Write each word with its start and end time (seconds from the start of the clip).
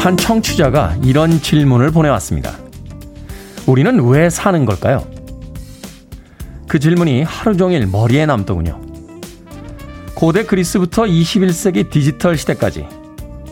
한 0.00 0.16
청취자가 0.16 0.96
이런 1.04 1.42
질문을 1.42 1.90
보내왔습니다. 1.90 2.56
우리는 3.66 4.02
왜 4.06 4.30
사는 4.30 4.64
걸까요? 4.64 5.06
그 6.66 6.78
질문이 6.78 7.22
하루 7.22 7.54
종일 7.54 7.86
머리에 7.86 8.24
남더군요. 8.24 8.80
고대 10.14 10.46
그리스부터 10.46 11.02
21세기 11.02 11.90
디지털 11.90 12.38
시대까지 12.38 12.86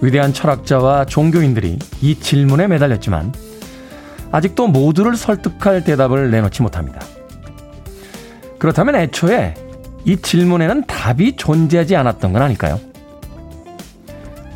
위대한 0.01 0.33
철학자와 0.33 1.05
종교인들이 1.05 1.79
이 2.01 2.19
질문에 2.19 2.67
매달렸지만 2.67 3.34
아직도 4.33 4.69
모두를 4.69 5.17
설득할 5.17 5.84
대답을 5.84 6.30
내놓지 6.30 6.62
못합니다. 6.62 7.03
그렇다면 8.59 8.95
애초에 8.95 9.53
이 10.06 10.17
질문에는 10.17 10.87
답이 10.87 11.37
존재하지 11.37 11.94
않았던 11.94 12.33
건 12.33 12.41
아닐까요? 12.41 12.81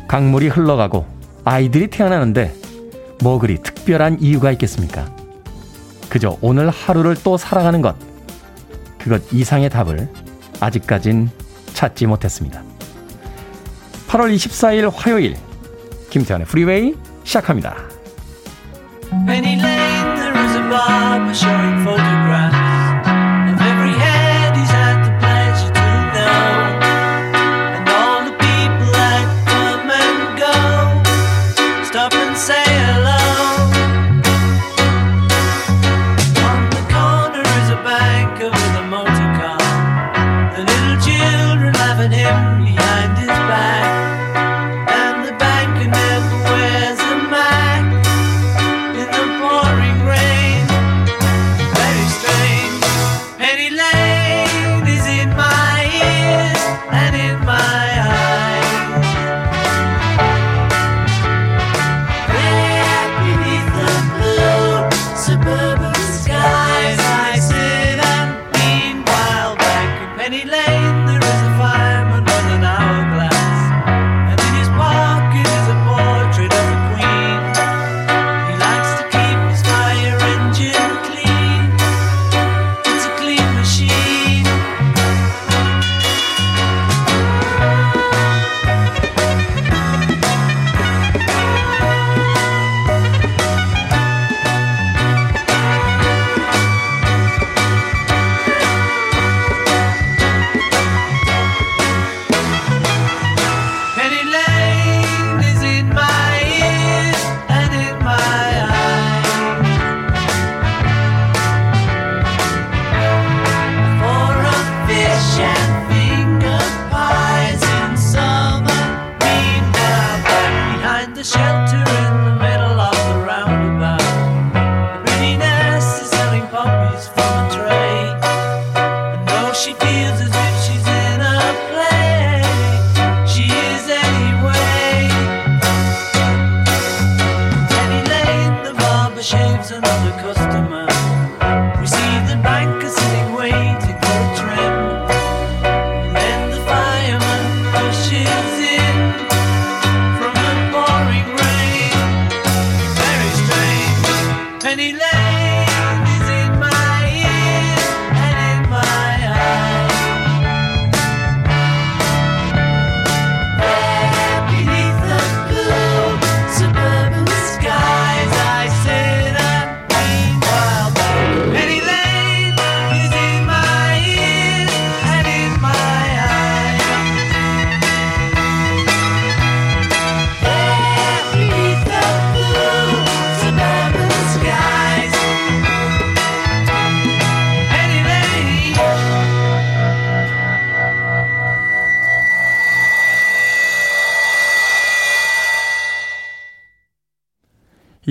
강물이 0.07 0.47
흘러가고 0.47 1.12
아이들이 1.45 1.87
태어나는데 1.87 2.53
뭐 3.21 3.39
그리 3.39 3.61
특별한 3.61 4.17
이유가 4.21 4.51
있겠습니까? 4.51 5.13
그저 6.09 6.37
오늘 6.41 6.69
하루를 6.69 7.15
또 7.23 7.37
살아가는 7.37 7.81
것. 7.81 7.95
그것 8.99 9.21
이상의 9.31 9.69
답을 9.69 10.09
아직까진 10.59 11.29
찾지 11.73 12.07
못했습니다. 12.07 12.61
8월 14.07 14.33
24일 14.35 14.91
화요일 14.93 15.35
김태환의 16.09 16.47
프리웨이 16.47 16.95
시작합니다. 17.23 17.75
Penny 19.25 19.59
Lane, 19.59 20.15
there 20.15 20.37
is 20.37 20.55
a 20.55 20.61
barber 20.69 21.31
showing 21.31 21.83
photographs. 21.83 22.72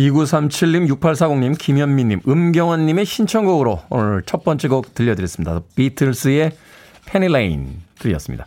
이9 0.02 0.26
3 0.26 0.49
7님 0.49 0.88
6840님, 0.88 1.56
김현미님, 1.56 2.22
음경원님의 2.26 3.04
신청곡으로 3.04 3.82
오늘 3.88 4.22
첫 4.26 4.43
번째 4.43 4.66
곡 4.66 4.94
들려드렸습니다. 4.94 5.60
비틀스의 5.76 6.52
Penny 7.06 7.48
Lane 7.48 7.80
들렸습니다. 8.00 8.46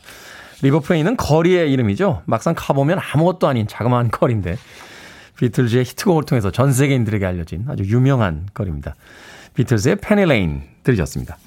페니레인은 0.62 1.16
거리의 1.16 1.72
이름이죠. 1.72 2.24
막상 2.26 2.56
가보면 2.58 3.00
아무것도 3.00 3.48
아닌 3.48 3.68
자그마한 3.68 4.12
거리인데 4.12 4.58
비틀즈의 5.38 5.86
히트곡을 5.86 6.24
통해서 6.24 6.52
전 6.52 6.74
세계인들에게 6.74 7.26
알려진 7.26 7.66
아주 7.70 7.84
유명한 7.84 8.48
거리입니다. 8.54 8.96
비틀즈의 9.54 9.98
Penny 9.98 10.35
Lane 10.35 10.64
들으셨습니다. 10.84 11.38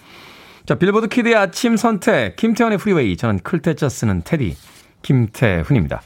자, 0.65 0.75
빌보드 0.75 1.09
키드의 1.09 1.35
아침 1.35 1.77
선택, 1.77 2.37
김태훈의 2.37 2.79
프리웨이. 2.79 3.17
저는 3.17 3.41
클 3.41 3.62
태 3.62 3.78
자 3.78 3.89
쓰는 3.89 4.23
테디, 4.25 4.57
김태훈입니다. 5.03 6.03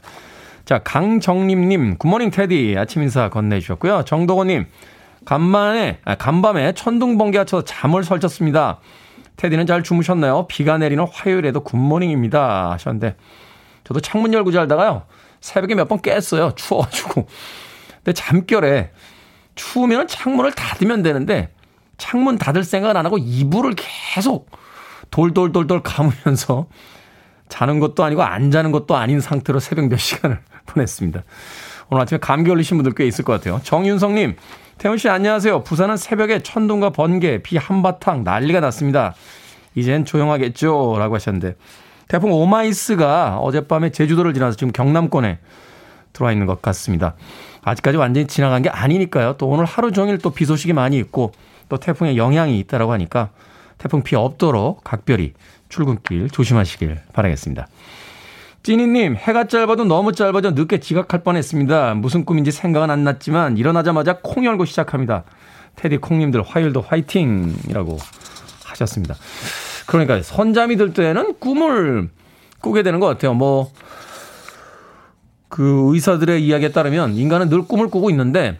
자, 0.65 0.79
강정림님, 0.79 1.97
good 1.97 2.09
morning 2.09 2.31
테디. 2.31 2.75
아침 2.77 3.03
인사 3.03 3.29
건네주셨고요. 3.29 4.03
정도건님, 4.05 4.65
간만에, 5.25 5.99
아, 6.05 6.15
간밤에 6.15 6.73
천둥 6.73 7.17
번개가 7.17 7.45
쳐서 7.45 7.63
잠을 7.65 8.03
설쳤습니다. 8.03 8.79
테디는 9.35 9.65
잘 9.65 9.83
주무셨나요? 9.83 10.47
비가 10.47 10.77
내리는 10.77 11.05
화요일에도 11.11 11.63
good 11.63 11.87
morning입니다. 11.87 12.71
하셨는데, 12.71 13.15
저도 13.83 13.99
창문 13.99 14.33
열고 14.33 14.51
자다가요, 14.51 15.03
새벽에 15.41 15.75
몇 15.75 15.87
번 15.89 16.01
깼어요. 16.01 16.53
추워가지고. 16.55 17.27
근데 17.97 18.13
잠결에, 18.13 18.91
추우면 19.55 20.07
창문을 20.07 20.53
닫으면 20.53 21.03
되는데, 21.03 21.49
창문 21.97 22.37
닫을 22.37 22.63
생각은 22.63 22.95
안 22.95 23.05
하고 23.05 23.17
이불을 23.17 23.75
계속 23.75 24.49
돌돌돌돌 25.11 25.83
감으면서 25.83 26.67
자는 27.53 27.79
것도 27.79 28.03
아니고 28.03 28.23
안 28.23 28.49
자는 28.49 28.71
것도 28.71 28.95
아닌 28.95 29.21
상태로 29.21 29.59
새벽 29.59 29.87
몇 29.87 29.97
시간을 29.97 30.39
보냈습니다. 30.65 31.21
오늘 31.91 32.01
아침에 32.01 32.17
감기 32.19 32.49
걸리신 32.49 32.77
분들 32.77 32.93
꽤 32.95 33.05
있을 33.05 33.23
것 33.23 33.33
같아요. 33.33 33.61
정윤성님, 33.63 34.37
태훈 34.79 34.97
씨 34.97 35.07
안녕하세요. 35.07 35.61
부산은 35.61 35.97
새벽에 35.97 36.39
천둥과 36.39 36.89
번개, 36.89 37.43
비 37.43 37.57
한바탕 37.57 38.23
난리가 38.23 38.59
났습니다. 38.59 39.13
이젠 39.75 40.03
조용하겠죠? 40.03 40.95
라고 40.97 41.13
하셨는데 41.13 41.55
태풍 42.07 42.31
오마이스가 42.31 43.37
어젯밤에 43.37 43.91
제주도를 43.91 44.33
지나서 44.33 44.57
지금 44.57 44.73
경남권에 44.73 45.37
들어와 46.11 46.31
있는 46.31 46.47
것 46.47 46.59
같습니다. 46.63 47.13
아직까지 47.61 47.97
완전히 47.97 48.25
지나간 48.25 48.63
게 48.63 48.69
아니니까요. 48.69 49.35
또 49.37 49.47
오늘 49.47 49.65
하루 49.65 49.91
종일 49.91 50.17
또 50.17 50.31
비 50.31 50.45
소식이 50.45 50.73
많이 50.73 50.97
있고 50.97 51.31
또 51.69 51.77
태풍의 51.77 52.17
영향이 52.17 52.57
있다라고 52.59 52.91
하니까 52.93 53.29
태풍 53.77 54.01
피 54.01 54.15
없도록 54.15 54.83
각별히 54.83 55.33
출근길 55.73 56.29
조심하시길 56.29 56.99
바라겠습니다. 57.13 57.67
찐이님, 58.61 59.15
해가 59.15 59.47
짧아도 59.47 59.85
너무 59.85 60.13
짧아져 60.13 60.51
늦게 60.51 60.79
지각할 60.79 61.23
뻔했습니다. 61.23 61.95
무슨 61.95 62.25
꿈인지 62.25 62.51
생각은 62.51 62.91
안 62.91 63.03
났지만 63.03 63.57
일어나자마자 63.57 64.19
콩 64.21 64.45
열고 64.45 64.65
시작합니다. 64.65 65.23
테디 65.75 65.97
콩님들 65.97 66.43
화요일도 66.43 66.81
화이팅이라고 66.81 67.97
하셨습니다. 68.65 69.15
그러니까 69.87 70.21
선잠이 70.21 70.77
들 70.77 70.93
때는 70.93 71.39
꿈을 71.39 72.09
꾸게 72.61 72.83
되는 72.83 72.99
것 72.99 73.07
같아요. 73.07 73.33
뭐, 73.33 73.71
그 75.49 75.89
의사들의 75.91 76.45
이야기에 76.45 76.71
따르면 76.71 77.15
인간은 77.15 77.49
늘 77.49 77.63
꿈을 77.63 77.89
꾸고 77.89 78.11
있는데 78.11 78.59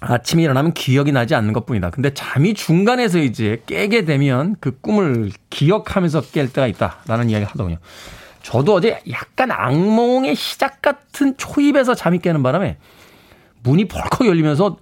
아침에 0.00 0.42
일어나면 0.42 0.72
기억이 0.74 1.12
나지 1.12 1.34
않는 1.34 1.52
것 1.52 1.64
뿐이다. 1.64 1.90
근데 1.90 2.12
잠이 2.12 2.54
중간에서 2.54 3.18
이제 3.18 3.62
깨게 3.66 4.04
되면 4.04 4.56
그 4.60 4.78
꿈을 4.80 5.30
기억하면서 5.50 6.20
깰 6.22 6.52
때가 6.52 6.66
있다라는 6.66 7.30
이야기 7.30 7.44
하더군요. 7.44 7.78
저도 8.42 8.74
어제 8.74 9.00
약간 9.10 9.50
악몽의 9.50 10.36
시작 10.36 10.82
같은 10.82 11.36
초입에서 11.36 11.94
잠이 11.94 12.18
깨는 12.18 12.42
바람에 12.42 12.76
문이 13.62 13.88
벌컥 13.88 14.26
열리면서 14.26 14.76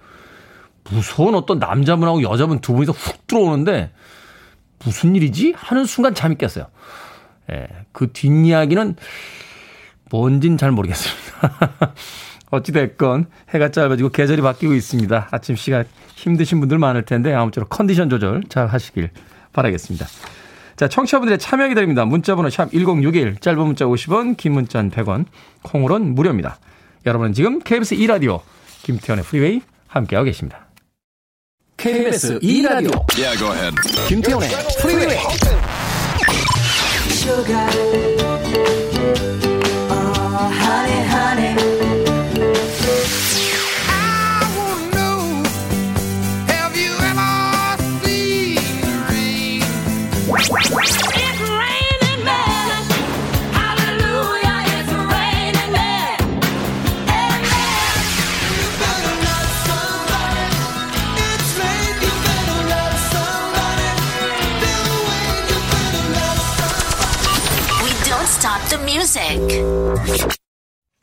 무서운 0.91 1.33
어떤 1.33 1.57
남자분하고 1.59 2.21
여자분 2.21 2.59
두 2.59 2.73
분이서 2.73 2.91
훅 2.91 3.25
들어오는데 3.25 3.91
무슨 4.83 5.15
일이지? 5.15 5.53
하는 5.57 5.85
순간 5.85 6.13
잠이 6.13 6.35
깼어요. 6.35 6.67
예, 7.51 7.67
그 7.91 8.11
뒷이야기는 8.11 8.95
뭔진 10.11 10.57
잘 10.57 10.71
모르겠습니다. 10.71 11.93
어찌됐건 12.55 13.27
해가 13.49 13.69
짧아지고 13.69 14.09
계절이 14.09 14.41
바뀌고 14.41 14.73
있습니다. 14.73 15.29
아침 15.31 15.55
시간 15.55 15.85
힘드신 16.15 16.59
분들 16.59 16.77
많을 16.77 17.03
텐데 17.03 17.33
아무쪼록 17.33 17.69
컨디션 17.69 18.09
조절 18.09 18.43
잘 18.49 18.67
하시길 18.67 19.09
바라겠습니다. 19.53 20.05
자, 20.75 20.87
청취자분들의 20.89 21.39
참여 21.39 21.69
기다립니다. 21.69 22.03
문자번호 22.05 22.49
샵 22.49 22.71
1061, 22.71 23.37
짧은 23.39 23.59
문자 23.59 23.85
50원, 23.85 24.35
긴 24.35 24.53
문자는 24.53 24.91
100원, 24.91 25.25
콩으로는 25.63 26.15
무료입니다. 26.15 26.57
여러분은 27.05 27.33
지금 27.33 27.59
KBS 27.59 27.95
2라디오 27.95 28.41
김태훈의 28.83 29.23
프리웨이 29.23 29.61
함께하고 29.87 30.25
계십니다. 30.25 30.67
KBS 31.77 32.39
2라디오 32.39 33.05
yeah, 33.17 33.71
김태훈의 34.07 34.49
프리웨이 34.81 35.17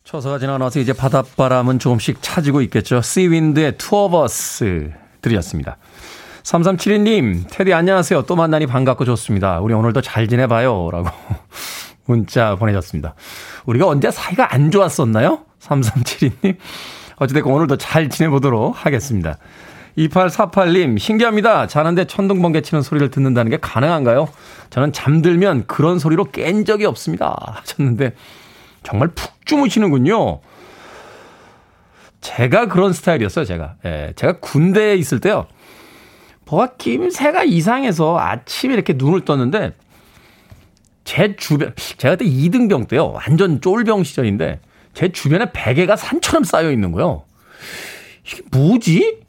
처서가 0.04 0.38
지나가서 0.38 0.80
이제 0.80 0.92
바닷바람은 0.92 1.78
조금씩 1.78 2.18
차지고 2.20 2.60
있겠죠. 2.62 3.00
씨윈드의 3.00 3.78
투어버스 3.78 4.92
들이었습니다. 5.22 5.78
3372님, 6.42 7.44
테디 7.50 7.72
안녕하세요. 7.72 8.22
또 8.22 8.36
만나니 8.36 8.66
반갑고 8.66 9.06
좋습니다. 9.06 9.60
우리 9.60 9.72
오늘도 9.72 10.02
잘 10.02 10.28
지내봐요. 10.28 10.90
라고 10.90 11.08
문자 12.04 12.56
보내셨습니다. 12.56 13.14
우리가 13.64 13.86
언제 13.86 14.10
사이가 14.10 14.52
안 14.52 14.70
좋았었나요? 14.70 15.46
3372님. 15.60 16.58
어찌됐건 17.16 17.50
오늘도 17.50 17.78
잘 17.78 18.10
지내보도록 18.10 18.84
하겠습니다. 18.84 19.38
2848님, 19.98 20.98
신기합니다. 20.98 21.66
자는데 21.66 22.06
천둥번개 22.06 22.62
치는 22.62 22.82
소리를 22.82 23.10
듣는다는 23.10 23.50
게 23.50 23.58
가능한가요? 23.58 24.28
저는 24.70 24.92
잠들면 24.92 25.66
그런 25.66 25.98
소리로 25.98 26.24
깬 26.24 26.64
적이 26.64 26.86
없습니다. 26.86 27.36
하셨는데, 27.62 28.14
정말 28.82 29.08
푹 29.08 29.44
주무시는군요. 29.44 30.40
제가 32.20 32.66
그런 32.66 32.92
스타일이었어요, 32.92 33.44
제가. 33.44 33.74
예, 33.84 34.12
제가 34.16 34.38
군대에 34.40 34.94
있을 34.96 35.20
때요. 35.20 35.46
뭐가 36.46 36.74
김새가 36.78 37.44
이상해서 37.44 38.18
아침에 38.18 38.74
이렇게 38.74 38.94
눈을 38.94 39.24
떴는데, 39.24 39.72
제 41.04 41.36
주변, 41.36 41.74
제가 41.76 42.16
그때 42.16 42.24
2등병 42.24 42.88
때요. 42.88 43.08
완전 43.08 43.60
쫄병 43.60 44.04
시절인데, 44.04 44.60
제 44.94 45.08
주변에 45.10 45.52
베개가 45.52 45.96
산처럼 45.96 46.44
쌓여 46.44 46.70
있는 46.70 46.92
거예요. 46.92 47.24
이게 48.24 48.42
뭐지? 48.52 49.21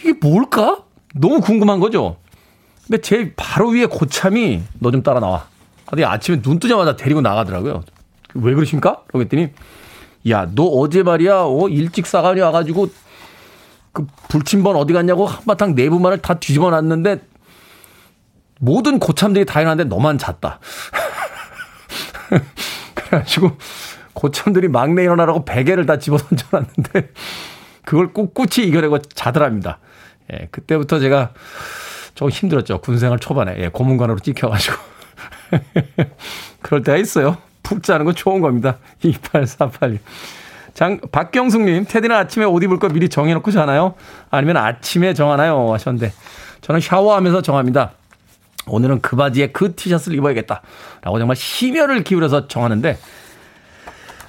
이게 0.00 0.12
뭘까? 0.20 0.82
너무 1.14 1.40
궁금한 1.40 1.80
거죠? 1.80 2.16
근데 2.86 3.00
제 3.02 3.32
바로 3.36 3.68
위에 3.70 3.86
고참이 3.86 4.62
너 4.80 4.90
좀 4.90 5.02
따라 5.02 5.20
나와. 5.20 5.46
하더니 5.86 6.04
아침에 6.04 6.40
눈 6.40 6.58
뜨자마자 6.58 6.96
데리고 6.96 7.20
나가더라고요. 7.20 7.82
왜 8.34 8.54
그러십니까? 8.54 9.02
그러더니 9.08 9.50
야, 10.28 10.48
너 10.54 10.64
어제 10.64 11.02
말이야, 11.02 11.42
어, 11.44 11.68
일찍 11.68 12.06
싸가니 12.06 12.40
와가지고 12.40 12.88
그 13.92 14.06
불침번 14.28 14.76
어디 14.76 14.92
갔냐고 14.92 15.26
한바탕 15.26 15.74
내부만을 15.74 16.18
다 16.18 16.34
뒤집어 16.34 16.70
놨는데 16.70 17.20
모든 18.60 18.98
고참들이 19.00 19.46
다 19.46 19.60
일어났는데 19.60 19.88
너만 19.94 20.18
잤다. 20.18 20.60
그래가지고 22.94 23.52
고참들이 24.14 24.68
막내 24.68 25.02
일어나라고 25.02 25.44
베개를 25.44 25.86
다 25.86 25.98
집어 25.98 26.18
던져놨는데 26.18 27.12
그걸 27.84 28.12
꿋꿋이 28.12 28.66
이겨내고 28.66 29.00
자더랍니다. 29.02 29.78
예, 30.32 30.48
그때부터 30.50 30.98
제가 30.98 31.32
조금 32.14 32.30
힘들었죠. 32.30 32.80
군생활 32.80 33.18
초반에. 33.18 33.56
예, 33.58 33.68
고문관으로 33.68 34.18
찍혀가지고. 34.18 34.76
그럴 36.62 36.82
때가 36.82 36.98
있어요. 36.98 37.38
푹 37.62 37.82
자는 37.82 38.04
건 38.04 38.14
좋은 38.14 38.40
겁니다. 38.40 38.78
2848. 39.02 39.98
장, 40.74 41.00
박경숙님, 41.12 41.86
테디는 41.86 42.14
아침에 42.14 42.44
옷 42.44 42.62
입을 42.62 42.78
거 42.78 42.88
미리 42.88 43.08
정해놓고 43.08 43.50
자나요? 43.50 43.94
아니면 44.30 44.56
아침에 44.56 45.14
정하나요? 45.14 45.72
하셨는데, 45.72 46.12
저는 46.60 46.80
샤워하면서 46.80 47.42
정합니다. 47.42 47.92
오늘은 48.66 49.00
그 49.00 49.16
바지에 49.16 49.48
그 49.48 49.74
티셔츠를 49.74 50.16
입어야겠다. 50.18 50.62
라고 51.02 51.18
정말 51.18 51.36
심혈을 51.36 52.04
기울여서 52.04 52.48
정하는데, 52.48 52.98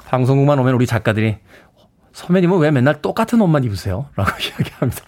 방송국만 0.07 0.59
오면 0.59 0.73
우리 0.73 0.87
작가들이 0.87 1.37
선배님은 2.13 2.59
왜 2.59 2.71
맨날 2.71 3.01
똑같은 3.01 3.39
옷만 3.41 3.63
입으세요? 3.63 4.07
라고 4.15 4.31
이야기합니다. 4.41 5.01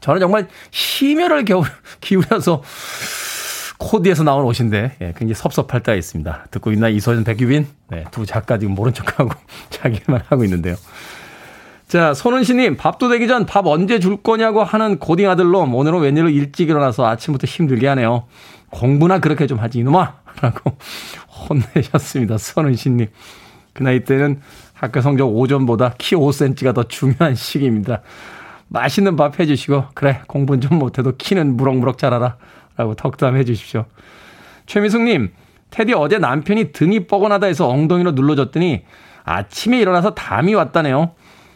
저는 0.00 0.20
정말 0.20 0.48
심혈을 0.70 1.44
기울여서 2.00 2.62
코디에서 3.78 4.24
나온 4.24 4.44
옷인데 4.44 4.96
예, 5.00 5.06
굉장히 5.16 5.34
섭섭할 5.34 5.82
때가 5.82 5.96
있습니다. 5.96 6.46
듣고 6.50 6.70
있나 6.72 6.88
이소연 6.88 7.24
백유빈 7.24 7.66
네, 7.88 8.04
두 8.10 8.26
작가 8.26 8.58
지금 8.58 8.74
모른 8.74 8.92
척하고 8.92 9.30
자기만 9.70 10.22
하고 10.28 10.44
있는데요. 10.44 10.76
자 11.88 12.14
손은시님 12.14 12.76
밥도 12.76 13.08
되기 13.08 13.26
전 13.26 13.46
밥 13.46 13.66
언제 13.66 13.98
줄 13.98 14.18
거냐고 14.22 14.62
하는 14.62 14.98
고딩 14.98 15.28
아들놈 15.28 15.74
오늘은 15.74 16.00
웬일로 16.00 16.28
일찍 16.28 16.68
일어나서 16.68 17.06
아침부터 17.06 17.46
힘들게 17.46 17.88
하네요. 17.88 18.26
공부나 18.70 19.18
그렇게 19.18 19.46
좀 19.46 19.58
하지 19.58 19.78
이놈아 19.78 20.14
라고 20.42 20.76
혼내셨습니다. 21.48 22.36
손은시님 22.38 23.08
그 23.72 23.82
나이 23.82 24.04
때는 24.04 24.40
학교 24.80 25.02
성적 25.02 25.26
5점보다 25.26 25.92
키 25.98 26.16
5cm가 26.16 26.74
더 26.74 26.84
중요한 26.84 27.34
시기입니다. 27.36 28.00
맛있는 28.68 29.14
밥 29.14 29.38
해주시고, 29.38 29.88
그래, 29.94 30.22
공부는 30.26 30.62
좀 30.62 30.78
못해도 30.78 31.16
키는 31.18 31.56
무럭무럭 31.58 31.98
자라라. 31.98 32.38
라고 32.78 32.94
덕담 32.94 33.36
해주십시오. 33.36 33.84
최미숙님, 34.64 35.32
테디 35.68 35.92
어제 35.92 36.16
남편이 36.16 36.72
등이 36.72 37.08
뻐근하다 37.08 37.46
해서 37.46 37.68
엉덩이로 37.68 38.12
눌러줬더니 38.12 38.84
아침에 39.24 39.78
일어나서 39.78 40.14
담이 40.14 40.54
왔다네요. 40.54 41.12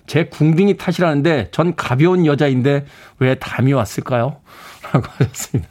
제 0.07 0.27
궁둥이 0.27 0.77
탓이라는데 0.77 1.49
전 1.51 1.75
가벼운 1.77 2.27
여자인데 2.27 2.85
왜 3.21 3.35
담이 3.37 3.73
왔을까요? 3.73 4.37
라고 4.93 5.07
하셨습니다. 5.17 5.71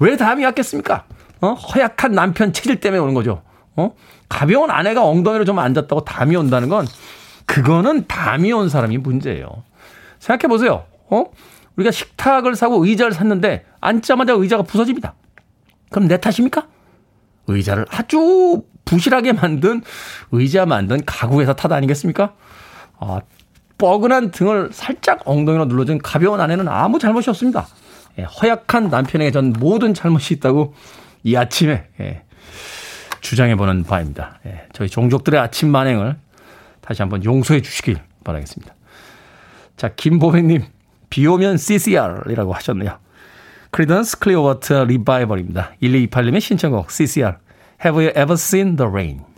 왜 0.00 0.16
담이 0.16 0.44
왔겠습니까? 0.44 1.04
어? 1.40 1.52
허약한 1.52 2.12
남편 2.12 2.52
체질 2.52 2.80
때문에 2.80 3.00
오는 3.00 3.14
거죠. 3.14 3.42
어? 3.76 3.94
가벼운 4.30 4.70
아내가 4.70 5.04
엉덩이로 5.04 5.44
좀 5.44 5.58
앉았다고 5.58 6.04
담이 6.04 6.36
온다는 6.36 6.70
건 6.70 6.86
그거는 7.44 8.06
담이 8.06 8.50
온 8.52 8.70
사람이 8.70 8.96
문제예요. 8.96 9.64
생각해 10.20 10.48
보세요. 10.48 10.86
어? 11.10 11.24
우리가 11.76 11.90
식탁을 11.90 12.54
사고 12.54 12.86
의자를 12.86 13.12
샀는데 13.12 13.66
앉자마자 13.80 14.32
의자가 14.32 14.62
부서집니다. 14.62 15.14
그럼 15.90 16.08
내 16.08 16.18
탓입니까? 16.18 16.68
의자를 17.48 17.84
아주 17.90 18.62
부실하게 18.84 19.32
만든 19.32 19.82
의자 20.30 20.64
만든 20.64 21.04
가구에서 21.04 21.54
탓 21.54 21.72
아니겠습니까? 21.72 22.34
아, 22.98 23.20
뻐근한 23.78 24.30
등을 24.30 24.70
살짝 24.72 25.22
엉덩이로 25.24 25.64
눌러준 25.64 25.98
가벼운 25.98 26.40
아내는 26.40 26.68
아무 26.68 26.98
잘못이 26.98 27.30
없습니다. 27.30 27.66
예, 28.18 28.22
허약한 28.22 28.90
남편에게 28.90 29.32
전 29.32 29.52
모든 29.58 29.94
잘못이 29.94 30.34
있다고 30.34 30.74
이 31.24 31.34
아침에 31.34 31.88
예, 32.00 32.22
주장해 33.20 33.56
보는 33.56 33.84
바입니다. 33.84 34.38
예, 34.46 34.66
저희 34.72 34.88
종족들의 34.88 35.38
아침 35.38 35.70
만행을 35.70 36.16
다시 36.80 37.02
한번 37.02 37.24
용서해 37.24 37.62
주시길 37.62 37.98
바라겠습니다. 38.24 38.74
자, 39.76 39.88
김보배님, 39.94 40.64
비 41.08 41.26
오면 41.26 41.56
CCR이라고 41.56 42.52
하셨네요. 42.52 42.98
Creedence 43.70 44.18
Clearwater 44.18 44.72
Revival입니다. 44.72 45.72
1228님의 45.82 46.40
신청곡 46.40 46.90
CCR 46.90 47.36
Have 47.84 48.04
you 48.04 48.10
ever 48.10 48.34
seen 48.34 48.76
the 48.76 48.90
rain? 48.90 49.29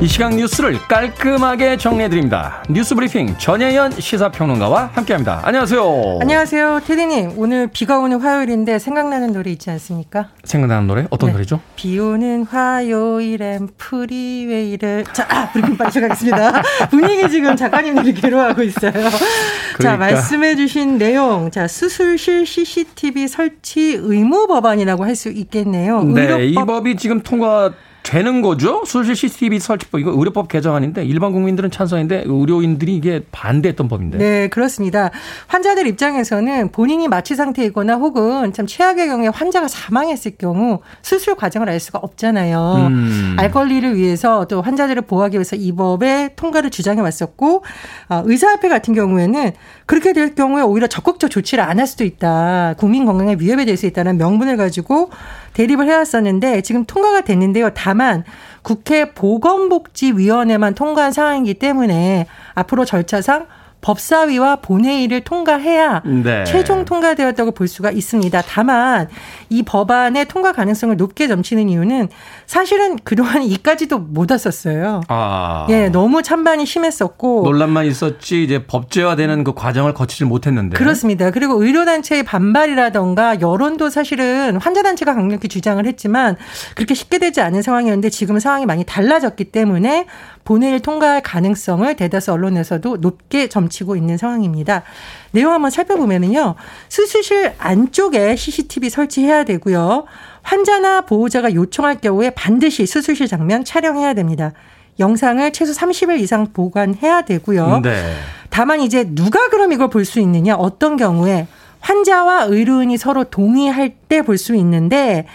이 0.00 0.06
시각 0.08 0.34
뉴스를 0.34 0.78
깔끔하게 0.88 1.76
정리해드립니다. 1.76 2.64
뉴스 2.70 2.94
브리핑 2.94 3.36
전혜연 3.36 4.00
시사평론가와 4.00 4.92
함께합니다. 4.94 5.42
안녕하세요. 5.44 6.18
안녕하세요. 6.22 6.80
테디님, 6.86 7.32
오늘 7.36 7.66
비가 7.66 7.98
오는 7.98 8.18
화요일인데 8.18 8.78
생각나는 8.78 9.34
노래 9.34 9.50
있지 9.50 9.68
않습니까? 9.68 10.28
생각나는 10.44 10.86
노래? 10.86 11.06
어떤 11.10 11.26
네. 11.28 11.32
노래죠? 11.34 11.60
비 11.76 11.98
오는 11.98 12.44
화요일엔 12.44 13.68
프리웨이를. 13.76 15.04
자, 15.12 15.26
아, 15.28 15.50
브리핑 15.52 15.76
빨리 15.76 15.90
시작하겠습니다. 15.90 16.62
분위기 16.88 17.28
지금 17.30 17.54
작가님들이 17.54 18.14
괴로워하고 18.14 18.62
있어요. 18.62 18.92
그러니까. 18.92 19.82
자, 19.82 19.96
말씀해주신 19.98 20.96
내용. 20.96 21.50
자, 21.50 21.68
수술실 21.68 22.46
CCTV 22.46 23.28
설치 23.28 23.98
의무 24.00 24.46
법안이라고 24.46 25.04
할 25.04 25.14
수 25.14 25.28
있겠네요. 25.28 26.02
네, 26.04 26.22
의료법... 26.22 26.40
이 26.40 26.54
법이 26.54 26.96
지금 26.96 27.20
통과 27.20 27.72
되는 28.10 28.42
거죠? 28.42 28.82
수술 28.84 29.14
CCTV 29.14 29.60
설치법 29.60 30.00
이거 30.00 30.10
의료법 30.10 30.48
개정안인데 30.48 31.04
일반 31.04 31.30
국민들은 31.32 31.70
찬성인데 31.70 32.24
의료인들이 32.26 32.96
이게 32.96 33.22
반대했던 33.30 33.86
법인데. 33.86 34.18
네, 34.18 34.48
그렇습니다. 34.48 35.10
환자들 35.46 35.86
입장에서는 35.86 36.70
본인이 36.72 37.06
마취 37.06 37.36
상태이거나 37.36 37.94
혹은 37.96 38.52
참 38.52 38.66
최악의 38.66 39.06
경우에 39.06 39.28
환자가 39.28 39.68
사망했을 39.68 40.32
경우 40.38 40.80
수술 41.02 41.36
과정을 41.36 41.68
알 41.68 41.78
수가 41.78 42.00
없잖아요. 42.00 42.86
음. 42.90 43.36
알 43.38 43.52
권리를 43.52 43.96
위해서 43.96 44.44
또 44.46 44.60
환자들을 44.60 45.02
보호하기 45.02 45.36
위해서 45.36 45.54
이 45.54 45.70
법의 45.72 46.30
통과를 46.34 46.70
주장해 46.70 47.00
왔었고 47.00 47.62
어, 48.08 48.22
의사협회 48.24 48.68
같은 48.68 48.92
경우에는 48.92 49.52
그렇게 49.86 50.12
될 50.12 50.34
경우에 50.34 50.62
오히려 50.62 50.86
적극적 50.88 51.30
조치를 51.30 51.62
안 51.64 51.78
할 51.78 51.86
수도 51.86 52.02
있다. 52.04 52.74
국민 52.76 53.06
건강에 53.06 53.36
위협이 53.38 53.64
될 53.66 53.76
수 53.76 53.86
있다는 53.86 54.18
명분을 54.18 54.56
가지고 54.58 55.10
대립을 55.54 55.86
해왔었는데 55.86 56.62
지금 56.62 56.84
통과가 56.84 57.22
됐는데요. 57.22 57.70
다만 57.74 58.24
국회 58.62 59.12
보건복지위원회만 59.12 60.74
통과한 60.74 61.12
상황이기 61.12 61.54
때문에 61.54 62.26
앞으로 62.54 62.84
절차상 62.84 63.46
법사위와 63.80 64.56
본회의를 64.56 65.22
통과해야 65.22 66.02
네. 66.04 66.44
최종 66.44 66.84
통과되었다고 66.84 67.52
볼 67.52 67.68
수가 67.68 67.90
있습니다. 67.90 68.42
다만 68.42 69.08
이 69.48 69.62
법안의 69.62 70.26
통과 70.26 70.52
가능성을 70.52 70.96
높게 70.96 71.28
점치는 71.28 71.68
이유는 71.68 72.08
사실은 72.46 72.96
그동안 73.02 73.42
이까지도 73.42 73.98
못 73.98 74.30
왔었어요. 74.30 75.02
아. 75.08 75.66
예, 75.70 75.88
너무 75.88 76.22
찬반이 76.22 76.66
심했었고 76.66 77.42
논란만 77.44 77.86
있었지 77.86 78.44
이제 78.44 78.64
법제화되는 78.66 79.44
그 79.44 79.54
과정을 79.54 79.94
거치지 79.94 80.24
못했는데. 80.24 80.76
그렇습니다. 80.76 81.30
그리고 81.30 81.62
의료단체의 81.62 82.22
반발이라던가 82.24 83.40
여론도 83.40 83.90
사실은 83.90 84.56
환자단체가 84.60 85.14
강력히 85.14 85.48
주장을 85.48 85.84
했지만 85.84 86.36
그렇게 86.74 86.94
쉽게 86.94 87.18
되지 87.18 87.40
않은 87.40 87.62
상황이었는데 87.62 88.10
지금은 88.10 88.40
상황이 88.40 88.66
많이 88.66 88.84
달라졌기 88.84 89.44
때문에 89.44 90.06
본회의를 90.50 90.80
통과할 90.80 91.22
가능성을 91.22 91.94
대다수 91.94 92.32
언론에서도 92.32 92.96
높게 92.96 93.48
점치고 93.48 93.94
있는 93.94 94.16
상황입니다. 94.16 94.82
내용 95.30 95.52
한번 95.52 95.70
살펴보면은요. 95.70 96.56
수술실 96.88 97.52
안쪽에 97.56 98.34
CCTV 98.34 98.90
설치해야 98.90 99.44
되고요. 99.44 100.06
환자나 100.42 101.02
보호자가 101.02 101.54
요청할 101.54 102.00
경우에 102.00 102.30
반드시 102.30 102.84
수술실 102.84 103.28
장면 103.28 103.64
촬영해야 103.64 104.14
됩니다. 104.14 104.52
영상을 104.98 105.52
최소 105.52 105.72
30일 105.72 106.18
이상 106.18 106.48
보관해야 106.52 107.22
되고요. 107.22 107.82
네. 107.84 108.16
다만 108.50 108.80
이제 108.80 109.04
누가 109.08 109.48
그럼 109.50 109.70
이걸 109.70 109.88
볼 109.88 110.04
수 110.04 110.18
있느냐? 110.18 110.56
어떤 110.56 110.96
경우에 110.96 111.46
환자와 111.78 112.46
의료인이 112.46 112.96
서로 112.98 113.22
동의할 113.22 113.90
때 114.08 114.22
볼 114.22 114.36
수 114.36 114.56
있는데 114.56 115.26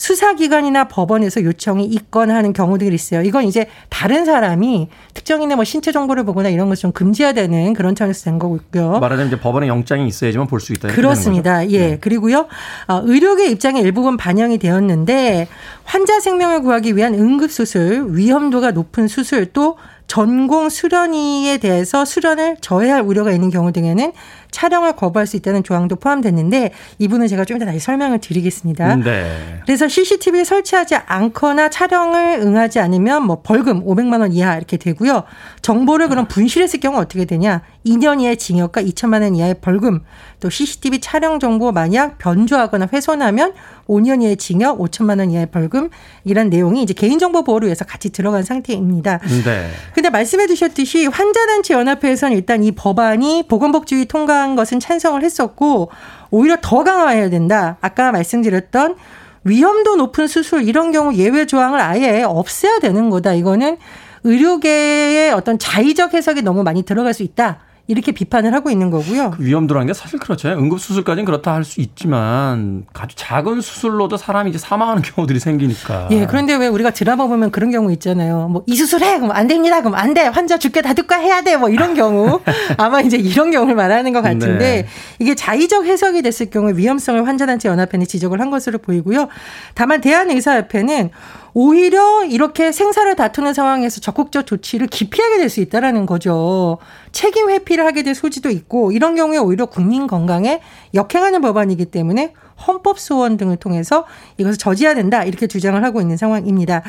수사기관이나 0.00 0.88
법원에서 0.88 1.44
요청이 1.44 1.84
있거나 1.84 2.34
하는 2.34 2.54
경우들이 2.54 2.94
있어요. 2.94 3.20
이건 3.20 3.44
이제 3.44 3.66
다른 3.90 4.24
사람이 4.24 4.88
특정인의 5.12 5.56
뭐 5.56 5.64
신체 5.64 5.92
정보를 5.92 6.24
보거나 6.24 6.48
이런 6.48 6.70
것을 6.70 6.80
좀 6.80 6.92
금지해야 6.92 7.34
되는 7.34 7.74
그런 7.74 7.94
차원에서 7.94 8.24
된 8.24 8.38
거고요. 8.38 8.98
말하자면 8.98 9.26
이제 9.26 9.38
법원에 9.38 9.68
영장이 9.68 10.08
있어야지만 10.08 10.46
볼 10.46 10.60
수 10.60 10.72
있다. 10.72 10.88
그렇습니다. 10.88 11.68
예. 11.68 11.78
네. 11.78 11.98
그리고요. 11.98 12.46
어, 12.88 13.02
의료계 13.04 13.50
입장에 13.50 13.80
일부분 13.80 14.16
반영이 14.16 14.56
되었는데 14.56 15.48
환자 15.84 16.18
생명을 16.18 16.62
구하기 16.62 16.96
위한 16.96 17.12
응급수술, 17.14 18.06
위험도가 18.16 18.70
높은 18.70 19.06
수술 19.06 19.52
또 19.52 19.76
전공 20.10 20.70
수련의에 20.70 21.58
대해서 21.58 22.04
수련을 22.04 22.56
저해할 22.60 23.00
우려가 23.00 23.30
있는 23.30 23.48
경우 23.48 23.70
등에는 23.70 24.10
촬영을 24.50 24.96
거부할 24.96 25.24
수 25.24 25.36
있다는 25.36 25.62
조항도 25.62 25.94
포함됐는데 25.94 26.72
이분은 26.98 27.28
제가 27.28 27.44
좀 27.44 27.58
이따 27.58 27.64
다시 27.64 27.78
설명을 27.78 28.18
드리겠습니다. 28.18 28.96
네. 28.96 29.60
그래서 29.64 29.86
CCTV 29.86 30.44
설치하지 30.44 30.96
않거나 30.96 31.70
촬영을 31.70 32.40
응하지 32.40 32.80
않으면 32.80 33.24
뭐 33.24 33.42
벌금 33.42 33.86
500만 33.86 34.20
원 34.20 34.32
이하 34.32 34.56
이렇게 34.56 34.78
되고요. 34.78 35.22
정보를 35.62 36.08
그럼 36.08 36.26
분실했을 36.26 36.80
경우 36.80 36.98
어떻게 36.98 37.24
되냐? 37.24 37.62
2년 37.86 38.20
이하의 38.20 38.36
징역과 38.36 38.82
2천만 38.82 39.22
원 39.22 39.36
이하의 39.36 39.60
벌금, 39.60 40.02
또 40.40 40.50
CCTV 40.50 41.00
촬영 41.00 41.38
정보 41.38 41.70
만약 41.70 42.18
변조하거나 42.18 42.88
훼손하면 42.92 43.52
5년 43.86 44.22
이하의 44.22 44.36
징역, 44.36 44.78
5천만 44.78 45.18
원 45.18 45.30
이하의 45.30 45.50
벌금 45.50 45.90
이런 46.24 46.48
내용이 46.48 46.82
이제 46.82 46.94
개인정보 46.94 47.44
보호를 47.44 47.66
위해서 47.66 47.84
같이 47.84 48.10
들어간 48.10 48.42
상태입니다. 48.42 49.18
네. 49.44 49.70
근데 49.94 50.10
말씀해 50.10 50.46
주셨듯이 50.46 51.06
환자단체 51.06 51.74
연합회에서는 51.74 52.36
일단 52.36 52.64
이 52.64 52.72
법안이 52.72 53.44
보건복지위 53.48 54.06
통과한 54.06 54.56
것은 54.56 54.80
찬성을 54.80 55.22
했었고 55.22 55.90
오히려 56.30 56.56
더 56.60 56.82
강화해야 56.82 57.30
된다. 57.30 57.76
아까 57.80 58.10
말씀드렸던 58.12 58.96
위험도 59.44 59.96
높은 59.96 60.26
수술 60.26 60.68
이런 60.68 60.92
경우 60.92 61.14
예외 61.14 61.46
조항을 61.46 61.80
아예 61.80 62.22
없애야 62.22 62.78
되는 62.80 63.10
거다. 63.10 63.34
이거는 63.34 63.78
의료계의 64.24 65.32
어떤 65.32 65.58
자의적 65.58 66.14
해석이 66.14 66.42
너무 66.42 66.62
많이 66.62 66.82
들어갈 66.82 67.14
수 67.14 67.22
있다. 67.22 67.60
이렇게 67.90 68.12
비판을 68.12 68.54
하고 68.54 68.70
있는 68.70 68.90
거고요. 68.90 69.32
그 69.32 69.42
위험도라는 69.44 69.88
게 69.88 69.92
사실 69.94 70.18
그렇죠. 70.18 70.48
응급수술까지는 70.50 71.24
그렇다 71.24 71.52
할 71.54 71.64
수 71.64 71.80
있지만 71.80 72.84
아주 72.94 73.14
작은 73.16 73.60
수술로도 73.60 74.16
사람이 74.16 74.50
이제 74.50 74.58
사망하는 74.58 75.02
경우들이 75.02 75.38
생기니까. 75.40 76.08
예, 76.10 76.26
그런데 76.26 76.54
왜 76.56 76.68
우리가 76.68 76.90
드라마 76.90 77.26
보면 77.26 77.50
그런 77.50 77.70
경우 77.70 77.92
있잖아요. 77.92 78.48
뭐 78.48 78.62
이 78.66 78.76
수술해? 78.76 79.18
그럼 79.18 79.32
안 79.32 79.46
됩니다. 79.48 79.80
그럼 79.80 79.94
안 79.96 80.14
돼. 80.14 80.22
환자 80.26 80.56
죽게 80.58 80.82
다둘까 80.82 81.16
해야 81.16 81.42
돼. 81.42 81.56
뭐 81.56 81.68
이런 81.68 81.94
경우. 81.94 82.40
아마 82.78 83.00
이제 83.00 83.16
이런 83.16 83.50
경우를 83.50 83.74
말하는 83.74 84.12
것 84.12 84.22
같은데 84.22 84.58
네. 84.58 84.86
이게 85.18 85.34
자의적 85.34 85.84
해석이 85.86 86.22
됐을 86.22 86.50
경우에 86.50 86.72
위험성을 86.76 87.26
환자단체 87.26 87.68
연합회는 87.68 88.06
지적을 88.06 88.40
한 88.40 88.50
것으로 88.50 88.78
보이고요. 88.78 89.28
다만 89.74 90.00
대한의사협회는 90.00 91.10
오히려 91.52 92.24
이렇게 92.24 92.72
생사를 92.72 93.14
다투는 93.16 93.54
상황에서 93.54 94.00
적극적 94.00 94.46
조치를 94.46 94.86
기피하게 94.86 95.38
될 95.38 95.50
수 95.50 95.60
있다라는 95.60 96.06
거죠. 96.06 96.78
책임 97.12 97.50
회피를 97.50 97.84
하게 97.84 98.02
될 98.02 98.14
소지도 98.14 98.48
있고 98.50 98.92
이런 98.92 99.16
경우에 99.16 99.36
오히려 99.36 99.66
국민 99.66 100.06
건강에 100.06 100.60
역행하는 100.94 101.40
법안이기 101.42 101.86
때문에 101.86 102.32
헌법 102.66 102.98
소원 102.98 103.36
등을 103.36 103.56
통해서 103.56 104.06
이것을 104.36 104.58
저지해야 104.58 104.94
된다 104.94 105.24
이렇게 105.24 105.46
주장을 105.46 105.82
하고 105.82 106.00
있는 106.00 106.16
상황입니다. 106.16 106.82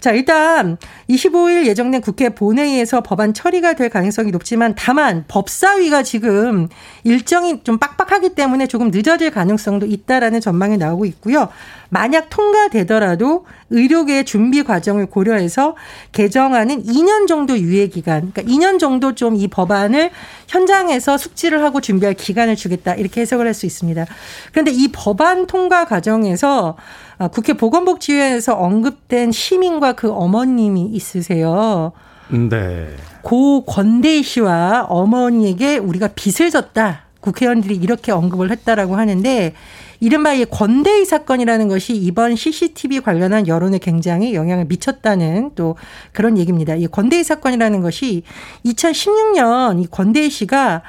자 0.00 0.10
일단 0.10 0.78
25일 1.08 1.66
예정된 1.66 2.00
국회 2.00 2.30
본회의에서 2.30 3.02
법안 3.02 3.34
처리가 3.34 3.74
될 3.74 3.90
가능성이 3.90 4.30
높지만 4.30 4.74
다만 4.76 5.24
법사위가 5.28 6.02
지금 6.02 6.68
일정이 7.04 7.62
좀 7.62 7.78
빡빡하기 7.78 8.30
때문에 8.30 8.66
조금 8.66 8.90
늦어질 8.90 9.30
가능성도 9.30 9.86
있다라는 9.86 10.40
전망이 10.40 10.76
나오고 10.78 11.04
있고요. 11.04 11.48
만약 11.90 12.28
통과되더라도 12.28 13.46
의료계의 13.70 14.24
준비 14.24 14.62
과정을 14.62 15.06
고려해서 15.06 15.74
개정안은 16.12 16.84
2년 16.84 17.26
정도 17.26 17.58
유예 17.58 17.86
기간, 17.88 18.30
그러니까 18.32 18.42
2년 18.42 18.78
정도 18.78 19.14
좀 19.14 19.36
이 19.38 19.46
법안을 19.48 20.10
현장에서 20.48 21.16
숙지를 21.18 21.62
하고 21.62 21.80
준비할 21.80 22.14
기간을 22.14 22.56
주겠다 22.56 22.94
이렇게 22.94 23.20
해석을 23.20 23.46
할 23.46 23.54
수 23.54 23.66
있습니다. 23.66 24.06
그런데 24.52 24.70
이 24.70 24.88
법안 24.92 25.46
통과 25.46 25.84
과정에서 25.84 26.76
아, 27.18 27.28
국회 27.28 27.52
보건복지위에서 27.52 28.54
언급된 28.54 29.32
시민과 29.32 29.92
그 29.94 30.10
어머님이 30.12 30.86
있으세요. 30.92 31.92
네. 32.28 32.88
고 33.22 33.64
권대희 33.64 34.22
씨와 34.22 34.86
어머니에게 34.88 35.78
우리가 35.78 36.08
빚을 36.14 36.50
졌다. 36.50 37.02
국회의원들이 37.20 37.74
이렇게 37.76 38.12
언급을 38.12 38.50
했다라고 38.50 38.96
하는데 38.96 39.54
이른바 40.00 40.32
이 40.32 40.44
권대희 40.44 41.04
사건이라는 41.04 41.68
것이 41.68 41.94
이번 41.94 42.36
CCTV 42.36 43.00
관련한 43.00 43.48
여론에 43.48 43.78
굉장히 43.78 44.34
영향을 44.34 44.66
미쳤다는 44.66 45.52
또 45.54 45.76
그런 46.12 46.38
얘기입니다. 46.38 46.74
이 46.74 46.86
권대희 46.86 47.24
사건이라는 47.24 47.82
것이 47.82 48.22
2016년 48.64 49.82
이 49.82 49.86
권대희 49.90 50.30
씨가 50.30 50.82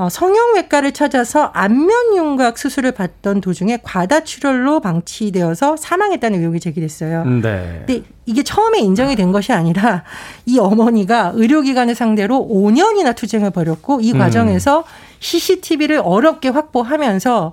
어, 0.00 0.08
성형외과를 0.08 0.92
찾아서 0.92 1.50
안면 1.52 2.16
윤곽 2.16 2.56
수술을 2.56 2.92
받던 2.92 3.42
도중에 3.42 3.80
과다출혈로 3.82 4.80
방치되어서 4.80 5.76
사망했다는 5.76 6.38
의혹이 6.38 6.58
제기됐어요. 6.58 7.24
네. 7.26 7.84
근데 7.86 8.02
이게 8.24 8.42
처음에 8.42 8.78
인정이 8.78 9.14
된 9.14 9.30
것이 9.30 9.52
아니라 9.52 10.04
이 10.46 10.58
어머니가 10.58 11.32
의료기관을 11.34 11.94
상대로 11.94 12.38
5년이나 12.50 13.14
투쟁을 13.14 13.50
벌였고 13.50 14.00
이 14.00 14.12
음. 14.12 14.18
과정에서 14.18 14.78
음. 14.78 14.84
CCTV를 15.18 16.00
어렵게 16.02 16.48
확보하면서 16.48 17.52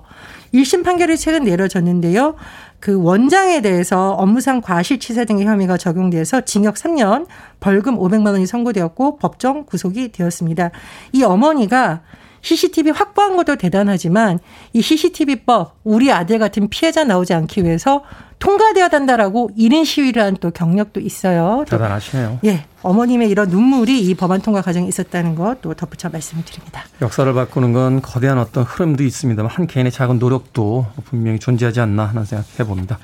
1심 0.54 0.84
판결이 0.84 1.16
최근 1.16 1.44
내려졌는데요. 1.44 2.34
그 2.80 3.02
원장에 3.02 3.60
대해서 3.60 4.12
업무상 4.12 4.60
과실치사 4.60 5.24
등의 5.24 5.46
혐의가 5.46 5.76
적용돼서 5.76 6.42
징역 6.42 6.76
3년, 6.76 7.26
벌금 7.60 7.98
500만 7.98 8.32
원이 8.32 8.46
선고되었고 8.46 9.16
법정 9.18 9.64
구속이 9.64 10.12
되었습니다. 10.12 10.70
이 11.12 11.22
어머니가 11.24 12.02
CCTV 12.42 12.92
확보한 12.92 13.36
것도 13.36 13.56
대단하지만 13.56 14.38
이 14.72 14.82
CCTV법 14.82 15.76
우리 15.84 16.12
아들 16.12 16.38
같은 16.38 16.68
피해자 16.68 17.04
나오지 17.04 17.34
않기 17.34 17.64
위해서 17.64 18.02
통과되어야 18.38 18.88
된다라고 18.88 19.50
1인 19.58 19.84
시위를 19.84 20.22
한또 20.22 20.52
경력도 20.52 21.00
있어요. 21.00 21.64
대단하시네요. 21.68 22.38
예. 22.44 22.64
어머님의 22.82 23.28
이런 23.28 23.48
눈물이 23.48 24.00
이 24.00 24.14
법안 24.14 24.40
통과 24.40 24.62
과정에 24.62 24.86
있었다는 24.86 25.34
것 25.34 25.58
또 25.60 25.74
덧붙여 25.74 26.08
말씀을 26.08 26.44
드립니다. 26.44 26.84
역사를 27.02 27.32
바꾸는 27.32 27.72
건 27.72 28.00
거대한 28.00 28.38
어떤 28.38 28.62
흐름도 28.62 29.02
있습니다만 29.02 29.50
한 29.50 29.66
개인의 29.66 29.90
작은 29.90 30.18
노력도 30.18 30.86
분명히 31.04 31.40
존재하지 31.40 31.80
않나 31.80 32.04
하는 32.04 32.24
생각해 32.24 32.68
봅니다. 32.68 32.98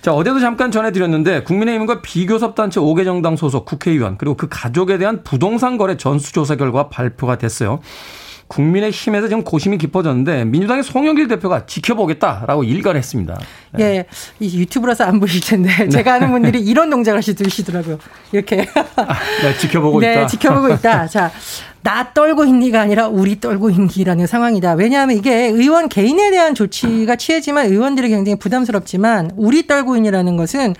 자, 0.00 0.12
어제도 0.12 0.38
잠깐 0.40 0.70
전해드렸는데 0.70 1.44
국민의힘과 1.44 2.02
비교섭단체 2.02 2.80
5개 2.80 3.04
정당 3.04 3.36
소속 3.36 3.64
국회의원 3.64 4.18
그리고 4.18 4.36
그 4.36 4.48
가족에 4.50 4.98
대한 4.98 5.22
부동산 5.24 5.76
거래 5.78 5.96
전수조사 5.96 6.56
결과 6.56 6.88
발표가 6.88 7.36
됐어요. 7.38 7.80
국민의힘에서 8.48 9.28
지금 9.28 9.42
고심이 9.42 9.78
깊어졌는데 9.78 10.44
민주당의 10.44 10.82
송영길 10.82 11.28
대표가 11.28 11.66
지켜보겠다라고 11.66 12.64
일관했습니다. 12.64 13.40
네. 13.72 13.84
예, 13.84 14.06
이 14.40 14.58
유튜브라서 14.58 15.04
안 15.04 15.20
보실 15.20 15.40
텐데 15.40 15.70
네. 15.76 15.88
제가 15.88 16.14
아는 16.14 16.30
분들이 16.30 16.60
이런 16.60 16.90
동작을 16.90 17.18
하시더라고요. 17.18 17.98
이렇게. 18.32 18.68
아, 18.96 19.14
네, 19.42 19.56
지켜보고 19.58 20.00
네, 20.00 20.12
있다. 20.12 20.20
네, 20.20 20.26
지켜보고 20.26 20.68
있다. 20.74 21.06
자, 21.08 21.30
나 21.82 22.12
떨고 22.12 22.44
있니가 22.44 22.80
아니라 22.80 23.08
우리 23.08 23.40
떨고 23.40 23.70
있니라는 23.70 24.26
상황이다. 24.26 24.74
왜냐하면 24.74 25.16
이게 25.16 25.46
의원 25.48 25.88
개인에 25.88 26.30
대한 26.30 26.54
조치가 26.54 27.16
취해지만 27.16 27.66
의원들이 27.66 28.08
굉장히 28.08 28.38
부담스럽지만 28.38 29.32
우리 29.36 29.66
떨고 29.66 29.96
있니라는 29.96 30.36
것은 30.36 30.74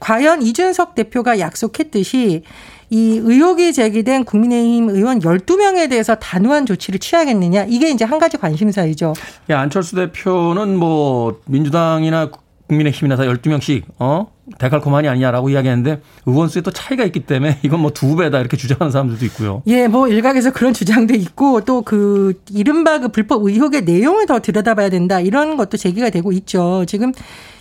과연 0.00 0.42
이준석 0.42 0.94
대표가 0.94 1.38
약속했듯이 1.38 2.42
이 2.90 3.20
의혹이 3.22 3.72
제기된 3.72 4.24
국민의힘 4.24 4.90
의원 4.90 5.20
12명에 5.20 5.88
대해서 5.88 6.16
단호한 6.16 6.66
조치를 6.66 6.98
취하겠느냐. 6.98 7.66
이게 7.68 7.88
이제 7.88 8.04
한 8.04 8.18
가지 8.18 8.36
관심사이죠. 8.36 9.14
야, 9.50 9.60
안철수 9.60 9.94
대표는 9.94 10.76
뭐 10.76 11.40
민주당이나 11.46 12.30
국민의힘이나 12.70 13.16
다 13.16 13.24
12명씩 13.24 13.82
어? 13.98 14.28
데칼코마니 14.58 15.08
아니냐라고 15.08 15.50
이야기하는데 15.50 16.00
의원 16.26 16.48
수에 16.48 16.62
또 16.62 16.70
차이가 16.70 17.04
있기 17.04 17.20
때문에 17.20 17.58
이건 17.62 17.80
뭐 17.80 17.90
두 17.92 18.16
배다 18.16 18.38
이렇게 18.40 18.56
주장하는 18.56 18.90
사람들도 18.90 19.24
있고요. 19.26 19.62
예, 19.66 19.86
뭐 19.88 20.08
일각에서 20.08 20.52
그런 20.52 20.72
주장도 20.72 21.14
있고 21.14 21.60
또 21.62 21.82
그 21.82 22.34
이른바 22.50 22.98
그 22.98 23.08
불법 23.08 23.44
의혹의 23.44 23.82
내용을 23.82 24.26
더 24.26 24.40
들여다봐야 24.40 24.90
된다 24.90 25.20
이런 25.20 25.56
것도 25.56 25.76
제기가 25.76 26.10
되고 26.10 26.30
있죠. 26.32 26.84
지금 26.86 27.12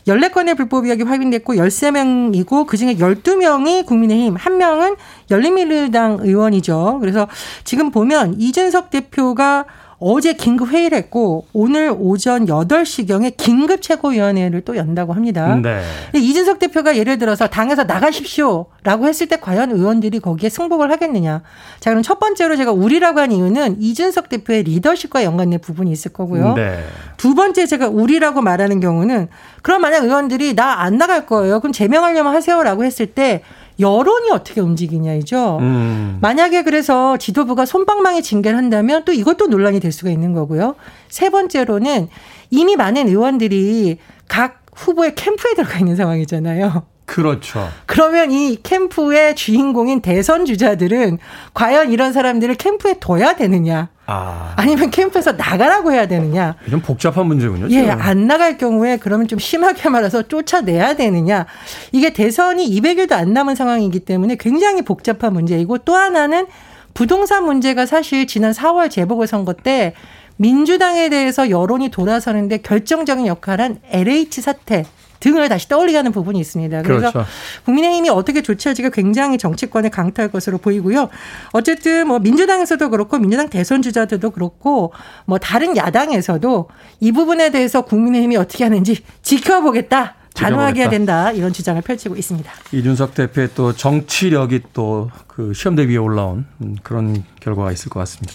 14건의 0.07 0.55
불법 0.57 0.85
의혹이 0.85 1.03
확인됐고 1.03 1.55
13명이고 1.55 2.65
그중에 2.65 2.95
12명이 2.95 3.85
국민의힘, 3.85 4.35
1명은 4.35 4.95
열린민주당 5.29 6.19
의원이죠. 6.21 6.97
그래서 7.01 7.27
지금 7.63 7.91
보면 7.91 8.35
이준석 8.39 8.89
대표가 8.89 9.65
어제 10.01 10.33
긴급 10.33 10.69
회의를 10.69 10.97
했고 10.97 11.45
오늘 11.51 11.93
오전 11.97 12.45
8시경에 12.45 13.35
긴급 13.35 13.81
최고위원회를 13.81 14.62
또 14.62 14.77
연다고 14.77 15.13
합니다. 15.13 15.55
네. 15.62 15.81
이준석 16.15 16.59
대표가 16.59 16.95
예를 16.95 17.17
들어서 17.17 17.47
당에서 17.47 17.83
나가십시오라고 17.83 19.07
했을 19.07 19.27
때 19.27 19.38
과연 19.39 19.71
의원들이 19.71 20.21
거기에 20.21 20.49
승복을 20.49 20.89
하겠느냐. 20.91 21.41
자, 21.81 21.89
그럼 21.89 22.01
첫 22.01 22.19
번째로 22.19 22.55
제가 22.55 22.71
우리라고 22.71 23.19
한 23.19 23.31
이유는 23.33 23.81
이준석 23.81 24.29
대표의 24.29 24.63
리더십과 24.63 25.23
연관된 25.25 25.59
부분이 25.59 25.91
있을 25.91 26.13
거고요. 26.13 26.53
네. 26.53 26.79
두 27.17 27.35
번째 27.35 27.65
제가 27.65 27.89
우리라고 27.89 28.41
말하는 28.41 28.79
경우는 28.79 29.27
그럼 29.62 29.81
만약 29.81 30.03
의원들이 30.05 30.55
나 30.55 30.79
안 30.79 30.97
나갈 30.97 31.25
거예요. 31.25 31.59
그럼 31.59 31.73
제명하려면 31.73 32.33
하세요라고 32.33 32.85
했을 32.85 33.07
때 33.07 33.41
여론이 33.79 34.31
어떻게 34.31 34.61
움직이냐이죠. 34.61 35.57
음. 35.61 36.17
만약에 36.21 36.63
그래서 36.63 37.17
지도부가 37.17 37.65
손방망이 37.65 38.21
징계를 38.21 38.57
한다면 38.57 39.03
또 39.05 39.13
이것도 39.13 39.47
논란이 39.47 39.79
될 39.79 39.91
수가 39.91 40.09
있는 40.09 40.33
거고요. 40.33 40.75
세 41.07 41.29
번째로는 41.29 42.09
이미 42.49 42.75
많은 42.75 43.07
의원들이 43.07 43.97
각 44.27 44.65
후보의 44.75 45.15
캠프에 45.15 45.53
들어가 45.55 45.79
있는 45.79 45.95
상황이잖아요. 45.95 46.83
그렇죠. 47.09 47.67
그러면 47.87 48.29
이 48.29 48.59
캠프의 48.61 49.35
주인공인 49.35 49.99
대선 49.99 50.45
주자들은 50.45 51.17
과연 51.55 51.91
이런 51.91 52.13
사람들을 52.13 52.53
캠프에 52.53 52.99
둬야 52.99 53.35
되느냐? 53.35 53.89
아. 54.05 54.53
아니면 54.55 54.91
캠프에서 54.91 55.31
나가라고 55.31 55.91
해야 55.91 56.07
되느냐? 56.07 56.55
좀 56.69 56.81
복잡한 56.81 57.25
문제군요. 57.25 57.67
예, 57.71 57.89
안 57.89 58.27
나갈 58.27 58.59
경우에 58.59 58.97
그러면 58.97 59.27
좀 59.27 59.39
심하게 59.39 59.89
말해서 59.89 60.27
쫓아내야 60.27 60.97
되느냐? 60.97 61.47
이게 61.91 62.13
대선이 62.13 62.69
200일도 62.79 63.13
안 63.13 63.33
남은 63.33 63.55
상황이기 63.55 64.01
때문에 64.01 64.35
굉장히 64.39 64.83
복잡한 64.83 65.33
문제이고 65.33 65.79
또 65.79 65.95
하나는 65.95 66.45
부동산 66.93 67.43
문제가 67.43 67.87
사실 67.87 68.27
지난 68.27 68.51
4월 68.51 68.91
재보궐선거 68.91 69.53
때 69.53 69.93
민주당에 70.37 71.09
대해서 71.09 71.49
여론이 71.49 71.89
돌아서는데 71.89 72.57
결정적인 72.57 73.25
역할을 73.25 73.65
한 73.65 73.79
LH 73.89 74.41
사태 74.41 74.85
등을 75.19 75.49
다시 75.49 75.67
떠올리게 75.67 75.97
하는 75.97 76.12
부분이 76.12 76.39
있습니다. 76.39 76.82
그래서 76.84 77.12
그렇죠. 77.12 77.29
국민의힘이 77.65 78.10
어떻게 78.10 78.41
조치할지가 78.41 78.89
굉장히 78.89 79.38
정치권에 79.38 79.89
강타할 79.89 80.32
것으로 80.32 80.58
보이고요. 80.58 81.10
어쨌든 81.51 82.08
뭐 82.08 82.19
민주당에서도 82.19 82.89
그렇고 82.89 83.17
민주당 83.19 83.49
대선 83.49 83.82
주자들도 83.82 84.32
그렇고 84.32 84.93
뭐 85.25 85.38
다른 85.38 85.75
야당에서도 85.75 86.69
이 86.99 87.12
부분에 87.12 87.51
대해서 87.51 87.82
국민의힘이 87.82 88.38
어떻게 88.38 88.63
하는지 88.63 89.03
지켜보겠다. 89.21 90.15
단호하게 90.36 90.82
해야 90.82 90.89
된다 90.89 91.32
이런 91.32 91.51
주장을 91.51 91.82
펼치고 91.82 92.15
있습니다. 92.15 92.49
이준석 92.71 93.13
대표의 93.13 93.49
또 93.55 93.73
정치력이 93.73 94.62
또 94.73 95.10
그 95.39 95.53
시험대 95.53 95.88
위에 95.88 95.95
올라온 95.95 96.45
그런 96.84 97.23
결과가 97.39 97.71
있을 97.71 97.89
것 97.89 98.01
같습니다. 98.01 98.34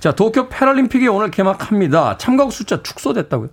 자 0.00 0.14
도쿄 0.14 0.48
패럴림픽이 0.48 1.06
오늘 1.08 1.30
개막합니다. 1.30 2.16
참가국 2.16 2.54
숫자 2.54 2.82
축소됐다고요? 2.82 3.50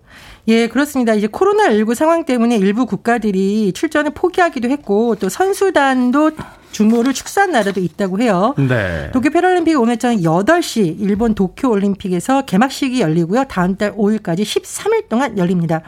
예, 0.48 0.68
그렇습니다. 0.68 1.14
이제 1.14 1.28
코로나19 1.28 1.96
상황 1.96 2.26
때문에 2.26 2.58
일부 2.58 2.86
국가들이 2.86 3.74
출전을 3.74 4.12
포기하기도 4.12 4.70
했고 4.70 5.16
또 5.16 5.30
선수단도 5.30 6.32
주모를 6.72 7.14
축소한 7.14 7.52
나라도 7.52 7.80
있다고 7.80 8.20
해요. 8.20 8.54
네. 8.58 9.10
도쿄 9.12 9.30
패럴림픽 9.30 9.80
오늘 9.80 9.98
저녁 9.98 10.46
8시 10.46 11.00
일본 11.00 11.34
도쿄 11.34 11.70
올림픽에서 11.70 12.44
개막식이 12.44 13.00
열리고요. 13.00 13.46
다음 13.46 13.76
달 13.78 13.96
5일까지 13.96 14.42
13일 14.42 15.08
동안 15.08 15.38
열립니다. 15.38 15.82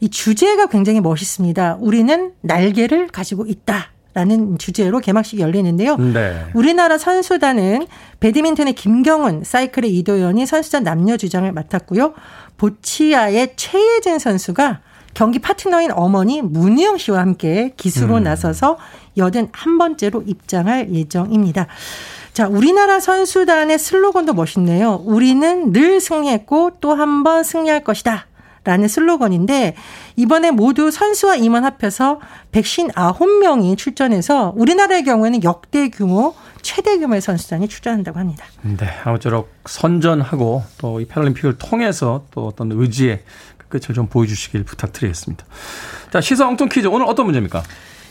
이 0.00 0.08
주제가 0.08 0.66
굉장히 0.66 1.00
멋있습니다. 1.00 1.76
우리는 1.80 2.32
날개를 2.40 3.08
가지고 3.08 3.46
있다. 3.46 3.92
라는 4.14 4.58
주제로 4.58 4.98
개막식이 5.00 5.40
열리는데요. 5.42 5.96
네. 5.96 6.44
우리나라 6.54 6.98
선수단은 6.98 7.86
배드민턴의 8.20 8.74
김경훈, 8.74 9.42
사이클의 9.44 9.96
이도현이 9.98 10.44
선수단 10.46 10.82
남녀 10.82 11.16
주장을 11.16 11.50
맡았고요. 11.50 12.12
보치아의 12.58 13.54
최예진 13.56 14.18
선수가 14.18 14.80
경기 15.14 15.38
파트너인 15.38 15.92
어머니 15.92 16.40
문희영 16.42 16.98
씨와 16.98 17.20
함께 17.20 17.72
기수로 17.76 18.16
음. 18.18 18.22
나서서 18.22 18.78
여든 19.16 19.48
한 19.52 19.78
번째로 19.78 20.22
입장할 20.26 20.90
예정입니다. 20.92 21.66
자, 22.32 22.48
우리나라 22.48 22.98
선수단의 22.98 23.78
슬로건도 23.78 24.32
멋있네요. 24.32 25.02
우리는 25.04 25.72
늘 25.72 26.00
승리했고 26.00 26.78
또 26.80 26.94
한 26.94 27.22
번 27.24 27.44
승리할 27.44 27.84
것이다. 27.84 28.26
라는 28.64 28.86
슬로건인데 28.88 29.74
이번에 30.16 30.50
모두 30.52 30.90
선수와 30.90 31.36
임원 31.36 31.64
합해서 31.64 32.20
159명이 32.52 33.76
출전해서 33.76 34.52
우리나라의 34.56 35.04
경우에는 35.04 35.42
역대 35.44 35.88
규모 35.88 36.34
최대 36.62 36.98
규모의 36.98 37.20
선수단이 37.20 37.66
출전한다고 37.68 38.18
합니다. 38.20 38.44
네, 38.62 38.86
아무쪼록 39.04 39.52
선전하고 39.66 40.62
또 40.78 41.00
이 41.00 41.06
패럴림픽을 41.06 41.58
통해서 41.58 42.24
또 42.30 42.46
어떤 42.46 42.70
의지의 42.70 43.22
끝을 43.68 43.94
좀 43.94 44.06
보여주시길 44.06 44.64
부탁드리겠습니다. 44.64 45.44
자, 46.12 46.20
시사 46.20 46.46
엉뚱 46.46 46.68
퀴즈 46.68 46.86
오늘 46.86 47.06
어떤 47.06 47.24
문제입니까? 47.26 47.62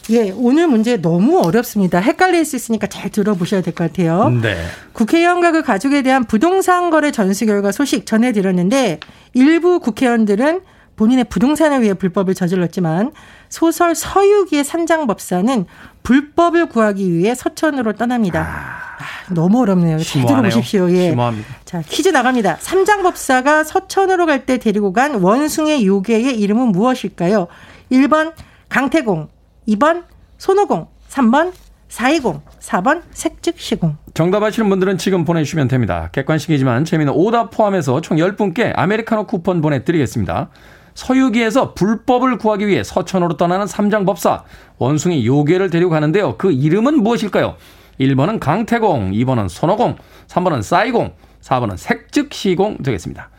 예, 0.10 0.32
오늘 0.36 0.68
문제 0.68 0.98
너무 0.98 1.40
어렵습니다. 1.40 2.00
헷갈릴 2.00 2.44
수 2.46 2.56
있으니까 2.56 2.88
잘 2.88 3.10
들어보셔야 3.10 3.62
될 3.62 3.74
것 3.74 3.92
같아요. 3.92 4.30
네. 4.30 4.58
국회의원과 4.94 5.52
그 5.52 5.62
가족에 5.64 6.02
대한 6.02 6.26
부동산 6.26 6.90
거래 6.90 7.12
전수 7.12 7.46
결과 7.46 7.72
소식 7.72 8.06
전해드렸는데 8.06 9.00
일부 9.34 9.80
국회의원들은 9.80 10.62
본인의 10.98 11.26
부동산을 11.26 11.82
위해 11.82 11.94
불법을 11.94 12.36
저질렀지만 12.36 13.12
소설 13.50 13.96
서유기의 13.96 14.64
산장법사는 14.64 15.66
불법을 16.04 16.68
구하기 16.68 17.14
위해 17.14 17.34
서천으로 17.34 17.94
떠납니다. 17.94 18.42
아, 18.42 19.02
아 19.04 19.34
너무 19.34 19.62
어렵네요. 19.62 20.00
잘 20.00 20.26
들어보십시오. 20.26 20.92
예. 20.92 21.10
심오합니다. 21.12 21.48
자, 21.64 21.82
퀴즈 21.88 22.10
나갑니다. 22.10 22.58
삼장법사가 22.60 23.64
서천으로 23.64 24.26
갈 24.26 24.46
때 24.46 24.58
데리고 24.58 24.92
간 24.94 25.16
원숭의 25.16 25.86
요괴의 25.88 26.40
이름은 26.40 26.68
무엇일까요? 26.70 27.48
1번 27.92 28.34
강태공, 28.70 29.30
2번 29.68 30.04
손오공, 30.38 30.88
3번 31.10 31.54
420, 31.88 32.42
4번 32.60 33.02
색즉시공. 33.12 33.98
정답 34.14 34.44
아시는 34.44 34.70
분들은 34.70 34.98
지금 34.98 35.26
보내주시면 35.26 35.68
됩니다. 35.68 36.10
객관식이지만 36.14 36.86
재미는 36.86 37.12
오답 37.14 37.52
포함해서 37.52 38.00
총 38.02 38.18
10분께 38.18 38.72
아메리카노 38.76 39.28
쿠폰 39.28 39.62
보내드리겠습니다. 39.62 40.50
서유기에서 40.94 41.74
불법을 41.74 42.38
구하기 42.38 42.68
위해 42.68 42.84
서천으로 42.84 43.38
떠나는 43.38 43.68
삼장법사 43.68 44.44
원숭이 44.78 45.26
요괴를 45.26 45.70
데리고 45.70 45.90
가는데요. 45.90 46.38
그 46.38 46.52
이름은 46.52 47.02
무엇일까요? 47.04 47.56
1번은 48.00 48.40
강태공, 48.40 49.12
2번은 49.12 49.50
손오공, 49.50 49.96
3번은 50.28 50.62
싸이공, 50.62 51.14
4번은 51.42 51.78
색즉시공 51.78 52.78
되겠습니다. 52.84 53.30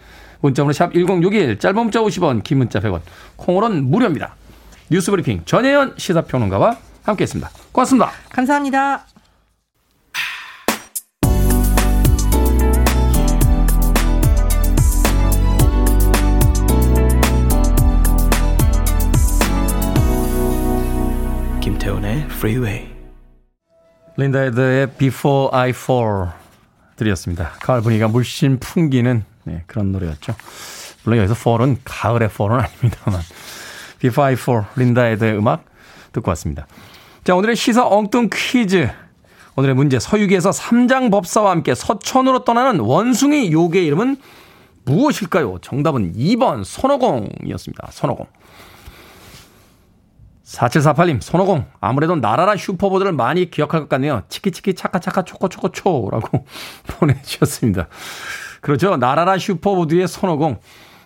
문자번호 0.40 0.72
샵 0.72 0.92
1061, 0.92 1.58
짧은 1.58 1.76
문자 1.76 2.00
50원, 2.00 2.42
긴 2.42 2.58
문자 2.58 2.80
100원, 2.80 3.00
콩으로는 3.36 3.84
무료입니다. 3.90 4.36
뉴스브리핑 4.90 5.42
전혜연 5.44 5.94
시사평론가와 5.96 6.76
함께했습니다. 7.04 7.50
고맙습니다. 7.72 8.10
감사합니다. 8.30 9.06
김태훈의 21.60 22.22
Freeway. 22.24 22.90
린다 24.16 24.40
헤드의 24.40 24.90
Before 24.98 25.48
I 25.52 25.70
Fall 25.70 26.28
들이었습니다. 26.96 27.52
가을 27.60 27.80
분위기가 27.80 28.08
물씬 28.08 28.58
풍기는 28.58 29.24
네, 29.44 29.64
그런 29.66 29.90
노래였죠. 29.92 30.34
물론 31.04 31.18
여기서 31.20 31.34
fall은 31.34 31.78
가을의 31.84 32.26
fall은 32.26 32.60
아닙니다만 32.60 33.20
I 34.08 34.32
Fall 34.32 34.64
린다 34.76 35.02
헤드의 35.02 35.36
음악 35.36 35.64
듣고 36.12 36.30
왔습니다. 36.30 36.66
자 37.24 37.34
오늘의 37.34 37.56
시사 37.56 37.86
엉뚱 37.86 38.28
퀴즈 38.32 38.90
오늘의 39.56 39.74
문제 39.74 39.98
서유기에서 39.98 40.52
삼장 40.52 41.10
법사와 41.10 41.50
함께 41.50 41.74
서천으로 41.74 42.44
떠나는 42.44 42.80
원숭이 42.80 43.52
요괴 43.52 43.82
이름은 43.84 44.16
무엇일까요? 44.84 45.58
정답은 45.60 46.14
2번 46.14 46.64
손오공이었습니다. 46.64 47.88
손오공. 47.92 48.26
4748님, 50.44 51.22
손오공. 51.22 51.66
아무래도 51.80 52.16
날아라 52.16 52.56
슈퍼보드를 52.56 53.12
많이 53.12 53.50
기억할 53.50 53.80
것 53.80 53.88
같네요. 53.88 54.22
치키치키 54.28 54.74
차카차카 54.74 55.22
초코초코초라고 55.22 56.44
보내주셨습니다. 56.88 57.88
그렇죠. 58.60 58.96
날아라 58.96 59.38
슈퍼보드의 59.38 60.08
손오공. 60.08 60.58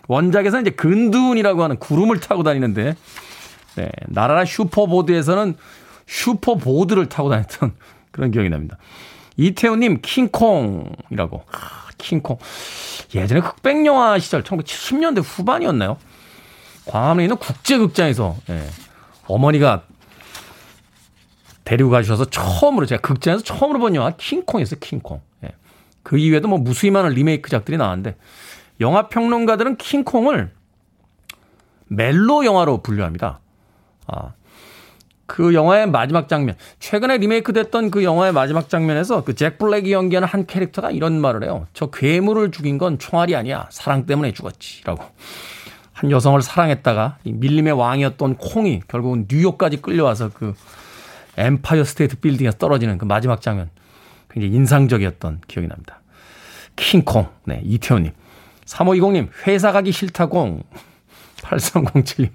원작에서 0.07 0.61
이제 0.61 0.69
근두운이라고 0.71 1.63
하는 1.63 1.77
구름을 1.77 2.19
타고 2.19 2.43
다니는데, 2.43 2.95
네, 3.75 3.89
날아라 4.07 4.45
슈퍼보드에서는 4.45 5.55
슈퍼보드를 6.07 7.07
타고 7.09 7.29
다녔던 7.29 7.73
그런 8.11 8.31
기억이 8.31 8.49
납니다. 8.49 8.77
이태우님, 9.35 9.99
킹콩이라고. 10.01 11.43
아, 11.51 11.87
킹콩. 11.97 12.39
예전에 13.13 13.41
흑백영화 13.41 14.19
시절, 14.19 14.43
1970년대 14.43 15.21
후반이었나요? 15.23 15.97
광화문에 16.85 17.25
있는 17.25 17.37
국제극장에서, 17.37 18.35
예. 18.49 18.63
어머니가 19.27 19.83
데리고 21.65 21.89
가셔서 21.89 22.25
처음으로 22.25 22.85
제가 22.85 23.01
극장에서 23.01 23.43
처음으로 23.43 23.79
본 23.79 23.93
영화 23.95 24.11
킹콩이었어요. 24.11 24.79
킹콩. 24.79 25.21
예. 25.43 25.49
그 26.01 26.17
이외에도 26.17 26.47
뭐 26.47 26.57
무수히 26.57 26.91
많은 26.91 27.09
리메이크작들이 27.09 27.77
나왔는데 27.77 28.15
영화 28.79 29.07
평론가들은 29.09 29.77
킹콩을 29.77 30.51
멜로 31.87 32.45
영화로 32.45 32.81
분류합니다. 32.81 33.39
아. 34.07 34.33
그 35.25 35.53
영화의 35.53 35.89
마지막 35.89 36.29
장면, 36.29 36.55
최근에 36.79 37.17
리메이크 37.17 37.51
됐던 37.51 37.91
그 37.91 38.03
영화의 38.03 38.31
마지막 38.31 38.69
장면에서 38.69 39.25
그 39.25 39.33
잭 39.33 39.57
블랙이 39.57 39.91
연기하는 39.91 40.27
한 40.27 40.45
캐릭터가 40.45 40.91
이런 40.91 41.19
말을 41.19 41.43
해요. 41.43 41.67
저 41.73 41.87
괴물을 41.87 42.51
죽인 42.51 42.77
건 42.77 42.97
총알이 42.97 43.35
아니야. 43.35 43.67
사랑 43.69 44.05
때문에 44.05 44.31
죽었지. 44.31 44.83
라고. 44.85 45.03
한 45.91 46.11
여성을 46.11 46.41
사랑했다가 46.41 47.17
밀림의 47.25 47.73
왕이었던 47.73 48.35
콩이 48.37 48.83
결국은 48.87 49.25
뉴욕까지 49.29 49.81
끌려와서 49.81 50.29
그 50.33 50.53
엠파이어 51.35 51.83
스테이트 51.83 52.19
빌딩에서 52.19 52.57
떨어지는 52.57 52.97
그 52.97 53.05
마지막 53.05 53.41
장면 53.41 53.69
굉장히 54.29 54.55
인상적이었던 54.55 55.41
기억이 55.47 55.67
납니다. 55.67 55.99
킹콩, 56.75 57.27
네, 57.45 57.61
이태원님. 57.65 58.11
3520님, 58.67 59.29
회사 59.47 59.71
가기 59.71 59.91
싫다공. 59.91 60.63
8307님, 61.41 62.29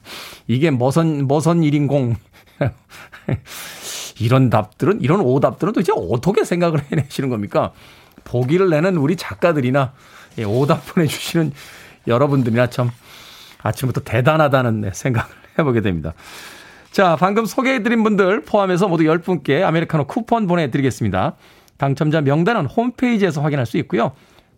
이게 0.49 0.71
머선, 0.71 1.29
머선 1.29 1.63
일인공. 1.63 2.17
이런 4.21 4.51
답들은, 4.51 5.01
이런 5.01 5.21
오답들은 5.21 5.73
도대체 5.73 5.93
어떻게 5.95 6.45
생각을 6.45 6.83
해내시는 6.91 7.29
겁니까? 7.29 7.73
보기를 8.25 8.71
내는 8.71 8.97
우리 8.97 9.17
작가들이나 9.17 9.93
예, 10.39 10.45
오답 10.45 10.87
보내주시는 10.87 11.53
여러분들이나 12.07 12.69
참 12.69 12.91
아침부터 13.63 14.03
대단하다는 14.03 14.91
생각을 14.93 15.29
해보게 15.59 15.81
됩니다. 15.81 16.15
자, 16.91 17.17
방금 17.17 17.47
소개해드린 17.47 18.03
분들 18.03 18.43
포함해서 18.43 18.89
모두 18.89 19.05
10분께 19.05 19.63
아메리카노 19.63 20.07
쿠폰 20.07 20.47
보내드리겠습니다. 20.47 21.37
당첨자 21.79 22.21
명단은 22.21 22.67
홈페이지에서 22.67 23.41
확인할 23.41 23.67
수 23.67 23.77
있고요. 23.79 24.13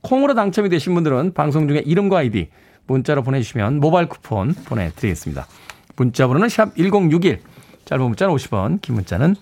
콩으로 0.05 0.35
당첨이 0.35 0.69
되신 0.69 0.95
분들은 0.95 1.33
방송 1.35 1.67
중에 1.67 1.83
이름과 1.85 2.19
아이디 2.19 2.51
문자로 2.87 3.23
보내주시면 3.23 3.81
모바일 3.81 4.07
쿠폰 4.07 4.55
보내드리겠습니다. 4.55 5.47
문자 5.97 6.27
번호는 6.27 6.49
샵 6.49 6.77
1061, 6.77 7.41
짧은 7.87 8.05
문자는 8.05 8.35
50원, 8.35 8.81
긴 8.83 8.97
문자는 8.97 9.35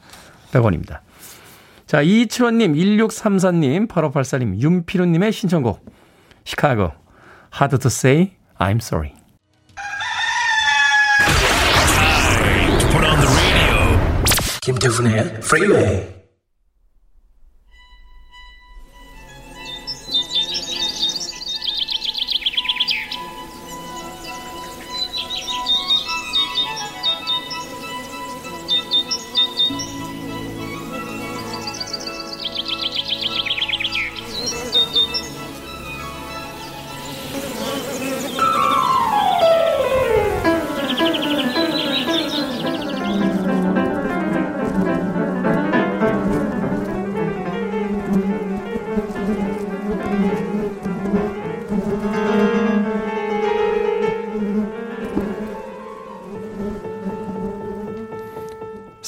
100원입니다. 0.52 1.00
자, 1.86 2.02
2275님, 2.02 2.76
1634님, 3.08 3.88
8584님, 3.88 4.60
윤피루님의 4.60 5.32
신청곡 5.32 5.84
시카고, 6.44 6.92
Hard 7.54 7.78
to 7.78 7.88
Say 7.88 8.32
I'm 8.58 8.76
Sorry. 8.76 9.14
김태훈의 14.62 15.40
프리웨이 15.40 16.21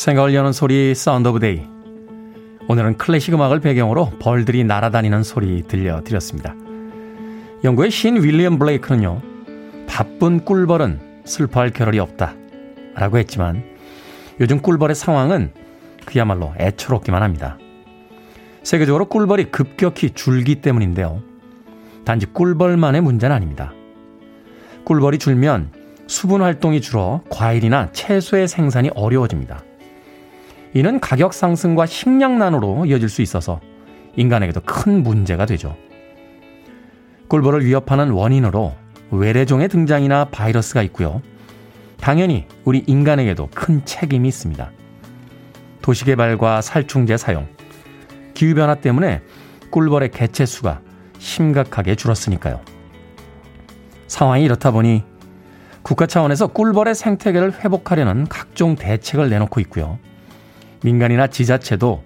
생각을 0.05 0.35
여는 0.35 0.53
소리 0.53 0.95
Sound 0.95 1.29
of 1.29 1.41
Day. 1.41 1.63
오늘은 2.69 2.99
클래식 2.99 3.33
음악을 3.33 3.61
배경으로 3.61 4.11
벌들이 4.19 4.63
날아다니는 4.63 5.23
소리 5.23 5.63
들려드렸습니다. 5.63 6.55
영국의 7.65 7.91
시인 7.91 8.23
윌리엄 8.23 8.59
블레이크는요, 8.59 9.23
바쁜 9.87 10.45
꿀벌은 10.45 11.23
슬퍼할 11.25 11.71
겨를이 11.71 12.01
없다. 12.01 12.35
라고 12.95 13.17
했지만 13.17 13.65
요즘 14.41 14.61
꿀벌의 14.61 14.95
상황은 14.95 15.53
그야말로 16.05 16.53
애처롭기만 16.61 17.23
합니다. 17.23 17.57
세계적으로 18.63 19.07
꿀벌이 19.07 19.45
급격히 19.45 20.11
줄기 20.11 20.57
때문인데요. 20.57 21.23
단지 22.05 22.27
꿀벌만의 22.27 23.01
문제는 23.01 23.35
아닙니다. 23.35 23.73
꿀벌이 24.85 25.17
줄면 25.17 25.71
수분 26.09 26.43
활동이 26.43 26.83
줄어 26.83 27.23
과일이나 27.31 27.91
채소의 27.93 28.49
생산이 28.49 28.91
어려워집니다. 28.95 29.63
이는 30.75 30.99
가격 30.99 31.33
상승과 31.33 31.87
식량난으로 31.87 32.87
이어질 32.87 33.09
수 33.09 33.23
있어서 33.23 33.61
인간에게도 34.17 34.61
큰 34.63 35.03
문제가 35.03 35.47
되죠. 35.47 35.77
꿀벌을 37.29 37.65
위협하는 37.65 38.11
원인으로 38.11 38.75
외래종의 39.11 39.69
등장이나 39.69 40.27
바이러스가 40.27 40.83
있고요. 40.83 41.23
당연히 42.01 42.47
우리 42.65 42.83
인간에게도 42.87 43.49
큰 43.55 43.85
책임이 43.85 44.29
있습니다. 44.29 44.71
도시개발과 45.81 46.61
살충제 46.61 47.17
사용, 47.17 47.47
기후변화 48.35 48.77
때문에 48.77 49.23
꿀벌의 49.71 50.11
개체 50.11 50.45
수가 50.45 50.81
심각하게 51.19 51.95
줄었으니까요. 51.95 52.61
상황이 54.09 54.45
이렇다 54.45 54.71
보니 54.73 55.05
국가 55.83 56.07
차원에서 56.07 56.49
꿀벌의 56.49 56.95
생태계를 56.95 57.61
회복하려는 57.61 58.27
각종 58.29 58.75
대책을 58.75 59.31
내놓고 59.31 59.61
있고요. 59.61 59.99
민간이나 60.85 61.27
지자체도 61.27 62.05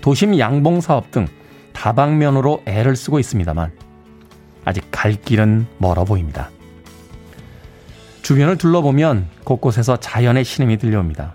도심 0.00 0.38
양봉 0.38 0.80
사업 0.80 1.10
등 1.10 1.26
다방면으로 1.74 2.62
애를 2.64 2.96
쓰고 2.96 3.18
있습니다만 3.18 3.70
아직 4.64 4.88
갈 4.90 5.12
길은 5.12 5.66
멀어 5.78 6.04
보입니다. 6.04 6.50
주변을 8.22 8.56
둘러보면 8.56 9.28
곳곳에서 9.44 9.98
자연의 9.98 10.44
신음이 10.44 10.78
들려옵니다. 10.78 11.34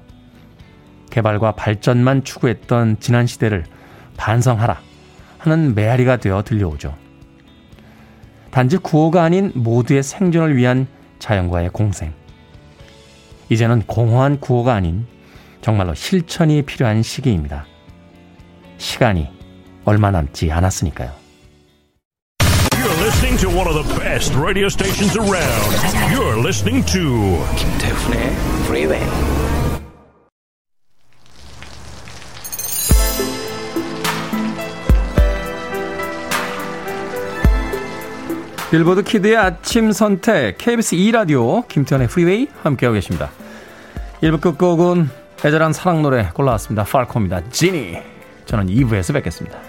개발과 1.11 1.51
발전만 1.51 2.23
추구했던 2.23 2.97
지난 2.99 3.27
시대를 3.27 3.65
반성하라 4.17 4.79
하는 5.37 5.75
메아리가 5.75 6.17
되어 6.17 6.43
들려오죠. 6.43 6.95
단지 8.49 8.77
구호가 8.77 9.23
아닌 9.23 9.51
모두의 9.53 10.01
생존을 10.01 10.57
위한 10.57 10.87
자연과의 11.19 11.69
공생. 11.69 12.13
이제는 13.49 13.83
공허한 13.85 14.39
구호가 14.39 14.73
아닌 14.73 15.05
정말로 15.61 15.93
실천이 15.93 16.61
필요한 16.63 17.03
시기입니다. 17.03 17.65
시간이 18.77 19.27
얼마 19.85 20.11
남지 20.11 20.51
않았으니까요. 20.51 21.11
You're 22.73 23.01
listening 23.01 23.37
to 23.41 23.49
one 23.49 23.67
of 23.67 23.75
the 23.75 23.99
best 23.99 24.35
radio 24.35 24.67
stations 24.67 25.17
around. 25.17 26.13
You're 26.13 26.39
listening 26.39 26.85
to 26.91 27.45
김태훈의 27.57 28.19
Freeway. 28.65 29.05
빌보드 38.71 39.01
키드의 39.01 39.35
아침 39.35 39.91
선택 39.91 40.59
KBS 40.59 40.93
2 40.93 41.11
라디오 41.11 41.63
김태훈의 41.63 42.07
프리웨이 42.07 42.47
함께하고 42.61 42.93
계십니다. 42.93 43.31
1부 44.21 44.41
끝곡은 44.41 45.09
애절한 45.45 45.71
사랑 45.71 46.01
노래 46.01 46.29
골라왔습니다. 46.33 46.83
Falco입니다. 46.83 47.49
Jeanny. 47.49 47.97
저는 48.45 48.67
2부에서 48.67 49.13
뵙겠습니다. 49.13 49.59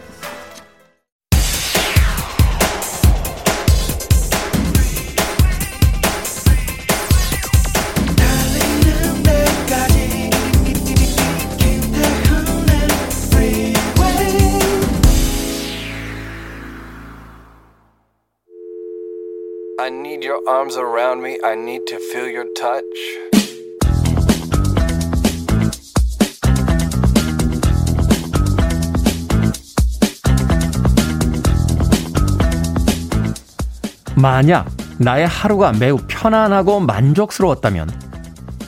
만약 34.21 34.69
나의 34.99 35.27
하루가 35.27 35.73
매우 35.73 35.97
편안하고 36.07 36.81
만족스러웠다면 36.81 37.89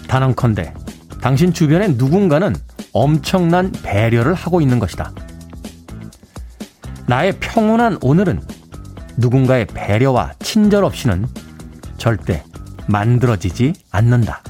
단언컨대 0.08 0.72
당신 1.20 1.52
주변에 1.52 1.88
누군가는 1.88 2.54
엄청난 2.94 3.70
배려를 3.82 4.32
하고 4.34 4.60
있는 4.62 4.78
것이다. 4.78 5.12
나의 7.06 7.34
평온한 7.38 7.98
오늘은 8.00 8.40
누군가의 9.18 9.66
배려와 9.66 10.32
친절 10.38 10.84
없이는 10.84 11.26
절대 11.98 12.42
만들어지지 12.86 13.74
않는다. 13.90 14.42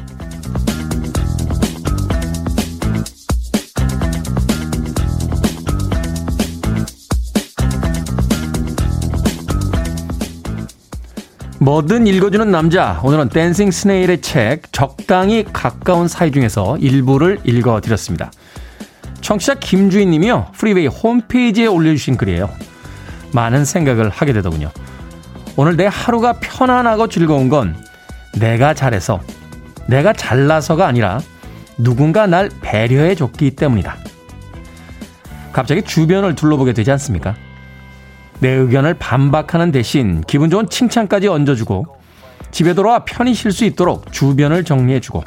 뭐든 11.62 12.09
읽어주는 12.09 12.51
남자. 12.51 12.98
오늘은 13.05 13.29
댄싱 13.29 13.70
스네일의 13.70 14.20
책 14.20 14.72
적당히 14.72 15.44
가까운 15.53 16.09
사이 16.09 16.33
중에서 16.33 16.77
일부를 16.79 17.38
읽어드렸습니다. 17.44 18.33
청취자 19.20 19.55
김주인 19.55 20.11
님이요. 20.11 20.48
프리웨이 20.57 20.88
홈페이지에 20.88 21.66
올려주신 21.66 22.16
글이에요. 22.16 22.51
많은 23.33 23.64
생각을 23.64 24.11
하게 24.11 24.33
되더군요. 24.33 24.72
오늘 25.55 25.77
내 25.77 25.87
하루가 25.87 26.33
편안하고 26.40 27.07
즐거운 27.07 27.48
건 27.48 27.77
내가 28.40 28.75
잘해서, 28.75 29.20
내가 29.87 30.12
잘나서가 30.12 30.88
아니라 30.88 31.20
누군가 31.79 32.27
날 32.27 32.51
배려해 32.61 33.14
줬기 33.14 33.53
때문이다. 33.53 33.98
갑자기 35.53 35.83
주변을 35.83 36.35
둘러보게 36.35 36.72
되지 36.72 36.90
않습니까? 36.90 37.37
내 38.42 38.48
의견을 38.48 38.94
반박하는 38.94 39.70
대신 39.70 40.20
기분 40.26 40.50
좋은 40.50 40.68
칭찬까지 40.68 41.28
얹어주고 41.28 41.87
집에 42.50 42.74
돌아와 42.74 43.05
편히 43.05 43.35
쉴 43.35 43.52
수 43.52 43.64
있도록 43.64 44.12
주변을 44.12 44.64
정리해주고 44.64 45.22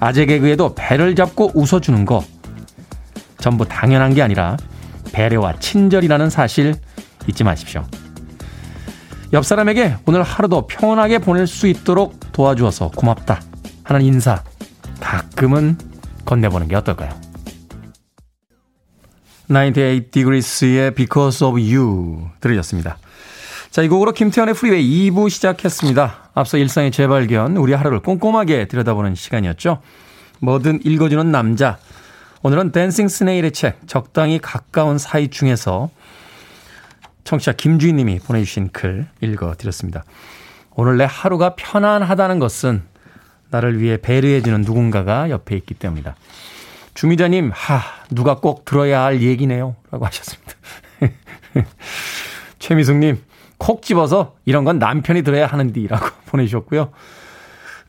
아재 0.00 0.26
개그에도 0.26 0.74
배를 0.74 1.14
잡고 1.14 1.52
웃어주는 1.54 2.04
거 2.04 2.24
전부 3.38 3.64
당연한 3.64 4.12
게 4.12 4.22
아니라 4.22 4.56
배려와 5.12 5.60
친절이라는 5.60 6.28
사실 6.28 6.74
잊지 7.28 7.44
마십시오. 7.44 7.84
옆 9.32 9.44
사람에게 9.44 9.94
오늘 10.04 10.24
하루도 10.24 10.66
평온하게 10.66 11.18
보낼 11.18 11.46
수 11.46 11.68
있도록 11.68 12.18
도와주어서 12.32 12.90
고맙다 12.90 13.40
하는 13.84 14.02
인사 14.02 14.42
가끔은 14.98 15.78
건네보는 16.24 16.66
게 16.66 16.74
어떨까요? 16.74 17.25
98 19.48 20.10
Degrees의 20.10 20.94
Because 20.94 21.46
of 21.46 21.58
You 21.58 22.28
들으셨습니다. 22.40 22.98
자, 23.70 23.82
이 23.82 23.88
곡으로 23.88 24.12
김태훈의 24.12 24.54
프리웨이 24.54 25.10
2부 25.10 25.30
시작했습니다. 25.30 26.30
앞서 26.34 26.58
일상의 26.58 26.90
재발견, 26.90 27.56
우리 27.56 27.72
하루를 27.72 28.00
꼼꼼하게 28.00 28.68
들여다보는 28.68 29.14
시간이었죠. 29.14 29.80
뭐든 30.40 30.80
읽어주는 30.84 31.30
남자. 31.30 31.78
오늘은 32.42 32.72
댄싱 32.72 33.08
스네일의 33.08 33.52
책, 33.52 33.86
적당히 33.86 34.38
가까운 34.38 34.98
사이 34.98 35.28
중에서 35.28 35.90
청취자 37.24 37.52
김주인 37.52 37.96
님이 37.96 38.18
보내주신 38.18 38.70
글 38.72 39.06
읽어드렸습니다. 39.20 40.04
오늘 40.74 40.96
내 40.96 41.06
하루가 41.08 41.54
편안하다는 41.56 42.38
것은 42.38 42.82
나를 43.50 43.80
위해 43.80 43.96
배려해주는 43.96 44.62
누군가가 44.62 45.30
옆에 45.30 45.56
있기 45.56 45.74
때문이다. 45.74 46.16
주미자님, 46.96 47.50
하, 47.52 47.82
누가 48.10 48.36
꼭 48.36 48.64
들어야 48.64 49.04
할 49.04 49.20
얘기네요. 49.20 49.76
라고 49.90 50.06
하셨습니다. 50.06 50.52
최미숙님, 52.58 53.22
콕 53.58 53.82
집어서 53.82 54.34
이런 54.46 54.64
건 54.64 54.78
남편이 54.78 55.22
들어야 55.22 55.46
하는디. 55.46 55.88
라고 55.88 56.06
보내주셨고요. 56.24 56.90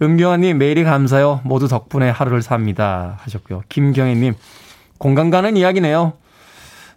은경아님, 0.01 0.57
메일이 0.57 0.83
감사요. 0.83 1.39
모두 1.45 1.69
덕분에 1.69 2.09
하루를 2.09 2.41
삽니다. 2.41 3.17
하셨고요. 3.21 3.63
김경애님, 3.69 4.35
공감 4.97 5.29
가는 5.29 5.55
이야기네요. 5.55 6.11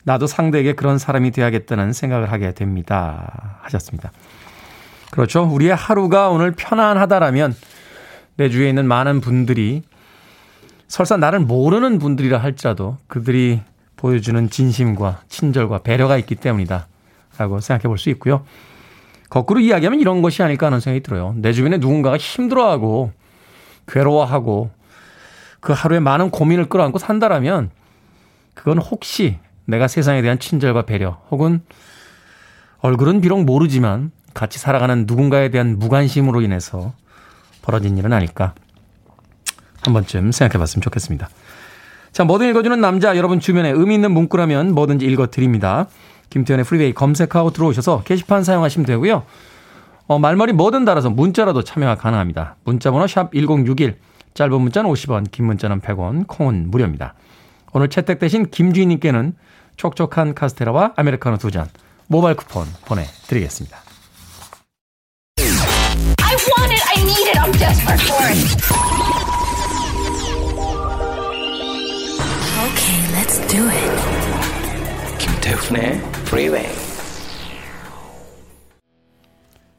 나도 0.03 0.27
상대에게 0.27 0.73
그런 0.73 0.99
사람이 0.99 1.31
돼야겠다는 1.31 1.93
생각을 1.93 2.33
하게 2.33 2.53
됩니다. 2.55 3.61
하셨습니다. 3.63 4.11
그렇죠. 5.13 5.45
우리의 5.45 5.77
하루가 5.77 6.29
오늘 6.29 6.51
편안하다라면 6.51 7.55
내 8.37 8.49
주위에 8.49 8.69
있는 8.69 8.89
많은 8.89 9.21
분들이 9.21 9.83
설사 10.91 11.17
나를 11.17 11.39
모르는 11.39 12.01
분들이라 12.01 12.39
할지라도 12.39 12.99
그들이 13.07 13.61
보여주는 13.97 14.51
진심과 14.51 15.21
친절과 15.29 15.79
배려가 15.79 16.19
있기 16.19 16.35
때문이다. 16.35 16.89
라고 17.39 17.61
생각해 17.61 17.83
볼 17.85 17.97
수 17.97 18.11
있고요. 18.11 18.45
거꾸로 19.29 19.61
이야기하면 19.61 20.01
이런 20.01 20.21
것이 20.21 20.43
아닐까 20.43 20.67
하는 20.67 20.81
생각이 20.81 21.05
들어요. 21.05 21.33
내 21.37 21.53
주변에 21.53 21.77
누군가가 21.77 22.17
힘들어하고 22.17 23.13
괴로워하고 23.87 24.73
그 25.61 25.73
하루에 25.73 26.01
많은 26.01 26.31
고민을 26.31 26.69
끌어안고 26.69 26.99
산다라면 26.99 27.71
그건 28.55 28.79
혹시 28.79 29.39
내가 29.67 29.87
세상에 29.87 30.23
대한 30.23 30.41
친절과 30.41 30.83
배려 30.83 31.23
혹은 31.31 31.63
얼굴은 32.81 33.21
비록 33.21 33.45
모르지만 33.45 34.11
같이 34.35 34.59
살아가는 34.59 35.05
누군가에 35.07 35.51
대한 35.51 35.79
무관심으로 35.79 36.41
인해서 36.41 36.93
벌어진 37.63 37.97
일은 37.97 38.13
아닐까 38.13 38.55
한 39.83 39.93
번쯤 39.93 40.33
생각해 40.33 40.59
봤으면 40.59 40.83
좋겠습니다. 40.83 41.29
자, 42.13 42.25
뭐든 42.25 42.49
읽어주는 42.51 42.81
남자, 42.81 43.17
여러분 43.17 43.41
주변에 43.41 43.71
의미 43.71 43.95
있는 43.95 44.13
문구라면 44.13 44.75
뭐든지 44.75 45.07
읽어드립니다. 45.07 45.87
김태훈의 46.31 46.65
프리웨이 46.65 46.93
검색하고 46.93 47.51
들어오셔서 47.51 48.03
게시판 48.05 48.45
사용하시면 48.45 48.87
되고요. 48.87 49.25
어, 50.07 50.19
말머리 50.19 50.53
뭐든 50.53 50.85
달아서 50.85 51.11
문자라도 51.11 51.63
참여가 51.63 51.95
가능합니다. 51.95 52.57
문자번호 52.65 53.07
샵 53.07 53.33
1061, 53.33 53.97
짧은 54.35 54.61
문자는 54.61 54.91
50원, 54.91 55.31
긴 55.31 55.47
문자는 55.47 55.81
100원, 55.81 56.27
콩은 56.27 56.71
무료입니다. 56.71 57.15
오늘 57.73 57.89
채택되신 57.89 58.51
김주인님께는 58.51 59.35
촉촉한 59.77 60.35
카스테라와 60.35 60.95
아메리카노 60.97 61.39
두 61.39 61.51
잔, 61.51 61.69
모바일 62.09 62.37
쿠폰 62.37 62.67
보내드리겠습니다. 62.87 63.79
I 65.39 66.37
want 66.59 66.73
it, 66.73 66.83
I 66.89 67.03
need 67.03 67.29
it, 67.29 67.39
I'm 67.39 67.53
desperate 67.53 68.03
for 68.03 68.27
it. 68.27 69.00
Okay, 72.61 72.99
let's 73.15 73.39
do 73.49 73.63
it. 73.69 73.91
김태훈의 75.19 75.93
Freeway. 76.27 76.69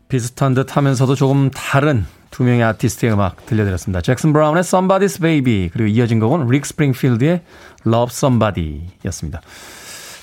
비슷한 0.07 0.53
듯 0.53 0.75
하면서도 0.75 1.15
조금 1.15 1.51
다른 1.51 2.05
두 2.31 2.43
명의 2.43 2.63
아티스트의 2.63 3.13
음악 3.13 3.45
들려드렸습니다. 3.45 4.01
잭슨 4.01 4.33
브라운의 4.33 4.63
Somebody's 4.63 5.21
Baby 5.21 5.69
그리고 5.71 5.87
이어진 5.87 6.19
곡은 6.19 6.47
릭 6.47 6.65
스프링필드의 6.65 7.41
Love 7.85 8.11
Somebody 8.11 8.81
였습니다. 9.05 9.41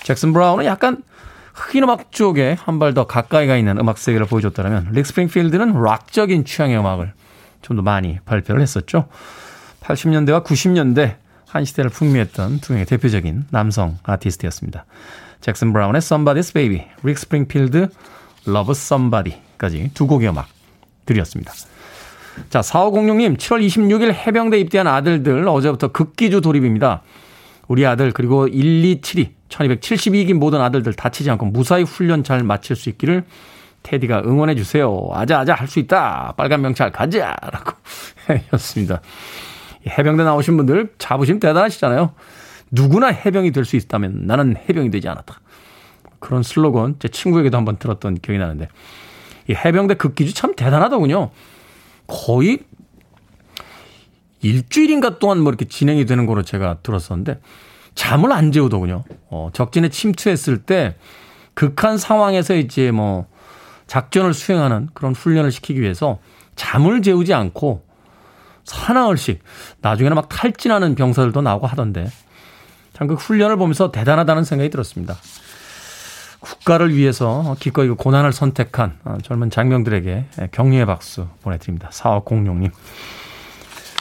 잭슨 0.03 0.33
브라운은 0.33 0.65
약간 0.65 1.03
흑인 1.55 1.85
음악 1.85 2.13
쪽에 2.13 2.57
한 2.59 2.79
발 2.79 2.93
더 2.95 3.07
가까이 3.07 3.47
가 3.47 3.57
있는 3.57 3.79
음악 3.79 3.99
세계를 3.99 4.27
보여줬다면 4.27 4.89
릭 4.93 5.07
스프링필드는 5.07 5.81
락적인 5.81 6.45
취향의 6.45 6.79
음악을 6.79 7.13
좀 7.63 7.77
더 7.77 7.83
많이 7.83 8.19
발표를 8.25 8.61
했었죠. 8.63 9.09
80년대와 9.83 10.45
90년대 10.45 11.17
한 11.49 11.65
시대를 11.65 11.91
풍미했던 11.91 12.61
두 12.61 12.73
명의 12.73 12.87
대표적인 12.87 13.45
남성 13.51 13.99
아티스트였습니다. 14.03 14.85
잭슨 15.41 15.73
브라운의 15.73 16.01
Somebody's 16.01 16.53
Baby, 16.53 16.87
릭 17.03 17.19
스프링필드 17.19 17.89
Love 18.47 18.73
Somebody까지 18.73 19.91
두 19.95 20.07
곡의 20.07 20.29
음악 20.29 20.49
드렸습니다. 21.07 21.53
자, 22.51 22.61
4506님, 22.61 23.37
7월 23.37 23.67
26일 23.67 24.13
해병대 24.13 24.59
입대한 24.61 24.87
아들들 24.87 25.49
어제부터 25.49 25.89
극기주 25.89 26.41
돌입입니다. 26.41 27.03
우리 27.67 27.85
아들 27.87 28.13
그리고 28.13 28.49
1272, 28.49 29.35
1272기 29.49 30.35
모든 30.35 30.61
아들들 30.61 30.93
다치지 30.95 31.31
않고 31.31 31.47
무사히 31.47 31.83
훈련 31.83 32.25
잘 32.25 32.43
마칠 32.43 32.77
수 32.77 32.89
있기를 32.91 33.25
테디가 33.83 34.23
응원해 34.25 34.55
주세요. 34.55 35.09
아자 35.13 35.41
아자 35.41 35.55
할 35.55 35.69
수 35.69 35.79
있다. 35.79 36.35
빨간 36.37 36.61
명찰 36.61 36.91
가자. 36.93 37.37
라고 37.41 37.73
였습니다. 38.53 39.01
해병대 39.89 40.25
나오신 40.25 40.57
분들 40.57 40.95
자부심 40.99 41.41
대단하시잖아요. 41.41 42.13
누구나 42.71 43.09
해병이 43.09 43.53
될 43.53 43.65
수 43.65 43.77
있다면 43.77 44.27
나는 44.27 44.57
해병이 44.57 44.91
되지 44.91 45.09
않았다. 45.09 45.41
그런 46.19 46.43
슬로건 46.43 46.97
제 46.99 47.09
친구에게도 47.09 47.57
한번 47.57 47.79
들었던 47.79 48.17
기억이 48.17 48.39
나는데 48.39 48.69
이 49.49 49.55
해병대 49.55 49.95
극기주 49.95 50.35
참 50.35 50.55
대단하더군요. 50.55 51.31
거의 52.07 52.61
일주일인가 54.41 55.19
동안 55.19 55.41
뭐 55.41 55.51
이렇게 55.51 55.65
진행이 55.67 56.07
되는 56.07 56.27
거로 56.27 56.43
제가 56.43 56.79
들었었는데 56.83 57.41
잠을 57.95 58.33
안 58.33 58.53
재우더군요. 58.53 59.05
어, 59.31 59.51
적진에 59.53 59.89
침투했을 59.89 60.59
때 60.59 60.97
극한 61.55 61.99
상황에서 61.99 62.55
이제 62.55 62.91
뭐 62.93 63.27
작전을 63.89 64.35
수행하는 64.35 64.89
그런 64.95 65.15
훈련을 65.15 65.51
시키기 65.51 65.81
위해서 65.81 66.19
잠을 66.55 67.03
재우지 67.03 67.35
않고 67.35 67.88
사나흘씩 68.69 69.43
나중에는 69.81 70.15
막 70.15 70.29
탈진하는 70.29 70.95
병사들도 70.95 71.41
나오고 71.43 71.67
하던데 71.67 72.11
참 72.93 73.07
그 73.09 73.15
훈련을 73.15 73.57
보면서 73.57 73.93
대단하다는 73.93 74.45
생각이 74.45 74.71
들었습니다. 74.71 75.17
국가를 76.41 76.95
위해서 76.95 77.57
기꺼이 77.61 77.89
그 77.89 77.95
고난을 77.95 78.33
선택한 78.33 78.99
어, 79.05 79.19
젊은 79.23 79.51
장병들에게 79.51 80.25
격려의 80.53 80.87
박수 80.87 81.27
보내드립니다. 81.43 81.89
4506님. 81.93 82.71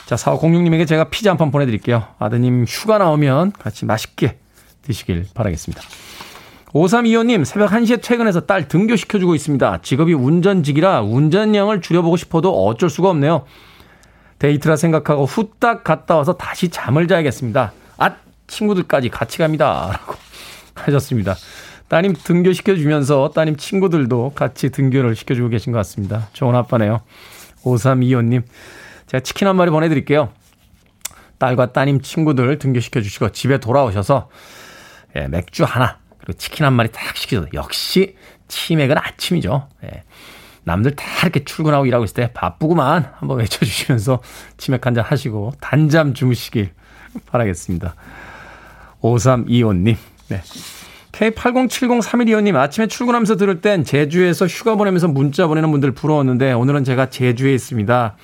자, 0.06 0.14
4506님에게 0.16 0.86
제가 0.86 1.04
피자 1.10 1.30
한 1.30 1.36
판 1.36 1.50
보내드릴게요. 1.50 2.04
아드님 2.18 2.64
휴가 2.68 2.98
나오면 2.98 3.52
같이 3.52 3.84
맛있게 3.84 4.38
드시길 4.82 5.26
바라겠습니다. 5.34 5.82
5325님, 6.72 7.44
새벽 7.44 7.70
1시에 7.70 8.02
퇴근해서 8.02 8.40
딸 8.46 8.68
등교시켜주고 8.68 9.34
있습니다. 9.34 9.78
직업이 9.82 10.12
운전직이라 10.12 11.02
운전량을 11.02 11.80
줄여보고 11.80 12.16
싶어도 12.16 12.66
어쩔 12.66 12.90
수가 12.90 13.10
없네요. 13.10 13.44
데이트라 14.38 14.76
생각하고 14.76 15.24
후딱 15.24 15.84
갔다 15.84 16.16
와서 16.16 16.36
다시 16.36 16.68
잠을 16.68 17.08
자야겠습니다. 17.08 17.72
아, 17.98 18.16
친구들까지 18.46 19.08
같이 19.08 19.38
갑니다. 19.38 19.90
라고 19.92 20.14
하셨습니다. 20.74 21.34
따님 21.88 22.12
등교시켜주면서 22.12 23.30
따님 23.34 23.56
친구들도 23.56 24.32
같이 24.34 24.70
등교를 24.70 25.16
시켜주고 25.16 25.48
계신 25.48 25.72
것 25.72 25.78
같습니다. 25.78 26.28
좋은 26.34 26.54
아빠네요. 26.54 27.00
5325님. 27.62 28.42
제가 29.06 29.22
치킨 29.22 29.48
한 29.48 29.56
마리 29.56 29.70
보내드릴게요. 29.70 30.30
딸과 31.38 31.72
따님 31.72 32.00
친구들 32.02 32.58
등교시켜주시고 32.58 33.30
집에 33.30 33.58
돌아오셔서 33.58 34.28
예, 35.16 35.28
맥주 35.28 35.64
하나 35.64 35.98
그리고 36.18 36.34
치킨 36.34 36.66
한 36.66 36.74
마리 36.74 36.90
딱 36.92 37.16
시켜줘. 37.16 37.48
역시 37.54 38.16
치맥은 38.48 38.96
아침이죠. 38.98 39.68
예. 39.84 40.02
남들 40.68 40.94
다 40.94 41.04
이렇게 41.22 41.44
출근하고 41.44 41.86
일하고 41.86 42.04
있을 42.04 42.14
때 42.14 42.30
바쁘구만 42.34 43.10
한번 43.16 43.38
외쳐주시면서 43.38 44.20
치맥 44.58 44.86
한잔 44.86 45.02
하시고 45.04 45.54
단잠 45.60 46.12
주무시길 46.12 46.70
바라겠습니다. 47.26 47.94
5325님. 49.00 49.96
네. 50.28 50.42
K80703125님 51.12 52.54
아침에 52.54 52.86
출근하면서 52.86 53.36
들을 53.36 53.60
땐 53.62 53.82
제주에서 53.82 54.46
휴가 54.46 54.76
보내면서 54.76 55.08
문자 55.08 55.46
보내는 55.46 55.70
분들 55.70 55.92
부러웠는데 55.92 56.52
오늘은 56.52 56.84
제가 56.84 57.08
제주에 57.08 57.54
있습니다. 57.54 58.16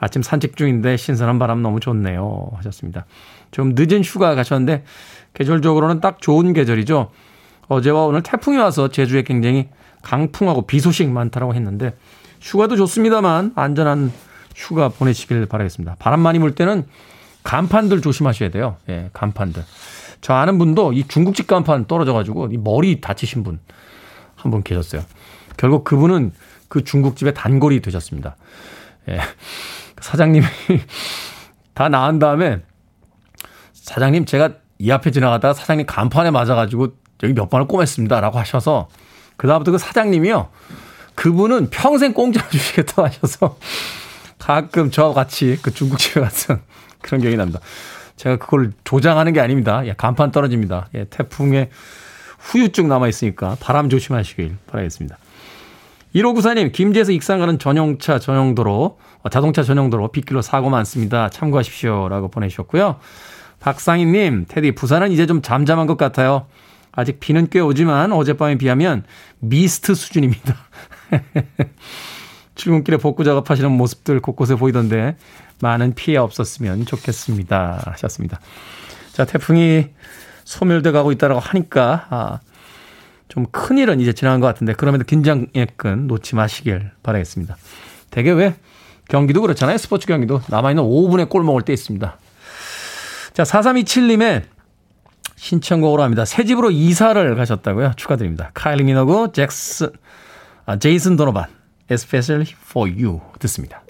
아침 0.00 0.22
산책 0.22 0.56
중인데 0.56 0.96
신선한 0.96 1.38
바람 1.38 1.62
너무 1.62 1.78
좋네요. 1.78 2.50
하셨습니다. 2.56 3.06
좀 3.52 3.74
늦은 3.76 4.02
휴가 4.02 4.34
가셨는데 4.34 4.82
계절적으로는 5.34 6.00
딱 6.00 6.20
좋은 6.20 6.52
계절이죠. 6.52 7.10
어제와 7.68 8.06
오늘 8.06 8.22
태풍이 8.22 8.58
와서 8.58 8.88
제주에 8.88 9.22
굉장히 9.22 9.68
강풍하고 10.02 10.66
비 10.66 10.80
소식 10.80 11.08
많다라고 11.08 11.54
했는데 11.54 11.94
휴가도 12.40 12.76
좋습니다만 12.76 13.52
안전한 13.54 14.12
휴가 14.54 14.88
보내시길 14.88 15.46
바라겠습니다. 15.46 15.96
바람 15.98 16.20
많이 16.20 16.38
불 16.38 16.54
때는 16.54 16.84
간판들 17.42 18.02
조심하셔야 18.02 18.50
돼요. 18.50 18.76
예, 18.88 19.10
간판들. 19.12 19.64
저 20.20 20.34
아는 20.34 20.58
분도 20.58 20.92
이 20.92 21.06
중국집 21.08 21.46
간판 21.46 21.86
떨어져가지고 21.86 22.48
이 22.52 22.56
머리 22.58 23.00
다치신 23.00 23.42
분 23.42 23.58
한 24.42 24.50
분 24.50 24.62
계셨어요. 24.62 25.02
결국 25.56 25.84
그분은 25.84 26.32
그 26.68 26.82
중국집의 26.84 27.34
단골이 27.34 27.80
되셨습니다. 27.80 28.36
예. 29.08 29.20
사장님이 30.00 30.44
다 31.74 31.88
나은 31.88 32.18
다음에 32.18 32.60
사장님 33.72 34.24
제가 34.26 34.54
이 34.78 34.90
앞에 34.90 35.10
지나가다가 35.12 35.54
사장님 35.54 35.86
간판에 35.86 36.30
맞아가지고 36.32 36.88
여기 37.22 37.34
몇 37.34 37.48
번을 37.50 37.68
꼬맸습니다. 37.68 38.20
라고 38.20 38.38
하셔서 38.38 38.88
그다음부터 39.42 39.72
그 39.72 39.78
사장님이요. 39.78 40.48
그분은 41.16 41.70
평생 41.70 42.14
공짜로 42.14 42.48
주시겠다고 42.48 43.04
하셔서 43.06 43.58
가끔 44.38 44.90
저와 44.90 45.12
같이 45.14 45.58
그 45.60 45.72
중국집에 45.72 46.20
갔던 46.20 46.62
그런 47.02 47.20
기억이 47.20 47.36
납니다. 47.36 47.60
제가 48.16 48.36
그걸 48.36 48.72
조장하는 48.84 49.32
게 49.32 49.40
아닙니다. 49.40 49.84
예, 49.84 49.94
간판 49.96 50.30
떨어집니다. 50.30 50.88
예, 50.94 51.04
태풍에 51.10 51.70
후유증 52.38 52.88
남아있으니까 52.88 53.56
바람 53.60 53.88
조심하시길 53.88 54.56
바라겠습니다. 54.68 55.18
1594님, 56.14 56.72
김제에서 56.72 57.10
익산 57.10 57.40
가는 57.40 57.58
전용차 57.58 58.18
전용도로, 58.18 58.98
어, 59.22 59.28
자동차 59.28 59.62
전용도로 59.62 60.12
빗길로 60.12 60.42
사고 60.42 60.70
많습니다. 60.70 61.30
참고하십시오. 61.30 62.08
라고 62.08 62.28
보내주셨고요. 62.28 62.96
박상희님, 63.60 64.46
테디, 64.48 64.72
부산은 64.72 65.10
이제 65.10 65.26
좀 65.26 65.40
잠잠한 65.42 65.86
것 65.86 65.96
같아요. 65.96 66.46
아직 66.92 67.20
비는 67.20 67.48
꽤 67.50 67.60
오지만 67.60 68.12
어젯밤에 68.12 68.56
비하면 68.56 69.04
미스트 69.40 69.94
수준입니다. 69.94 70.54
출근길에 72.54 72.98
복구 72.98 73.24
작업하시는 73.24 73.70
모습들 73.72 74.20
곳곳에 74.20 74.54
보이던데 74.54 75.16
많은 75.60 75.94
피해 75.94 76.18
없었으면 76.18 76.84
좋겠습니다. 76.84 77.82
하셨습니다. 77.92 78.40
자, 79.12 79.24
태풍이 79.24 79.86
소멸돼 80.44 80.90
가고 80.90 81.12
있다라고 81.12 81.40
하니까 81.40 82.06
아, 82.10 82.40
좀 83.28 83.46
큰일은 83.50 84.00
이제 84.00 84.12
지나간 84.12 84.40
것 84.40 84.46
같은데 84.48 84.74
그럼에도 84.74 85.04
긴장의 85.04 85.68
끈 85.76 86.06
놓지 86.06 86.34
마시길 86.34 86.90
바라겠습니다. 87.02 87.56
대개 88.10 88.30
왜 88.30 88.54
경기도 89.08 89.40
그렇잖아요. 89.40 89.78
스포츠 89.78 90.06
경기도 90.06 90.42
남아있는 90.48 90.82
5분의 90.82 91.28
골 91.28 91.42
먹을 91.42 91.62
때 91.62 91.72
있습니다. 91.72 92.18
자, 93.32 93.42
4327님의 93.42 94.42
신청곡으로 95.42 96.04
합니다. 96.04 96.24
새 96.24 96.44
집으로 96.44 96.70
이사를 96.70 97.34
가셨다고요? 97.34 97.94
축하드립니다. 97.96 98.52
카일리 98.54 98.84
미너고 98.84 99.32
잭슨, 99.32 99.90
아, 100.66 100.78
제이슨 100.78 101.16
도노반, 101.16 101.46
Especially 101.90 102.54
for 102.64 102.88
You 102.88 103.20
듣습니다. 103.40 103.82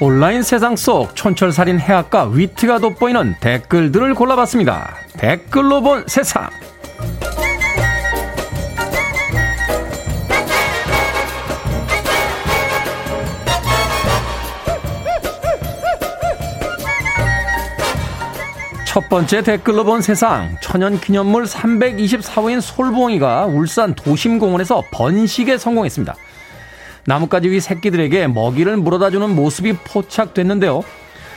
온라인 0.00 0.44
세상 0.44 0.76
속 0.76 1.16
촌철살인 1.16 1.80
해학과 1.80 2.26
위트가 2.26 2.78
돋보이는 2.78 3.34
댓글들을 3.40 4.14
골라봤습니다. 4.14 4.94
댓글로 5.14 5.82
본 5.82 6.04
세상. 6.06 6.48
첫 18.98 19.08
번째 19.08 19.42
댓글로 19.44 19.84
본 19.84 20.02
세상 20.02 20.56
천연 20.60 20.98
기념물 20.98 21.44
324호인 21.44 22.60
솔부엉이가 22.60 23.46
울산 23.46 23.94
도심공원에서 23.94 24.82
번식에 24.90 25.56
성공했습니다. 25.56 26.16
나뭇가지 27.06 27.48
위 27.48 27.60
새끼들에게 27.60 28.26
먹이를 28.26 28.76
물어다주는 28.76 29.36
모습이 29.36 29.74
포착됐는데요. 29.84 30.82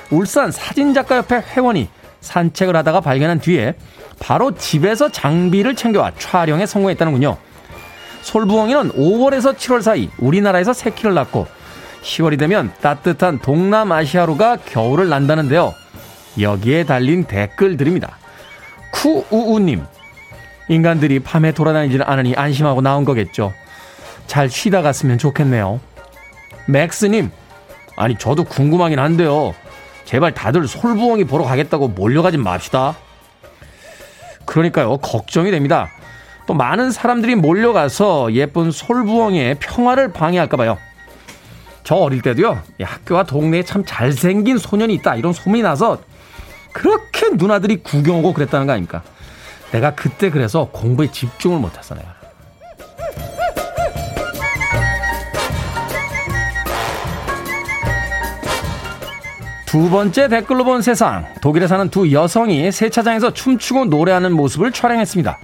울산 0.10 0.50
사진작가협회 0.50 1.44
회원이 1.56 1.88
산책을 2.22 2.76
하다가 2.78 3.02
발견한 3.02 3.40
뒤에 3.40 3.76
바로 4.20 4.56
집에서 4.56 5.12
장비를 5.12 5.76
챙겨와 5.76 6.14
촬영에 6.18 6.66
성공했다는군요. 6.66 7.38
솔부엉이는 8.24 8.94
5월에서 8.94 9.56
7월 9.56 9.84
사이 9.84 10.10
우리나라에서 10.18 10.74
새끼를 10.74 11.14
낳고 11.14 11.46
10월이 12.02 12.40
되면 12.40 12.74
따뜻한 12.82 13.38
동남아시아로가 13.38 14.58
겨울을 14.66 15.10
난다는데요. 15.10 15.76
여기에 16.40 16.86
달린 16.86 17.26
댓글들입니다. 17.26 18.18
쿠우우님. 18.92 19.84
인간들이 20.70 21.20
밤에 21.20 21.52
돌아다니지는 21.52 22.06
않으니 22.06 22.36
안심하고 22.36 22.82
나온 22.82 23.04
거겠죠. 23.04 23.54
잘 24.28 24.50
쉬다 24.50 24.82
갔으면 24.82 25.18
좋겠네요. 25.18 25.82
맥스님, 26.68 27.32
아니, 27.98 28.18
저도 28.18 28.46
궁금하긴 28.46 29.00
한데요. 29.00 29.54
제발 30.06 30.34
다들 30.34 30.68
솔부엉이 30.68 31.26
보러 31.26 31.44
가겠다고 31.44 31.90
몰려가지 31.90 32.38
맙시다. 32.38 32.96
그러니까요, 34.46 34.98
걱정이 34.98 35.52
됩니다. 35.52 35.90
또 36.48 36.54
많은 36.54 36.92
사람들이 36.92 37.36
몰려가서 37.36 38.34
예쁜 38.34 38.72
솔부엉이의 38.72 39.56
평화를 39.60 40.12
방해할까봐요. 40.12 40.78
저 41.84 41.96
어릴 41.96 42.22
때도요, 42.22 42.62
학교와 42.82 43.24
동네에 43.24 43.64
참 43.64 43.84
잘생긴 43.86 44.58
소년이 44.58 44.94
있다, 44.96 45.16
이런 45.16 45.34
소문이 45.34 45.62
나서 45.62 46.00
그렇게 46.74 47.30
누나들이 47.30 47.84
구경 47.84 48.20
오고 48.20 48.34
그랬다는 48.34 48.68
거 48.68 48.74
아닙니까? 48.74 49.04
내가 49.72 49.96
그때 49.96 50.30
그래서 50.30 50.70
공부에 50.72 51.12
집중을 51.12 51.60
못했어, 51.60 51.96
내가. 51.96 52.22
두 59.66 59.90
번째 59.90 60.28
댓글로 60.28 60.66
본 60.66 60.82
세상. 60.82 61.26
독일에 61.40 61.66
사는 61.66 61.88
두 61.88 62.12
여성이 62.12 62.74
세차장에서 62.74 63.34
춤추고 63.34 63.86
노래하는 63.86 64.34
모습을 64.34 64.74
촬영했습니다. 64.74 65.38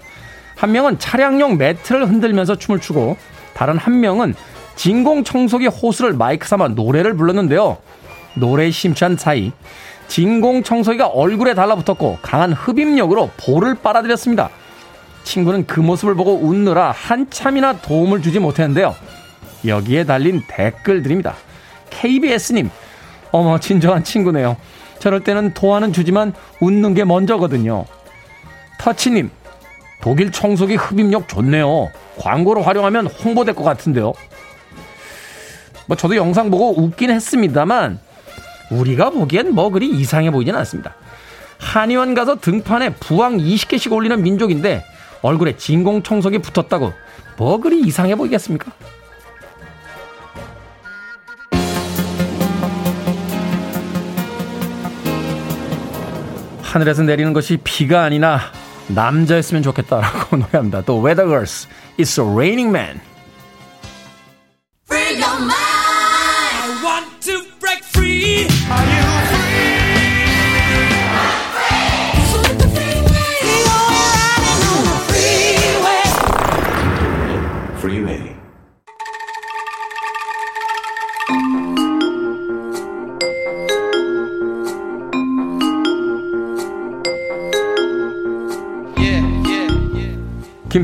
한 0.58 0.72
명은 0.74 1.00
차량용 1.00 1.58
매트를 1.58 2.10
흔들면서 2.10 2.58
춤을 2.58 2.82
추고 2.82 3.16
다른 3.54 3.78
한 3.78 4.02
명은 4.02 4.36
진공 4.76 5.24
청소기 5.24 5.68
호스를 5.68 6.12
마이크 6.12 6.46
삼아 6.46 6.70
노래를 6.70 7.16
불렀는데요. 7.16 7.78
노래에 8.34 8.70
심취한 8.70 9.16
사이 9.16 9.54
진공 10.08 10.64
청소기가 10.64 11.08
얼굴에 11.08 11.54
달라붙었고 11.54 12.20
강한 12.22 12.54
흡입력으로 12.54 13.30
볼을 13.38 13.76
빨아들였습니다. 13.76 14.50
친구는 15.24 15.68
그 15.68 15.80
모습을 15.80 16.16
보고 16.16 16.36
웃느라 16.36 16.92
한참이나 16.92 17.82
도움을 17.82 18.22
주지 18.22 18.40
못했는데요. 18.40 18.96
여기에 19.66 20.06
달린 20.06 20.42
댓글들입니다. 20.48 21.36
KBS님, 21.90 22.70
어머, 23.32 23.60
진정한 23.60 24.04
친구네요. 24.04 24.56
저럴 25.00 25.24
때는 25.24 25.54
도와는 25.54 25.94
주지만 25.94 26.34
웃는 26.62 26.94
게 26.94 27.04
먼저거든요. 27.04 27.86
터치님, 28.80 29.30
독일 30.02 30.32
청소기 30.32 30.76
흡입력 30.76 31.28
좋네요. 31.28 31.90
광고로 32.20 32.62
활용하면 32.62 33.08
홍보될 33.08 33.54
것 33.56 33.64
같은데요. 33.64 34.14
뭐 35.88 35.98
저도 35.98 36.16
영상 36.16 36.50
보고 36.50 36.80
웃긴 36.80 37.10
했습니다만 37.12 38.00
우리가 38.70 39.10
보기엔 39.10 39.54
뭐 39.54 39.70
그리 39.70 39.90
이상해 39.90 40.32
보이진 40.32 40.56
않습니다. 40.56 40.96
한의원 41.60 42.14
가서 42.14 42.36
등판에 42.36 42.94
부항 42.96 43.38
20개씩 43.38 43.92
올리는 43.92 44.22
민족인데 44.22 44.86
얼굴에 45.22 45.58
진공 45.58 46.04
청소기 46.04 46.40
붙었다고 46.40 46.94
뭐 47.38 47.60
그리 47.60 47.82
이상해 47.82 48.16
보이겠습니까? 48.16 48.72
하늘에서 56.62 57.04
내리는 57.04 57.34
것이 57.34 57.58
비가 57.64 58.04
아니라 58.04 58.40
남자였으면 58.88 59.64
좋겠다라고 59.64 60.38
노래합니다. 60.38 60.82
또 60.82 61.04
Weather 61.04 61.28
Girls, 61.28 61.68
It's 61.98 62.22
a 62.22 62.30
Raining 62.30 62.70
Man. 62.70 63.00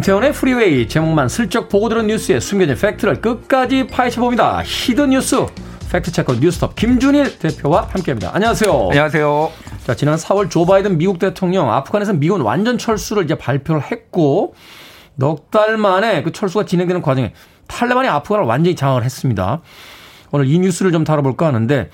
김태훈의 0.04 0.34
프리웨이 0.34 0.90
제목만 0.90 1.30
슬쩍 1.30 1.70
보고 1.70 1.88
들은 1.88 2.08
뉴스에 2.08 2.42
숨겨진 2.42 2.76
팩트를 2.76 3.22
끝까지 3.22 3.88
파헤쳐봅니다. 3.88 4.62
hidden 4.66 5.12
뉴스 5.12 5.46
fact 5.90 6.06
checker 6.06 6.34
뉴스톱 6.42 6.76
김준일 6.76 7.40
대표와 7.40 7.88
함께합니다. 7.90 8.32
안녕하세요. 8.34 8.90
안녕하세요. 8.90 9.52
자, 9.86 9.96
지난 9.96 10.18
4월 10.18 10.50
조 10.50 10.66
바이든 10.66 10.98
미국 10.98 11.20
대통령 11.20 11.72
아프간에서 11.72 12.12
미군 12.12 12.42
완전 12.42 12.78
철수를 12.78 13.24
이제 13.24 13.36
발표를 13.36 13.82
했고 13.82 14.56
넉 15.16 15.50
달 15.52 15.78
만에 15.78 16.22
그 16.22 16.34
철수가 16.34 16.66
진행되는 16.66 17.02
과정에 17.02 17.32
탈레반이 17.68 18.10
아프간을 18.10 18.46
완전히 18.46 18.76
장악을 18.76 19.06
했습니다. 19.06 19.62
오늘 20.32 20.50
이 20.50 20.60
뉴스를 20.60 20.92
좀 20.92 21.06
다뤄볼까 21.06 21.48
하는데 21.48 21.90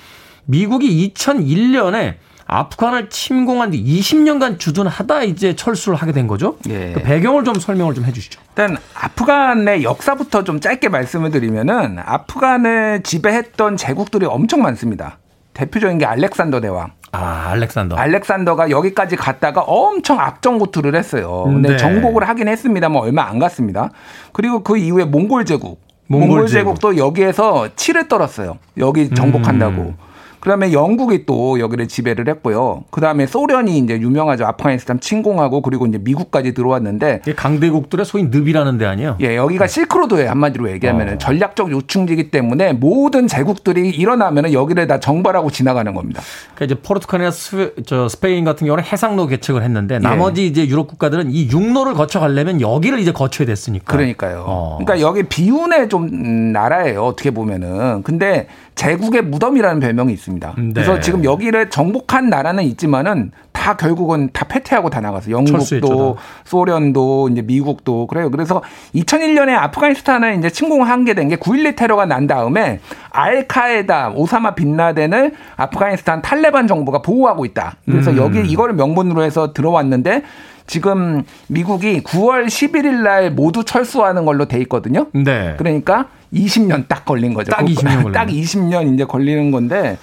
미국이 0.45 1.14
2001년에 1.14 2.16
아프간을 2.52 3.10
침공한 3.10 3.72
뒤 3.72 3.84
20년간 3.84 4.58
주둔하다 4.58 5.24
이제 5.24 5.56
철수를 5.56 5.95
하게 5.95 6.12
된 6.12 6.26
거죠. 6.26 6.58
예. 6.68 6.93
그 6.93 7.02
배경을 7.04 7.43
좀 7.43 7.56
설명을 7.56 7.93
좀 7.93 8.06
해주시죠. 8.06 8.41
일단 8.50 8.78
아프간의 8.95 9.84
역사부터 9.84 10.43
좀 10.43 10.60
짧게 10.60 10.89
말씀을 10.89 11.30
드리면은 11.30 12.00
아프간을 12.04 13.04
지배했던 13.04 13.78
제국들이 13.78 14.26
엄청 14.26 14.64
많습니다. 14.64 15.20
대표적인 15.54 16.00
게 16.00 16.06
알렉산더 16.06 16.62
대왕. 16.62 16.91
아, 17.12 17.50
알렉산더. 17.52 17.95
알렉산더가 17.95 18.72
여기까지 18.72 19.16
갔다가 19.16 19.62
엄청 19.62 20.20
악정고투를 20.20 20.95
했어요. 20.95 21.43
근데 21.45 21.70
네. 21.70 21.78
정복을 21.78 22.28
하긴 22.28 22.47
했습니다만 22.47 23.00
얼마 23.02 23.28
안 23.28 23.38
갔습니다. 23.38 23.91
그리고 24.34 24.64
그 24.64 24.78
이후에 24.78 25.06
몽골 25.06 25.45
제국. 25.45 25.82
몽골 26.08 26.28
몽골, 26.28 26.47
제국. 26.47 26.80
제국도 26.82 26.97
여기에서 26.97 27.70
치를 27.76 28.08
떨었어요. 28.08 28.58
여기 28.78 29.10
정복한다고. 29.10 29.82
음. 29.82 30.09
그다음에 30.40 30.74
영국이 30.74 31.26
또 31.26 31.60
여기를 31.60 31.88
지배를 31.88 32.28
했고요. 32.30 32.84
그다음에 32.92 33.26
소련이 33.26 33.78
이제 33.78 34.00
유명하죠. 34.00 34.46
아프가니스탄 34.46 35.00
침공하고 35.00 35.62
그리고 35.62 35.86
이제 35.86 35.98
미국까지 35.98 36.54
들어왔는데 36.54 37.22
강대국들의 37.36 38.06
소위 38.06 38.28
습이라는 38.32 38.78
데 38.78 38.86
아니에요? 38.86 39.18
예, 39.22 39.36
여기가 39.36 39.68
실크로드에 39.68 40.28
한마디로 40.28 40.72
얘기하면 40.72 41.08
어. 41.08 41.12
은 41.12 41.20
전략적 41.20 41.72
요충지기 41.72 42.32
때문에 42.32 42.74
모든 42.74 43.28
제국들이 43.28 43.90
일어나면 43.90 44.54
여기를 44.54 44.88
다 44.88 45.00
정발하고 45.00 45.52
지나가는 45.52 45.94
겁니다. 45.94 46.22
그러니까 46.56 46.66
이제 46.66 46.76
포르투갈이나 46.82 47.32
스, 47.32 47.74
저 47.86 48.08
스페인 48.08 48.46
같은 48.46 48.66
경우는 48.66 48.84
해상로 48.84 49.28
개척을 49.28 49.64
했는데 49.64 50.00
나머지 50.00 50.46
이제 50.48 50.68
유럽 50.68 50.88
국가들은 50.88 51.32
이 51.32 51.50
육로를 51.50 51.94
거쳐 51.94 52.20
가려면 52.20 52.62
여기를 52.62 53.00
이제 53.00 53.12
거쳐야 53.12 53.46
됐으니까. 53.46 53.92
그러니까요. 53.92 54.46
어. 54.48 54.78
그러니까 54.80 55.06
여기 55.06 55.24
비운의 55.24 55.90
좀 55.90 56.04
음, 56.04 56.52
나라예요. 56.52 57.04
어떻게 57.04 57.32
보면은. 57.32 58.04
근데 58.04 58.48
제국의 58.76 59.24
무덤이라는 59.24 59.80
별명이 59.80 60.14
있습니다. 60.14 60.54
네. 60.58 60.72
그래서 60.74 61.00
지금 61.00 61.24
여기를 61.24 61.70
정복한 61.70 62.30
나라는 62.30 62.64
있지만은 62.66 63.32
다 63.52 63.76
결국은 63.76 64.30
다 64.32 64.46
패퇴하고 64.48 64.90
다 64.90 65.02
나가서 65.02 65.32
영국도 65.32 66.18
소련도 66.46 67.30
이제 67.32 67.42
미국도 67.42 68.08
그래요. 68.08 68.32
그래서 68.32 68.62
2001년에 68.96 69.50
아프가니스탄을 69.56 70.38
이제 70.38 70.50
침공한 70.50 71.04
게 71.06 71.14
된 71.14 71.30
게 71.30 71.36
9.11 71.36 71.76
테러가 71.76 72.06
난 72.06 72.26
다음에 72.28 72.80
알카에다 73.12 74.12
오사마 74.16 74.56
빈라덴을 74.56 75.34
아프가니스탄 75.58 76.22
탈레반 76.22 76.68
정부가 76.68 77.02
보호하고 77.02 77.46
있다. 77.46 77.76
그래서 77.86 78.12
음. 78.12 78.18
여기 78.18 78.40
이거를 78.42 78.76
명분으로 78.76 79.24
해서 79.24 79.52
들어왔는데 79.54 80.24
지금 80.68 81.24
미국이 81.48 82.02
9월 82.04 82.46
11일 82.46 83.02
날 83.02 83.32
모두 83.32 83.64
철수하는 83.64 84.26
걸로 84.26 84.46
돼 84.46 84.60
있거든요. 84.62 85.08
네. 85.14 85.56
그러니까 85.58 86.06
20년 86.34 86.88
딱 86.88 87.06
걸린 87.06 87.34
거죠. 87.34 87.52
딱 87.52 87.66
20년 87.66 88.04
걸린 88.04 88.12
딱 88.14 88.26
거예요. 88.28 88.42
20년 88.42 88.94
이제 88.94 89.04
걸리는 89.04 89.50
건데 89.52 89.98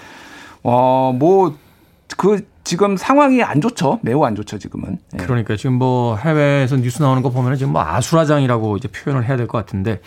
어, 0.68 1.12
뭐, 1.16 1.54
그, 2.16 2.44
지금 2.64 2.96
상황이 2.96 3.40
안 3.44 3.60
좋죠. 3.60 4.00
매우 4.02 4.24
안 4.24 4.34
좋죠, 4.34 4.58
지금은. 4.58 4.98
예. 5.14 5.16
그러니까 5.18 5.54
지금 5.54 5.74
뭐 5.74 6.16
해외에서 6.16 6.74
뉴스 6.76 7.00
나오는 7.00 7.22
거 7.22 7.30
보면 7.30 7.54
지금 7.56 7.72
뭐 7.72 7.82
아수라장이라고 7.82 8.76
이제 8.76 8.88
표현을 8.88 9.24
해야 9.28 9.36
될 9.36 9.46
것 9.46 9.58
같은데. 9.58 10.00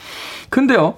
근데요. 0.49 0.95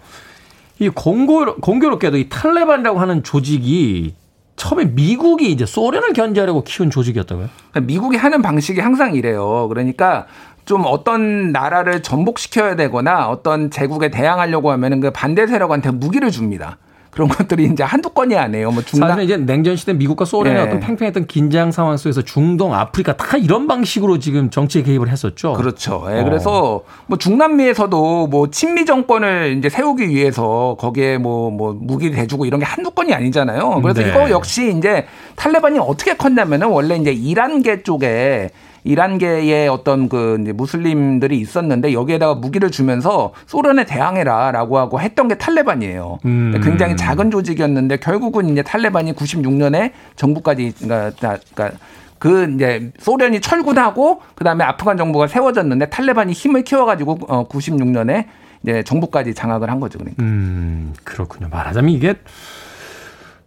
이 0.80 0.89
공고, 0.89 1.57
공교롭게도 1.57 2.18
이 2.18 2.28
탈레반이라고 2.30 2.99
하는 2.99 3.22
조직이 3.22 4.16
처음에 4.55 4.86
미국이 4.86 5.51
이제 5.51 5.68
소련을 5.68 6.14
견제하려고 6.14 6.64
키운 6.64 6.89
조직이었다고요? 6.89 7.47
그러니까 7.70 7.88
미국이 7.88 8.18
하는 8.18 8.41
방식이 8.41 8.80
항상 8.80 9.14
이래요. 9.14 9.68
그러니까 9.68 10.26
좀 10.66 10.84
어떤 10.88 11.51
나라를 11.51 12.01
전복시켜야 12.01 12.76
되거나 12.76 13.30
어떤 13.30 13.70
제국에 13.70 14.09
대항하려고 14.09 14.72
하면은 14.72 14.99
그 15.01 15.12
반대 15.12 15.45
세력한테 15.45 15.91
무기를 15.91 16.32
줍니다. 16.32 16.80
그런 17.12 17.28
것들이 17.28 17.66
이제 17.66 17.84
한두 17.84 18.09
건이 18.09 18.36
아니에요. 18.38 18.72
뭐 18.72 18.82
중남 18.82 19.09
사실은 19.09 19.26
이제 19.26 19.38
냉전 19.38 19.76
시대 19.76 19.93
미국과 19.93 20.24
소련의 20.24 20.62
네. 20.62 20.68
어떤 20.68 20.80
팽팽했던 20.80 21.28
긴장 21.28 21.72
상황 21.72 21.97
속에서 21.97 22.22
중동, 22.22 22.74
아프리카 22.74 23.18
다 23.18 23.38
이런 23.38 23.68
방식으로 23.68 24.18
지금 24.18 24.49
정치에 24.49 24.82
개입을 24.82 25.09
했었죠. 25.09 25.53
그렇죠. 25.53 26.05
예, 26.09 26.22
어. 26.22 26.24
그래서 26.24 26.82
뭐 27.07 27.18
중남미에서도 27.18 28.28
뭐 28.28 28.49
친미 28.49 28.86
정권을 28.86 29.57
이제 29.57 29.68
세우기 29.68 30.07
위해서 30.07 30.78
거기에 30.80 31.18
뭐뭐 31.18 31.78
무기 31.82 32.12
대주고 32.12 32.45
이런 32.45 32.62
게 32.62 32.66
한두 32.66 32.91
건이 32.91 33.14
아니잖아요. 33.14 33.82
그래서 33.82 34.01
네. 34.01 34.09
이거 34.09 34.30
역시 34.30 34.74
이제 34.78 35.05
탈레반이 35.36 35.80
어떻게 35.80 36.16
컸냐면은 36.16 36.68
원래 36.68 36.95
이제 36.95 37.12
이란계 37.12 37.84
쪽에 37.84 38.51
이란계의 38.84 39.68
어떤 39.68 40.10
그 40.10 40.38
무슬림들이 40.56 41.40
있었는데 41.40 41.94
여기에다가 41.94 42.36
무기를 42.36 42.72
주면서 42.72 43.34
소련에 43.46 43.86
대항해라라고 43.86 44.78
하고 44.78 45.00
했던 45.00 45.28
게 45.28 45.36
탈레반이에요. 45.36 46.20
음. 46.26 46.60
굉장히 46.64 46.96
작은 46.98 47.32
조직이었는데 47.32 47.98
결국은 47.98 48.50
이제 48.50 48.64
탈레반이 48.64 49.14
96년에 49.14 49.92
정부까지 50.16 50.74
그러니까, 50.80 51.38
그러니까 51.54 51.78
그 52.18 52.52
이제 52.54 52.92
소련이 53.00 53.42
철군하고 53.42 54.22
그다음에 54.36 54.64
아프간 54.64 54.98
정부가 54.98 55.28
세워졌는데 55.28 55.90
탈레반이 55.90 56.34
힘을 56.34 56.64
키워가지고 56.64 57.20
어 57.28 57.48
96년에 57.48 58.26
이제 58.64 58.84
정부까지 58.84 59.34
장악을 59.34 59.70
한 59.70 59.80
거죠. 59.80 59.98
그러니까. 59.98 60.22
음, 60.22 60.94
그렇군요. 61.04 61.50
말하자면 61.50 61.90
이게 61.92 62.16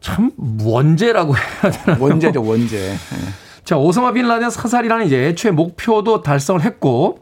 참 0.00 0.32
원죄라고 0.62 1.34
해야 1.36 1.72
되나? 1.72 1.98
원제죠, 2.00 2.44
원제. 2.44 2.76
예. 2.76 3.43
자, 3.64 3.76
오사마 3.76 4.12
bin 4.12 4.28
라덴 4.28 4.50
사살이라는 4.50 5.06
이제 5.06 5.26
애초에 5.28 5.50
목표도 5.50 6.22
달성을 6.22 6.60
했고 6.62 7.20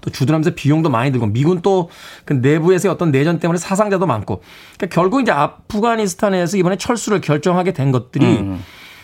또 0.00 0.10
주둔하면서 0.10 0.52
비용도 0.54 0.88
많이 0.90 1.10
들고 1.12 1.26
미군 1.26 1.60
또 1.60 1.88
그 2.24 2.34
내부에서의 2.34 2.92
어떤 2.92 3.10
내전 3.10 3.38
때문에 3.38 3.58
사상자도 3.58 4.06
많고 4.06 4.42
그러니까 4.76 4.94
결국 4.94 5.20
이제 5.22 5.32
아프가니스탄에서 5.32 6.56
이번에 6.56 6.76
철수를 6.76 7.20
결정하게 7.20 7.72
된 7.72 7.90
것들이 7.92 8.24
음. 8.24 8.62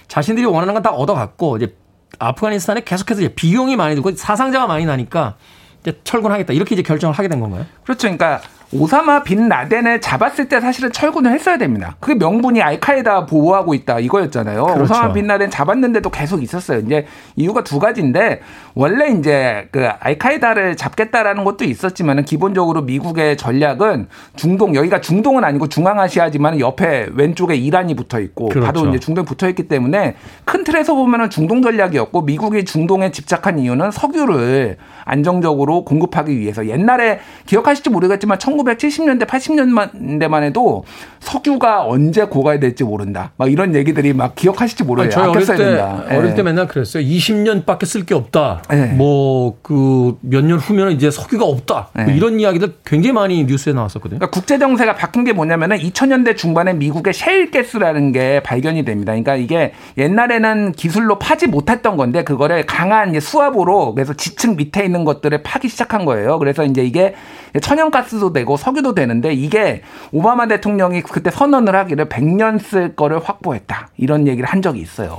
자신들이 0.09 0.47
원하는 0.47 0.75
건 0.75 0.83
다 0.83 0.91
얻어갔고 0.91 1.57
이제 1.57 1.75
아프가니스탄에 2.19 2.83
계속해서 2.85 3.23
이제 3.23 3.35
비용이 3.35 3.77
많이 3.77 3.95
들고 3.95 4.15
사상자가 4.15 4.67
많이 4.67 4.85
나니까 4.85 5.37
이제 5.81 5.99
철군하겠다 6.05 6.53
이렇게 6.53 6.75
이제 6.75 6.83
결정을 6.83 7.15
하게 7.15 7.29
된 7.29 7.41
건가요? 7.41 7.67
그렇죠. 7.85 8.03
그러니까 8.03 8.41
오사마 8.75 9.23
빈 9.23 9.49
라덴을 9.49 10.01
잡았을 10.01 10.49
때 10.49 10.61
사실은 10.61 10.91
철군을 10.91 11.33
했어야 11.33 11.59
됩니다. 11.59 11.97
그게 12.01 12.15
명분이 12.17 12.61
알카에다 12.61 13.27
보호하고 13.27 13.75
있다 13.75 14.01
이거였잖아요. 14.01 14.65
그렇죠. 14.65 14.83
오사마 14.83 15.13
빈 15.13 15.27
라덴 15.27 15.51
잡았는데도 15.51 16.11
계속 16.11 16.43
있었어요. 16.43 16.81
이제 16.81 17.07
이유가 17.37 17.63
두 17.63 17.79
가지인데 17.79 18.41
원래 18.75 19.09
이제 19.09 19.69
그 19.71 19.87
알카에다를 20.01 20.77
잡겠다라는 20.77 21.45
것도 21.45 21.65
있었지만은 21.65 22.25
기본적으로 22.25 22.83
미국의 22.83 23.37
전략은 23.37 24.09
중동 24.35 24.75
여기가 24.75 25.01
중동은 25.01 25.45
아니고 25.45 25.69
중앙아시아지만 25.69 26.59
옆에 26.59 27.09
왼쪽에 27.15 27.55
이란이 27.55 27.95
붙어 27.95 28.19
있고 28.21 28.49
그렇죠. 28.49 28.67
바로 28.67 28.89
이제 28.89 28.99
중동에 28.99 29.25
붙어 29.25 29.49
있기 29.49 29.69
때문에 29.69 30.17
큰 30.45 30.65
틀에서 30.65 30.95
보면은 30.95 31.31
중동 31.31 31.63
전략이었고 31.63 32.23
미국이 32.23 32.65
중동에 32.65 33.13
집착한 33.13 33.59
이유는 33.61 33.93
석유를 33.93 34.79
안정적으로 35.05 35.85
공급하기 35.85 36.37
위해서 36.39 36.67
옛날에 36.67 37.21
기억하실지 37.47 37.91
모르겠지만 37.91 38.39
1970년대 38.65 39.27
80년대만 39.27 40.43
해도 40.43 40.85
석유가 41.21 41.87
언제 41.87 42.25
고갈될지 42.25 42.85
모른다. 42.85 43.33
막 43.37 43.51
이런 43.51 43.75
얘기들이 43.75 44.13
막 44.13 44.35
기억하실지 44.35 44.85
모르겠어요. 44.85 45.25
저희 45.25 45.31
어릴 45.31 45.47
때 45.47 45.57
된다. 45.57 46.05
어릴 46.11 46.31
예. 46.31 46.35
때 46.35 46.43
맨날 46.43 46.69
그랬어요. 46.69 47.03
20년밖에 47.03 47.87
쓸 47.87 48.05
게 48.05 48.15
없다. 48.15 48.63
네. 48.71 48.87
뭐그 48.93 50.19
몇 50.21 50.45
년 50.45 50.59
후면 50.59 50.93
이제 50.93 51.11
석유가 51.11 51.47
없다. 51.47 51.89
뭐 51.95 52.05
네. 52.05 52.15
이런 52.15 52.39
이야기들 52.39 52.75
굉장히 52.85 53.13
많이 53.13 53.45
뉴스에 53.45 53.73
나왔었거든요. 53.73 54.19
그러니까 54.19 54.31
국제 54.31 54.59
정세가 54.59 54.97
바뀐 54.97 55.25
게 55.25 55.33
뭐냐면은 55.33 55.79
2000년대 55.79 56.37
중반에 56.37 56.75
미국의 56.75 57.15
셰일 57.15 57.51
가스라는 57.51 58.13
게 58.13 58.41
발견이 58.45 58.85
됩니다. 58.85 59.13
그러니까 59.13 59.37
이게 59.37 59.73
옛날에는 59.97 60.73
기술로 60.73 61.19
파지 61.19 61.47
못했던 61.47 61.97
건데 61.97 62.25
그거를 62.25 62.67
강한 62.67 63.19
수압으로 63.19 63.95
그래서 63.95 64.13
지층 64.13 64.57
밑에 64.57 64.85
있는 64.85 65.05
것들을 65.05 65.43
파기 65.43 65.69
시작한 65.69 66.05
거예요. 66.05 66.39
그래서 66.39 66.65
이제 66.65 66.85
이게 66.85 67.15
천연가스도 67.61 68.33
되고 68.33 68.57
석유도 68.57 68.95
되는데 68.95 69.33
이게 69.33 69.83
오바마 70.13 70.49
대통령이 70.49 71.03
그때 71.03 71.31
선언을 71.31 71.75
하기를 71.75 72.09
100년 72.09 72.61
쓸 72.61 72.97
거를 72.97 73.21
확보했다. 73.23 73.89
이런 73.97 74.27
얘기를 74.27 74.49
한 74.49 74.61
적이 74.61 74.81
있어요. 74.81 75.19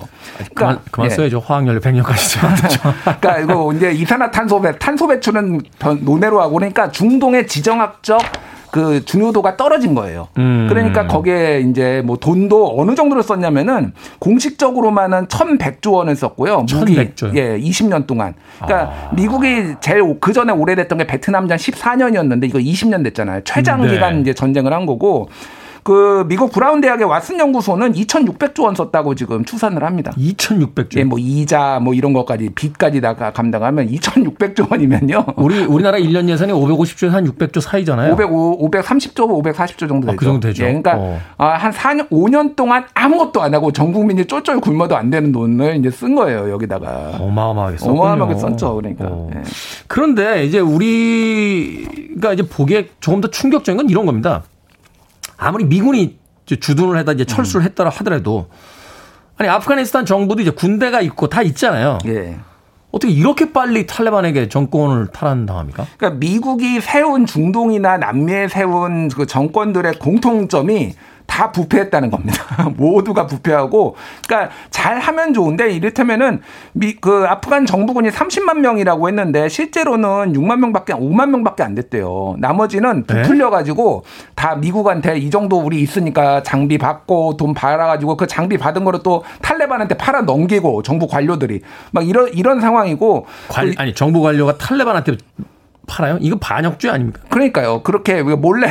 그만 0.54 0.80
그만 0.92 1.10
예. 1.10 1.16
써야죠. 1.16 1.40
화학연료 1.40 1.80
100년까지. 1.80 2.40
그러니까 3.20 3.40
이거 3.40 3.74
이제 3.74 3.92
이산화탄소 3.92 4.62
배 4.62 4.78
탄소 4.78 5.08
배출은 5.08 5.62
더 5.80 5.94
논외로 5.94 6.42
하고 6.42 6.56
그러니까 6.56 6.92
중동의 6.92 7.48
지정학적 7.48 8.20
그 8.76 9.06
중요도가 9.06 9.56
떨어진 9.56 9.96
거예요. 9.96 10.28
음. 10.38 10.66
그러니까 10.68 11.08
거기에 11.08 11.62
이제 11.62 12.02
뭐 12.04 12.18
돈도 12.18 12.78
어느 12.78 12.94
정도로 12.94 13.22
썼냐면은 13.22 13.94
공식적으로만은 14.20 15.28
1,100조 15.28 15.94
원을 15.94 16.18
썼고요. 16.18 16.66
무기 16.70 16.98
1100조 16.98 17.28
요? 17.28 17.32
예, 17.36 17.58
20년 17.58 18.06
동안. 18.06 18.34
그러니까 18.62 19.12
미국이 19.16 19.76
제일 19.80 20.20
그 20.20 20.34
전에 20.34 20.52
오래됐던 20.52 20.98
게 20.98 21.08
베트남전 21.08 21.58
14년이었는데 21.58 22.44
이거 22.50 22.60
20년 22.60 23.02
됐잖아요. 23.06 23.46
최장 23.46 23.82
네. 23.82 23.92
기간 23.92 24.20
이제 24.20 24.34
전쟁을 24.34 24.74
한 24.74 24.86
거고 24.86 25.30
그 25.86 26.26
미국 26.28 26.52
브라운 26.52 26.82
대학의 26.82 27.06
왓슨 27.06 27.38
연구소는 27.38 27.94
2,600조 27.94 28.64
원 28.64 28.74
썼다고 28.74 29.14
지금 29.14 29.46
추산을 29.46 29.84
합니다. 29.84 30.12
2,600조. 30.18 30.98
예, 30.98 31.04
뭐 31.04 31.20
이자 31.20 31.80
뭐 31.80 31.94
이런 31.94 32.12
것까지 32.12 32.50
빚까지 32.56 33.02
다 33.02 33.14
감당하면 33.14 33.88
2,600조 33.92 34.72
원이면요. 34.72 35.26
우리 35.36 35.64
우리나라 35.64 36.00
1년 36.00 36.28
예산이 36.28 36.52
550조에서 36.54 37.10
한 37.10 37.28
600조 37.30 37.62
사이잖아요. 37.62 38.14
505, 38.14 38.68
530조, 38.68 39.44
540조 39.44 39.88
정도 39.88 40.08
되죠. 40.08 40.12
아, 40.12 40.16
그 40.16 40.26
정도 40.26 40.48
되죠. 40.48 40.64
예, 40.64 40.68
그러니까 40.70 40.96
어. 40.98 41.20
아, 41.38 41.50
한 41.50 41.72
4년, 41.72 42.10
5년 42.10 42.56
동안 42.56 42.86
아무것도 42.96 43.44
안 43.44 43.54
하고 43.54 43.72
전 43.72 43.94
국민이 43.94 44.26
쫄쫄 44.26 44.62
굶어도 44.62 44.98
안 44.98 45.12
되는 45.12 45.32
돈을 45.32 45.76
이제 45.76 45.92
쓴 45.92 46.16
거예요 46.16 46.50
여기다가. 46.50 47.18
어마어마하게 47.20 47.78
썼군요. 47.78 48.02
어마어마하게 48.02 48.40
썼죠, 48.40 48.74
그러니까. 48.74 49.06
어. 49.06 49.30
예. 49.36 49.44
그런데 49.86 50.46
이제 50.46 50.58
우리가 50.58 52.34
이제 52.34 52.42
보기에 52.42 52.88
조금 53.00 53.22
더 53.22 53.30
충격적인 53.30 53.78
건 53.78 53.88
이런 53.88 54.08
겁니다. 54.08 54.42
아무리 55.38 55.66
미군이 55.66 56.18
주둔을 56.46 56.98
해다 57.00 57.14
이제 57.14 57.26
철수를 57.26 57.66
음. 57.66 57.70
했다라 57.70 57.90
하더라도 57.90 58.48
아니 59.38 59.50
아프가니스탄 59.50 60.06
정부도 60.06 60.42
이제 60.42 60.52
군대가 60.52 61.02
있고 61.02 61.28
다 61.28 61.42
있잖아요. 61.42 61.98
예. 62.06 62.38
어떻게 62.92 63.12
이렇게 63.12 63.52
빨리 63.52 63.86
탈레반에게 63.86 64.48
정권을 64.48 65.08
탈환당합니까? 65.08 65.86
그러니까 65.98 66.18
미국이 66.18 66.80
세운 66.80 67.26
중동이나 67.26 67.98
남미에 67.98 68.48
세운 68.48 69.10
그 69.10 69.26
정권들의 69.26 69.96
공통점이 70.00 70.94
다 71.26 71.52
부패했다는 71.52 72.12
겁니다. 72.12 72.44
모두가 72.78 73.26
부패하고, 73.28 73.96
그러니까 74.28 74.52
잘 74.70 75.00
하면 75.00 75.34
좋은데 75.34 75.72
이를테면은 75.72 76.42
미, 76.74 76.96
그 76.96 77.26
아프간 77.28 77.66
정부군이 77.66 78.10
30만 78.10 78.60
명이라고 78.60 79.08
했는데 79.10 79.50
실제로는 79.50 80.34
6만 80.34 80.60
명밖에 80.60 80.94
5만 80.94 81.30
명밖에 81.30 81.64
안 81.64 81.76
됐대요. 81.76 82.36
나머지는 82.40 83.04
네? 83.08 83.22
부풀려 83.24 83.50
가지고 83.50 84.04
다 84.36 84.56
미국한테 84.56 85.18
이 85.18 85.30
정도 85.30 85.58
우리 85.60 85.82
있으니까 85.82 86.44
장비 86.44 86.78
받고 86.78 87.38
돈 87.38 87.54
받아 87.54 87.86
가지고 87.86 88.16
그 88.18 88.28
장비 88.28 88.58
받은 88.58 88.84
거를 88.86 89.02
또 89.04 89.24
탈레반한테 89.42 89.98
팔아 89.98 90.22
넘기고 90.22 90.84
정부 90.84 91.08
관료들이 91.08 91.62
막 91.92 92.08
이런 92.08 92.30
이런 92.34 92.62
상황이고 92.62 93.26
관- 93.50 93.68
또 93.72 93.74
아니 93.82 93.94
정부 93.94 94.22
관료가 94.22 94.58
탈레반한테 94.58 95.18
팔아요? 95.88 96.18
이거 96.22 96.38
반역죄 96.40 96.90
아닙니까? 96.90 97.22
그러니까요. 97.30 97.82
그렇게 97.84 98.22
몰래 98.24 98.68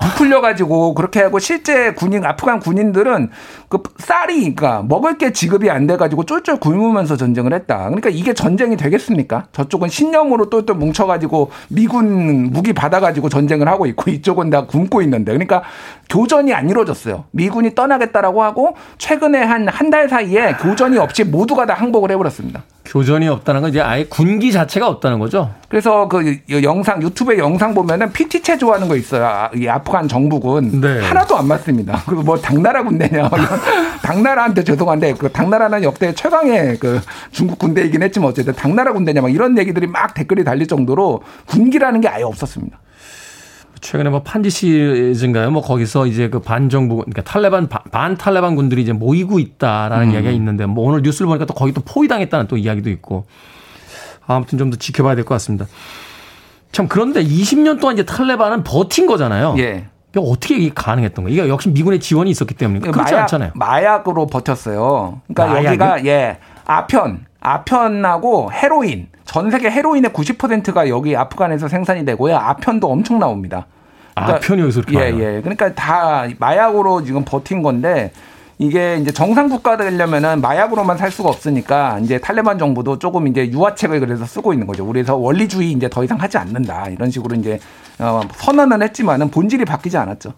부풀려 0.00 0.40
가지고 0.40 0.94
그렇게 0.94 1.20
하고 1.20 1.38
실제 1.38 1.92
군인 1.92 2.24
아프간 2.24 2.58
군인들은 2.60 3.30
그 3.68 3.82
쌀이 3.98 4.40
그러니까 4.54 4.82
먹을 4.88 5.18
게 5.18 5.32
지급이 5.32 5.70
안 5.70 5.86
돼 5.86 5.96
가지고 5.96 6.24
쫄쫄 6.24 6.58
굶으면서 6.60 7.16
전쟁을 7.16 7.52
했다. 7.52 7.84
그러니까 7.84 8.10
이게 8.10 8.32
전쟁이 8.34 8.76
되겠습니까? 8.76 9.46
저쪽은 9.52 9.88
신념으로 9.88 10.50
똘똘 10.50 10.76
뭉쳐 10.76 11.06
가지고 11.06 11.50
미군 11.68 12.50
무기 12.50 12.72
받아 12.72 13.00
가지고 13.00 13.28
전쟁을 13.28 13.66
하고 13.68 13.86
있고 13.86 14.10
이쪽은 14.10 14.50
다 14.50 14.66
굶고 14.66 15.02
있는데 15.02 15.32
그러니까 15.32 15.62
교전이 16.08 16.52
안 16.54 16.68
이루어졌어요. 16.68 17.24
미군이 17.30 17.74
떠나겠다라고 17.74 18.42
하고 18.42 18.76
최근에 18.98 19.38
한 19.42 19.68
한 19.68 19.90
달 19.90 20.08
사이에 20.08 20.52
교전이 20.60 20.98
없이 20.98 21.24
모두가 21.24 21.66
다 21.66 21.74
항복을 21.74 22.10
해 22.12 22.16
버렸습니다. 22.16 22.62
교전이 22.90 23.28
없다는 23.28 23.60
건 23.60 23.70
이제 23.70 23.80
아예 23.80 24.04
군기 24.04 24.50
자체가 24.50 24.88
없다는 24.88 25.20
거죠. 25.20 25.54
그래서 25.68 26.08
그 26.08 26.40
영상 26.64 27.00
유튜브에 27.00 27.38
영상 27.38 27.72
보면은 27.72 28.10
PT 28.10 28.42
체조하는 28.42 28.88
거 28.88 28.96
있어요. 28.96 29.24
아, 29.24 29.48
이 29.54 29.68
아프간 29.68 30.08
정부군 30.08 30.80
네. 30.80 30.98
하나도 30.98 31.36
안 31.36 31.46
맞습니다. 31.46 32.02
그리고 32.06 32.22
뭐 32.22 32.36
당나라 32.36 32.82
군대냐, 32.82 33.30
당나라한테 34.02 34.64
죄송한데 34.64 35.14
그 35.14 35.30
당나라는 35.30 35.84
역대 35.84 36.12
최강의 36.12 36.78
그 36.80 37.00
중국 37.30 37.60
군대이긴 37.60 38.02
했지만 38.02 38.30
어쨌든 38.30 38.54
당나라 38.54 38.92
군대냐 38.92 39.20
막 39.20 39.32
이런 39.32 39.56
얘기들이 39.56 39.86
막 39.86 40.12
댓글이 40.12 40.42
달릴 40.42 40.66
정도로 40.66 41.22
군기라는 41.46 42.00
게 42.00 42.08
아예 42.08 42.24
없었습니다. 42.24 42.76
최근에 43.80 44.10
뭐 44.10 44.22
판지 44.22 44.50
시즌가요? 44.50 45.50
뭐 45.50 45.62
거기서 45.62 46.06
이제 46.06 46.28
그 46.28 46.40
반정부 46.40 46.96
그러니까 46.96 47.22
탈레반 47.22 47.68
반, 47.68 47.80
반 47.90 48.16
탈레반 48.16 48.54
군들이 48.56 48.82
이제 48.82 48.92
모이고 48.92 49.38
있다라는 49.38 50.08
음. 50.08 50.12
이야기가 50.12 50.30
있는데 50.32 50.66
뭐 50.66 50.88
오늘 50.88 51.02
뉴스를 51.02 51.26
보니까 51.26 51.46
또 51.46 51.54
거기 51.54 51.72
또 51.72 51.80
포위당했다는 51.80 52.46
또 52.46 52.56
이야기도 52.56 52.90
있고 52.90 53.24
아무튼 54.26 54.58
좀 54.58 54.70
더 54.70 54.76
지켜봐야 54.76 55.14
될 55.14 55.24
것 55.24 55.34
같습니다. 55.34 55.66
참 56.72 56.86
그런데 56.88 57.22
20년 57.24 57.80
동안 57.80 57.94
이제 57.96 58.04
탈레반은 58.04 58.62
버틴 58.64 59.06
거잖아요. 59.06 59.56
예. 59.58 59.86
어떻게 60.16 60.56
이게 60.56 60.70
가능했던 60.74 61.24
거예요? 61.24 61.42
이게 61.42 61.48
역시 61.48 61.68
미군의 61.70 62.00
지원이 62.00 62.30
있었기 62.30 62.54
때문에 62.54 62.80
그렇지 62.80 63.12
마약, 63.12 63.22
않잖아요. 63.22 63.52
마약으로 63.54 64.26
버텼어요. 64.26 65.20
그러니까 65.32 65.46
마약이요? 65.46 65.68
여기가 65.70 66.04
예 66.06 66.38
아편, 66.64 67.26
아편하고 67.40 68.52
헤로인 68.52 69.08
전 69.30 69.48
세계 69.48 69.70
헤로인의 69.70 70.10
90%가 70.10 70.88
여기 70.88 71.14
아프간에서 71.14 71.68
생산이 71.68 72.04
되고요. 72.04 72.34
아편도 72.34 72.90
엄청 72.90 73.20
나옵니다. 73.20 73.66
아편이 74.16 74.60
여기서 74.60 74.80
이렇게 74.80 74.94
예, 74.96 75.12
많이 75.12 75.22
예. 75.22 75.40
그러니까 75.40 75.72
다 75.72 76.26
마약으로 76.40 77.04
지금 77.04 77.24
버틴 77.24 77.62
건데 77.62 78.10
이게 78.58 78.96
이제 78.96 79.12
정상 79.12 79.48
국가 79.48 79.76
되려면은 79.76 80.40
마약으로만 80.40 80.98
살 80.98 81.12
수가 81.12 81.28
없으니까 81.28 82.00
이제 82.00 82.18
탈레반 82.18 82.58
정부도 82.58 82.98
조금 82.98 83.28
이제 83.28 83.48
유화책을 83.52 84.00
그래서 84.00 84.24
쓰고 84.24 84.52
있는 84.52 84.66
거죠. 84.66 84.84
그래서 84.84 85.14
원리주의 85.14 85.70
이제 85.70 85.88
더 85.88 86.02
이상 86.02 86.20
하지 86.20 86.36
않는다 86.36 86.88
이런 86.88 87.12
식으로 87.12 87.36
이제 87.36 87.60
어, 88.00 88.22
선언은 88.34 88.82
했지만은 88.82 89.30
본질이 89.30 89.64
바뀌지 89.64 89.96
않았죠. 89.96 90.34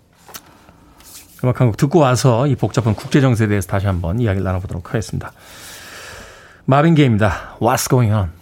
음악 1.44 1.58
한곡 1.62 1.78
듣고 1.78 2.00
와서 2.00 2.46
이 2.46 2.56
복잡한 2.56 2.94
국제 2.94 3.22
정세에 3.22 3.48
대해서 3.48 3.68
다시 3.68 3.86
한번 3.86 4.20
이야기를 4.20 4.44
나눠보도록 4.44 4.90
하겠습니다. 4.90 5.32
마빈 6.66 6.94
게입니다. 6.94 7.56
What's 7.58 7.88
going 7.88 8.12
on? 8.12 8.41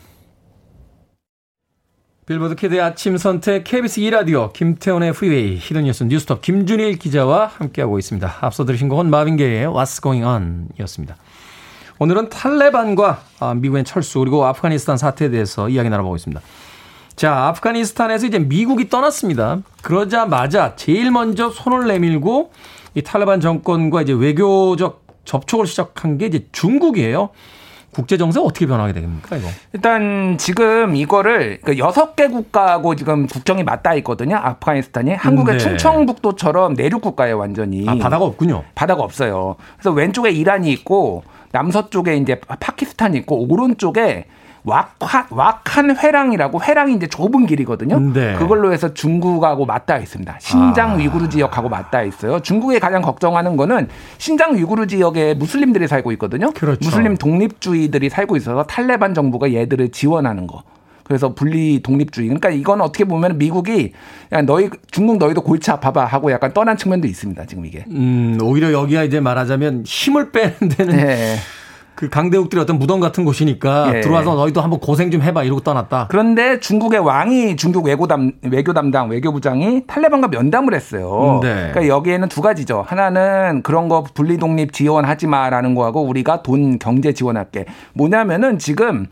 빌보드 2.30 2.54
kid의 2.54 2.80
아침 2.80 3.16
선택 3.16 3.64
KBS 3.64 4.02
2라디오 4.02 4.52
김태훈의 4.52 5.12
프리웨이 5.12 5.56
hidden 5.56 5.82
뉴스 5.82 6.04
뉴스톱 6.04 6.42
김준일 6.42 6.96
기자와 6.96 7.48
함께하고 7.48 7.98
있습니다. 7.98 8.36
앞서 8.40 8.64
들으신 8.64 8.88
곡은 8.88 9.10
마빈 9.10 9.34
게이의 9.34 9.66
What's 9.66 10.00
going 10.00 10.24
on 10.24 10.68
이었습니다. 10.78 11.16
오늘은 11.98 12.28
탈레반과 12.28 13.20
아, 13.40 13.54
미국의 13.54 13.82
철수 13.82 14.20
그리고 14.20 14.46
아프가니스탄 14.46 14.96
사태에 14.96 15.30
대해서 15.30 15.68
이야기 15.68 15.90
나눠보고 15.90 16.14
있습니다. 16.14 16.40
자, 17.16 17.48
아프가니스탄에서 17.48 18.28
이제 18.28 18.38
미국이 18.38 18.88
떠났습니다. 18.88 19.58
그러자마자 19.82 20.76
제일 20.76 21.10
먼저 21.10 21.50
손을 21.50 21.88
내밀고 21.88 22.52
이 22.94 23.02
탈레반 23.02 23.40
정권과 23.40 24.02
이제 24.02 24.12
외교적 24.12 25.04
접촉을 25.24 25.66
시작한 25.66 26.16
게 26.16 26.26
이제 26.26 26.46
중국이에요. 26.52 27.30
국제 27.92 28.16
정세 28.16 28.38
어떻게 28.40 28.66
변하게 28.66 28.92
됩니까, 28.92 29.36
이거? 29.36 29.48
일단 29.72 30.36
지금 30.38 30.94
이거를 30.94 31.60
그 31.64 31.76
여섯 31.78 32.14
개 32.14 32.28
국가하고 32.28 32.94
지금 32.94 33.26
국정이 33.26 33.64
맞닿아 33.64 33.94
있거든요. 33.96 34.36
아프가니스탄이 34.36 35.14
한국의 35.14 35.54
네. 35.54 35.58
충청북도처럼 35.58 36.74
내륙 36.74 37.02
국가예요, 37.02 37.38
완전히. 37.38 37.88
아, 37.88 37.96
바다가 37.96 38.24
없군요. 38.24 38.62
바다가 38.74 39.02
없어요. 39.02 39.56
그래서 39.76 39.90
왼쪽에 39.90 40.30
이란이 40.30 40.70
있고 40.72 41.24
남서쪽에 41.52 42.16
이제 42.16 42.40
파키스탄이 42.40 43.18
있고 43.18 43.46
오른쪽에 43.48 44.26
왁한, 44.64 45.26
왁한 45.30 45.96
회랑이라고 45.96 46.62
회랑이 46.62 46.94
이제 46.94 47.06
좁은 47.06 47.46
길이거든요. 47.46 47.98
네. 47.98 48.34
그걸로 48.34 48.72
해서 48.72 48.92
중국하고 48.92 49.66
맞닿아 49.66 49.98
있습니다. 50.00 50.36
신장 50.40 50.92
아. 50.92 50.94
위구르 50.94 51.28
지역하고 51.28 51.68
맞닿아 51.68 52.02
있어요. 52.02 52.40
중국이 52.40 52.78
가장 52.78 53.02
걱정하는 53.02 53.56
거는 53.56 53.88
신장 54.18 54.56
위구르 54.56 54.86
지역에 54.86 55.34
무슬림들이 55.34 55.88
살고 55.88 56.12
있거든요. 56.12 56.52
그렇죠. 56.52 56.78
무슬림 56.82 57.16
독립주의들이 57.16 58.10
살고 58.10 58.36
있어서 58.36 58.64
탈레반 58.64 59.14
정부가 59.14 59.52
얘들을 59.52 59.90
지원하는 59.90 60.46
거. 60.46 60.62
그래서 61.10 61.34
분리 61.34 61.82
독립주의. 61.82 62.28
그러니까 62.28 62.50
이건 62.50 62.80
어떻게 62.80 63.02
보면 63.02 63.36
미국이 63.36 63.92
야, 64.32 64.42
너희 64.42 64.70
중국 64.92 65.18
너희도 65.18 65.40
골치 65.42 65.68
아파봐 65.72 66.04
하고 66.04 66.30
약간 66.30 66.52
떠난 66.52 66.76
측면도 66.76 67.08
있습니다. 67.08 67.46
지금 67.46 67.66
이게. 67.66 67.84
음, 67.88 68.38
오히려 68.40 68.72
여기가 68.72 69.02
이제 69.02 69.18
말하자면 69.18 69.82
힘을 69.86 70.30
빼는 70.30 70.54
데는 70.76 70.96
네. 70.96 71.36
그 71.94 72.08
강대국들이 72.08 72.60
어떤 72.60 72.78
무덤 72.78 73.00
같은 73.00 73.24
곳이니까 73.24 73.92
예. 73.96 74.00
들어와서 74.00 74.34
너희도 74.34 74.60
한번 74.60 74.80
고생 74.80 75.10
좀 75.10 75.22
해봐 75.22 75.44
이러고 75.44 75.60
떠났다. 75.60 76.08
그런데 76.10 76.58
중국의 76.60 77.00
왕이 77.00 77.56
중국 77.56 77.86
외교 77.86 78.06
담 78.06 78.32
외교 78.42 78.72
담당 78.72 79.08
외교부장이 79.10 79.86
탈레반과 79.86 80.28
면담을 80.28 80.74
했어요. 80.74 81.40
네. 81.42 81.70
그러니까 81.72 81.88
여기에는 81.88 82.28
두 82.28 82.40
가지죠. 82.40 82.84
하나는 82.86 83.62
그런 83.62 83.88
거 83.88 84.04
분리 84.14 84.38
독립 84.38 84.72
지원하지 84.72 85.26
마라는 85.26 85.74
거하고 85.74 86.02
우리가 86.02 86.42
돈 86.42 86.78
경제 86.78 87.12
지원할게. 87.12 87.66
뭐냐면은 87.92 88.58
지금 88.58 89.06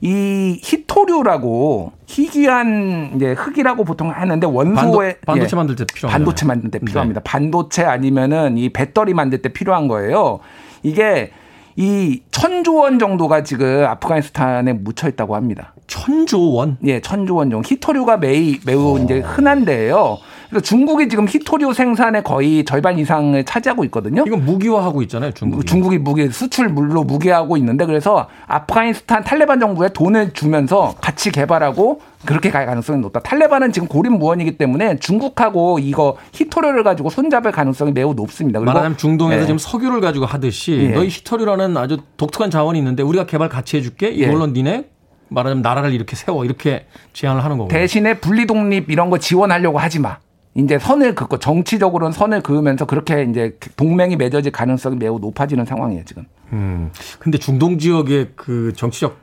이 0.00 0.58
히토류라고 0.62 1.92
희귀한 2.06 3.12
이제 3.16 3.32
흙이라고 3.32 3.84
보통 3.84 4.10
하는데 4.10 4.46
원소에 4.46 5.18
반도, 5.26 5.44
예. 5.44 5.56
만들 5.56 5.76
때 5.76 5.84
필요한 5.84 6.12
반도체 6.12 6.46
만들 6.46 6.70
때 6.70 6.78
필요합니다. 6.78 7.20
반도체 7.22 7.84
아니면은 7.84 8.56
이 8.56 8.70
배터리 8.70 9.12
만들 9.12 9.42
때 9.42 9.50
필요한 9.50 9.88
거예요. 9.88 10.40
이게 10.82 11.32
이 11.80 12.20
천조 12.30 12.76
원 12.76 12.98
정도가 12.98 13.42
지금 13.42 13.86
아프가니스탄에 13.86 14.74
묻혀 14.74 15.08
있다고 15.08 15.34
합니다. 15.34 15.72
천조 15.86 16.52
원. 16.52 16.76
예, 16.84 17.00
천조 17.00 17.36
원 17.36 17.48
정도. 17.50 17.66
히토류가 17.66 18.18
매우, 18.18 18.56
매우 18.66 18.98
어. 18.98 19.02
이제 19.02 19.20
흔한데요. 19.20 20.18
그래서 20.50 20.64
중국이 20.64 21.08
지금 21.08 21.26
히토류 21.28 21.72
생산의 21.72 22.24
거의 22.24 22.64
절반 22.64 22.98
이상을 22.98 23.42
차지하고 23.44 23.84
있거든요. 23.84 24.24
이건 24.26 24.44
무기화하고 24.44 25.00
있잖아요, 25.02 25.30
중국이. 25.30 25.64
중국이 25.64 25.98
무기 25.98 26.28
수출 26.28 26.68
물로 26.68 27.04
무기하고 27.04 27.56
있는데 27.56 27.86
그래서 27.86 28.28
아프가니스탄 28.48 29.22
탈레반 29.22 29.60
정부에 29.60 29.90
돈을 29.90 30.32
주면서 30.32 30.94
같이 31.00 31.30
개발하고 31.30 32.00
그렇게 32.26 32.50
갈 32.50 32.66
가능성이 32.66 33.00
높다. 33.00 33.20
탈레반은 33.20 33.72
지금 33.72 33.86
고립무원이기 33.86 34.58
때문에 34.58 34.98
중국하고 34.98 35.78
이거 35.78 36.16
히토류를 36.32 36.82
가지고 36.82 37.10
손잡을 37.10 37.52
가능성이 37.52 37.92
매우 37.92 38.12
높습니다. 38.14 38.58
그리고 38.58 38.72
말하자면 38.72 38.98
중동에서 38.98 39.42
예. 39.42 39.46
지금 39.46 39.58
석유를 39.58 40.00
가지고 40.00 40.26
하듯이 40.26 40.72
예. 40.72 40.88
너희 40.88 41.08
히터리라는 41.08 41.76
아주 41.76 41.98
독특한 42.16 42.50
자원이 42.50 42.78
있는데 42.80 43.04
우리가 43.04 43.26
개발 43.26 43.48
같이 43.48 43.76
해줄게 43.76 44.08
예. 44.18 44.24
이걸로 44.24 44.48
니네 44.48 44.86
말하자면 45.28 45.62
나라를 45.62 45.92
이렇게 45.92 46.16
세워 46.16 46.44
이렇게 46.44 46.86
제안을 47.12 47.44
하는 47.44 47.56
거고 47.56 47.68
대신에 47.68 48.14
분리 48.14 48.46
독립 48.46 48.90
이런 48.90 49.10
거 49.10 49.18
지원하려고 49.18 49.78
하지 49.78 50.00
마. 50.00 50.18
이제 50.54 50.78
선을 50.78 51.14
긋고 51.14 51.38
정치적으로는 51.38 52.12
선을 52.12 52.42
그으면서 52.42 52.84
그렇게 52.84 53.22
이제 53.22 53.56
동맹이 53.76 54.16
맺어질 54.16 54.50
가능성이 54.52 54.96
매우 54.96 55.18
높아지는 55.18 55.64
상황이에요 55.64 56.04
지금. 56.04 56.24
음. 56.52 56.90
근데 57.18 57.38
중동 57.38 57.78
지역의 57.78 58.32
그 58.34 58.72
정치적 58.74 59.16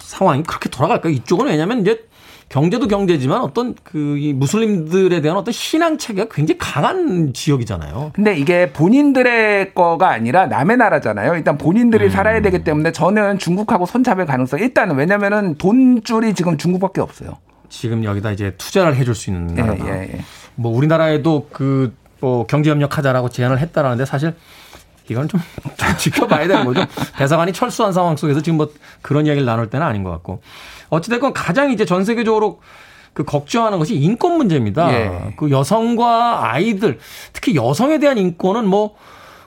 상황이 0.00 0.42
그렇게 0.42 0.68
돌아갈까요? 0.68 1.12
이쪽은 1.12 1.46
왜냐하면 1.46 1.80
이제 1.80 2.06
경제도 2.48 2.88
경제지만 2.88 3.42
어떤 3.42 3.74
그 3.84 4.16
이 4.18 4.32
무슬림들에 4.32 5.20
대한 5.20 5.36
어떤 5.38 5.52
신앙 5.52 5.96
체계가 5.98 6.28
굉장히 6.34 6.58
강한 6.58 7.32
지역이잖아요. 7.32 8.12
근데 8.14 8.36
이게 8.36 8.72
본인들의 8.72 9.74
거가 9.74 10.08
아니라 10.10 10.46
남의 10.46 10.76
나라잖아요. 10.78 11.34
일단 11.34 11.56
본인들이 11.58 12.06
음. 12.06 12.10
살아야 12.10 12.40
되기 12.40 12.64
때문에 12.64 12.92
저는 12.92 13.38
중국하고 13.38 13.86
손잡을 13.86 14.26
가능성 14.26 14.60
일단은 14.60 14.96
왜냐면은 14.96 15.54
돈줄이 15.56 16.34
지금 16.34 16.56
중국밖에 16.56 17.00
없어요. 17.00 17.36
지금 17.68 18.04
여기다 18.04 18.30
이제 18.32 18.54
투자를 18.58 18.96
해줄 18.96 19.14
수 19.14 19.30
있는 19.30 19.56
예, 19.58 19.62
나라다. 19.62 19.86
예, 19.88 20.02
예. 20.14 20.20
뭐 20.54 20.74
우리나라에도 20.76 21.48
그 21.52 21.94
뭐 22.20 22.46
경제 22.46 22.70
협력하자라고 22.70 23.28
제안을 23.28 23.58
했다라는데 23.58 24.04
사실 24.04 24.34
이건 25.08 25.28
좀, 25.28 25.40
좀 25.76 25.96
지켜봐야 25.96 26.46
되는 26.48 26.64
거죠. 26.64 26.84
대사관이 27.16 27.52
철수한 27.52 27.92
상황 27.92 28.16
속에서 28.16 28.42
지금 28.42 28.58
뭐 28.58 28.70
그런 29.02 29.26
이야기를 29.26 29.46
나눌 29.46 29.70
때는 29.70 29.86
아닌 29.86 30.02
것 30.02 30.10
같고 30.10 30.42
어찌됐건 30.90 31.32
가장 31.32 31.70
이제 31.70 31.84
전 31.84 32.04
세계적으로 32.04 32.60
그 33.14 33.24
걱정하는 33.24 33.78
것이 33.78 33.96
인권 33.96 34.36
문제입니다. 34.36 34.92
예. 34.92 35.34
그 35.36 35.50
여성과 35.50 36.52
아이들 36.52 36.98
특히 37.32 37.54
여성에 37.54 37.98
대한 37.98 38.18
인권은 38.18 38.66
뭐 38.66 38.94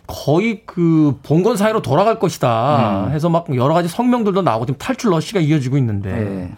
거의 0.07 0.63
그 0.65 1.19
봉건 1.24 1.55
사회로 1.55 1.82
돌아갈 1.82 2.19
것이다 2.19 3.05
음. 3.07 3.11
해서 3.13 3.30
막 3.30 3.45
여러 3.55 3.74
가지 3.74 3.88
성명들도 3.88 4.41
나오고 4.41 4.65
지금 4.65 4.78
탈출 4.78 5.11
러시가 5.11 5.39
이어지고 5.39 5.78
있는데 5.78 6.09
예. 6.09 6.51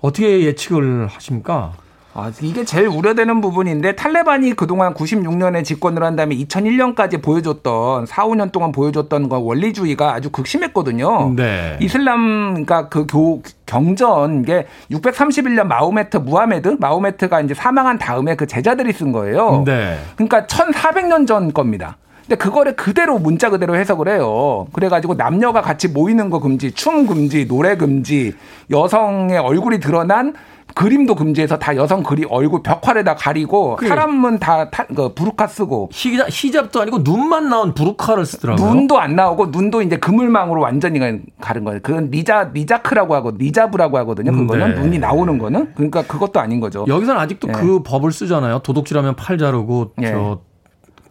어떻게 0.00 0.44
예측을 0.44 1.06
하십니까? 1.08 1.72
아, 2.12 2.32
이게 2.42 2.64
제일 2.64 2.88
우려되는 2.88 3.40
부분인데 3.40 3.94
탈레반이 3.94 4.54
그동안 4.54 4.94
96년에 4.94 5.64
집권을 5.64 6.02
한 6.02 6.16
다음에 6.16 6.34
2001년까지 6.36 7.22
보여줬던 7.22 8.06
4, 8.06 8.24
5년 8.24 8.50
동안 8.50 8.72
보여줬던 8.72 9.28
건 9.28 9.42
원리주의가 9.42 10.12
아주 10.14 10.30
극심했거든요. 10.30 11.34
네. 11.36 11.78
이슬람 11.80 12.50
그러니까 12.50 12.88
그 12.88 13.06
교, 13.06 13.42
경전 13.66 14.42
이게 14.42 14.66
631년 14.90 15.66
마호메트 15.66 16.16
무하메드 16.18 16.76
마호메트가 16.80 17.42
이제 17.42 17.54
사망한 17.54 17.98
다음에 17.98 18.34
그 18.34 18.46
제자들이 18.46 18.92
쓴 18.92 19.12
거예요. 19.12 19.62
네. 19.64 19.96
그러니까 20.16 20.46
1400년 20.46 21.28
전 21.28 21.52
겁니다. 21.52 21.96
근데 22.30 22.44
그거를 22.44 22.76
그대로 22.76 23.18
문자 23.18 23.50
그대로 23.50 23.74
해석을 23.74 24.06
해요. 24.06 24.68
그래가지고 24.72 25.14
남녀가 25.14 25.62
같이 25.62 25.88
모이는 25.88 26.30
거 26.30 26.38
금지, 26.38 26.70
춤 26.70 27.04
금지, 27.04 27.48
노래 27.48 27.76
금지, 27.76 28.34
여성의 28.70 29.36
얼굴이 29.36 29.80
드러난 29.80 30.34
그림도 30.76 31.16
금지해서 31.16 31.58
다 31.58 31.74
여성 31.74 32.04
그리 32.04 32.24
얼굴 32.30 32.62
벽화에다 32.62 33.16
가리고 33.16 33.74
그래. 33.74 33.88
사람은 33.88 34.38
다 34.38 34.70
타, 34.70 34.84
그 34.84 35.12
부르카 35.12 35.48
쓰고 35.48 35.88
히잡, 35.92 36.28
히잡도 36.30 36.82
아니고 36.82 36.98
눈만 36.98 37.48
나온 37.48 37.74
부르카를 37.74 38.24
쓰더라고요. 38.24 38.74
눈도 38.74 39.00
안 39.00 39.16
나오고 39.16 39.46
눈도 39.46 39.82
이제 39.82 39.96
그물망으로 39.96 40.60
완전히 40.60 41.00
가른 41.40 41.64
거예요. 41.64 41.80
그건 41.82 42.10
니자 42.12 42.52
니자크라고 42.54 43.16
하고 43.16 43.32
니자브라고 43.32 43.98
하거든요. 43.98 44.30
그거는 44.30 44.76
네. 44.76 44.80
눈이 44.80 44.98
나오는 45.00 45.36
거는 45.36 45.72
그러니까 45.74 46.02
그것도 46.02 46.38
아닌 46.38 46.60
거죠. 46.60 46.84
여기서는 46.86 47.20
아직도 47.20 47.48
예. 47.48 47.52
그 47.52 47.82
법을 47.82 48.12
쓰잖아요. 48.12 48.60
도둑질하면 48.60 49.16
팔 49.16 49.36
자르고 49.38 49.94
예. 50.02 50.12
저 50.12 50.38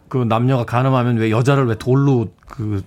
그 0.10 0.18
남녀가 0.18 0.66
가늠하면 0.66 1.18
왜 1.18 1.32
여자를 1.32 1.68
왜 1.68 1.76
돌로 1.76 2.28
그 2.47 2.84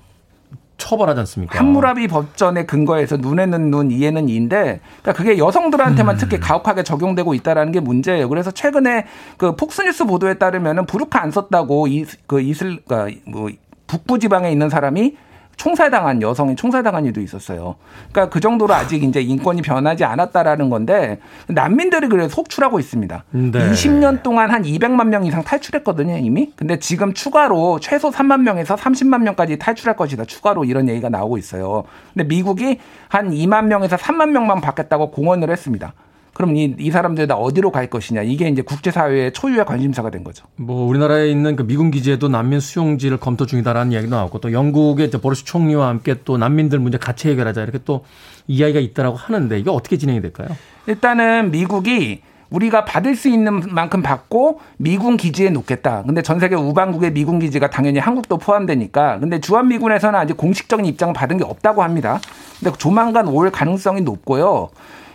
처벌하지 0.76 1.20
않습니까? 1.20 1.58
함무라비 1.60 2.08
법전의 2.08 2.66
근거에서 2.66 3.16
눈에는 3.16 3.70
눈, 3.70 3.92
이에는 3.92 4.28
이인데, 4.28 4.80
그러니까 5.00 5.12
그게 5.12 5.38
여성들한테만 5.38 6.16
음. 6.16 6.18
특히 6.18 6.40
가혹하게 6.40 6.82
적용되고 6.82 7.34
있다라는 7.34 7.70
게 7.70 7.78
문제예요. 7.78 8.28
그래서 8.28 8.50
최근에 8.50 9.06
그 9.36 9.54
폭스뉴스 9.54 10.04
보도에 10.06 10.34
따르면은 10.34 10.86
부르카 10.86 11.22
안 11.22 11.30
썼다고 11.30 11.86
이 11.86 12.04
그 12.26 12.40
이슬 12.40 12.80
그러니까 12.84 13.20
뭐 13.26 13.48
북부 13.86 14.18
지방에 14.18 14.50
있는 14.50 14.68
사람이 14.68 15.16
총살당한 15.56 16.22
여성이 16.22 16.56
총살당한 16.56 17.04
일도 17.06 17.20
있었어요. 17.20 17.76
그러니까 18.10 18.32
그 18.32 18.40
정도로 18.40 18.74
아직 18.74 19.02
이제 19.02 19.20
인권이 19.20 19.62
변하지 19.62 20.04
않았다라는 20.04 20.70
건데 20.70 21.18
난민들이 21.46 22.08
그래 22.08 22.28
속출하고 22.28 22.80
있습니다. 22.80 23.24
네. 23.30 23.50
20년 23.70 24.22
동안 24.22 24.50
한 24.50 24.62
200만 24.62 25.08
명 25.08 25.24
이상 25.24 25.42
탈출했거든요, 25.44 26.18
이미. 26.18 26.52
근데 26.56 26.78
지금 26.78 27.12
추가로 27.14 27.80
최소 27.80 28.10
3만 28.10 28.40
명에서 28.42 28.76
30만 28.76 29.22
명까지 29.22 29.58
탈출할 29.58 29.96
것이다. 29.96 30.24
추가로 30.24 30.64
이런 30.64 30.88
얘기가 30.88 31.08
나오고 31.08 31.38
있어요. 31.38 31.84
근데 32.12 32.26
미국이 32.26 32.78
한 33.08 33.30
2만 33.30 33.66
명에서 33.66 33.96
3만 33.96 34.30
명만 34.30 34.60
받겠다고 34.60 35.10
공언을 35.10 35.50
했습니다. 35.50 35.92
그럼 36.32 36.56
이, 36.56 36.74
이 36.78 36.90
사람들 36.90 37.26
다 37.26 37.36
어디로 37.36 37.70
갈 37.70 37.88
것이냐. 37.88 38.22
이게 38.22 38.48
이제 38.48 38.62
국제사회의 38.62 39.32
초유의 39.32 39.66
관심사가 39.66 40.10
된 40.10 40.24
거죠. 40.24 40.46
뭐 40.56 40.86
우리나라에 40.86 41.28
있는 41.28 41.56
그 41.56 41.66
미군 41.66 41.90
기지에도 41.90 42.28
난민 42.28 42.60
수용지를 42.60 43.18
검토 43.18 43.46
중이다라는 43.46 43.92
이야기도 43.92 44.16
나왔고 44.16 44.38
또 44.40 44.52
영국의 44.52 45.10
보리스 45.10 45.44
총리와 45.44 45.88
함께 45.88 46.16
또 46.24 46.38
난민들 46.38 46.78
문제 46.78 46.98
같이 46.98 47.28
해결하자 47.28 47.62
이렇게 47.62 47.78
또 47.84 48.04
이야기가 48.48 48.80
있다라고 48.80 49.16
하는데 49.16 49.58
이게 49.58 49.70
어떻게 49.70 49.98
진행이 49.98 50.22
될까요? 50.22 50.48
일단은 50.86 51.50
미국이 51.50 52.22
우리가 52.52 52.84
받을 52.84 53.16
수 53.16 53.28
있는 53.28 53.62
만큼 53.74 54.02
받고 54.02 54.60
미군 54.76 55.16
기지에 55.16 55.50
놓겠다. 55.50 56.02
근데 56.06 56.22
전 56.22 56.38
세계 56.38 56.54
우방국의 56.54 57.12
미군 57.12 57.38
기지가 57.38 57.70
당연히 57.70 57.98
한국도 57.98 58.38
포함되니까. 58.38 59.20
근데 59.20 59.40
주한 59.40 59.68
미군에서는 59.68 60.18
아직 60.18 60.36
공식적인 60.36 60.84
입장을 60.84 61.14
받은 61.14 61.38
게 61.38 61.44
없다고 61.44 61.82
합니다. 61.82 62.20
근데 62.60 62.76
조만간 62.76 63.28
올 63.28 63.50
가능성이 63.50 64.02
높고요. 64.02 64.68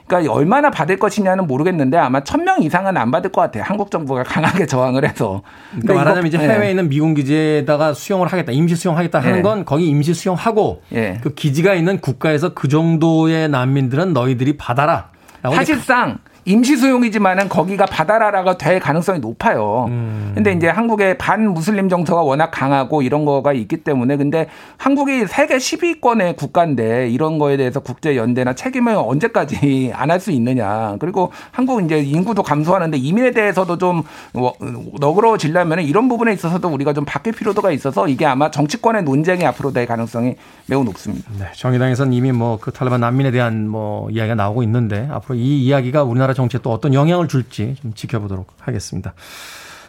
그러니까 0.07 0.33
얼마나 0.33 0.69
받을 0.71 0.97
것이냐는 0.97 1.47
모르겠는데 1.47 1.97
아마 1.97 2.23
천 2.23 2.45
명 2.45 2.61
이상은 2.63 2.95
안 2.95 3.11
받을 3.11 3.29
것 3.31 3.41
같아요. 3.41 3.63
한국 3.63 3.91
정부가 3.91 4.23
강하게 4.23 4.65
저항을 4.65 5.03
해서. 5.07 5.41
그러니까 5.71 5.93
말하자면 5.95 6.27
이제 6.27 6.37
이거- 6.37 6.45
해외에 6.47 6.67
예. 6.67 6.69
있는 6.71 6.87
미군 6.87 7.13
기지에다가 7.13 7.93
수용을 7.93 8.27
하겠다, 8.27 8.53
임시 8.53 8.75
수용하겠다 8.77 9.19
하는 9.19 9.39
예. 9.39 9.41
건 9.41 9.65
거기 9.65 9.87
임시 9.89 10.13
수용하고 10.13 10.81
예. 10.93 11.19
그 11.21 11.33
기지가 11.33 11.73
있는 11.73 11.99
국가에서 11.99 12.53
그 12.53 12.69
정도의 12.69 13.49
난민들은 13.49 14.13
너희들이 14.13 14.55
받아라. 14.55 15.09
사실상 15.53 16.17
임시 16.47 16.77
수용이지만은 16.77 17.49
거기가 17.49 17.85
바다라가 17.85 18.57
될 18.57 18.79
가능성이 18.79 19.19
높아요. 19.19 19.85
음. 19.89 20.31
근데 20.33 20.53
이제 20.53 20.67
한국의 20.67 21.17
반 21.17 21.53
무슬림 21.53 21.89
정서가 21.89 22.21
워낙 22.21 22.51
강하고 22.51 23.01
이런 23.01 23.25
거가 23.25 23.53
있기 23.53 23.77
때문에 23.77 24.17
근데 24.17 24.47
한국이 24.77 25.25
세계 25.27 25.57
10위권의 25.57 26.35
국가인데 26.37 27.09
이런 27.09 27.37
거에 27.37 27.57
대해서 27.57 27.79
국제 27.79 28.15
연대나 28.15 28.53
책임을 28.53 28.95
언제까지 28.95 29.91
안 29.95 30.09
할 30.09 30.19
수 30.19 30.31
있느냐. 30.31 30.95
그리고 30.99 31.31
한국 31.51 31.83
이제 31.83 31.99
인구도 31.99 32.41
감소하는데 32.41 32.97
이민에 32.97 33.31
대해서도 33.31 33.77
좀 33.77 34.03
어, 34.33 34.51
너그러워지려면 34.99 35.81
이런 35.81 36.07
부분에 36.07 36.33
있어서도 36.33 36.67
우리가 36.69 36.93
좀 36.93 37.05
바뀔 37.05 37.33
필요도가 37.33 37.71
있어서 37.71 38.07
이게 38.07 38.25
아마 38.25 38.49
정치권의 38.49 39.03
논쟁이 39.03 39.45
앞으로 39.45 39.71
될 39.73 39.85
가능성이 39.85 40.35
매우 40.67 40.83
높습니다. 40.83 41.29
네, 41.37 41.45
정의당에서는 41.53 42.13
이미 42.13 42.31
뭐 42.31 42.57
그 42.59 42.71
탈레반 42.71 43.01
난민에 43.01 43.31
대한 43.31 43.67
뭐 43.67 44.09
이야기가 44.09 44.35
나오고 44.35 44.63
있는데 44.63 45.07
앞으로 45.11 45.35
이 45.35 45.63
이야기가 45.65 46.03
우리나라 46.03 46.33
정치에 46.37 46.61
또 46.63 46.71
어떤 46.71 46.93
영향을 46.93 47.27
줄지 47.27 47.75
좀 47.81 47.93
지켜보도록 47.93 48.53
하겠습니다. 48.59 49.13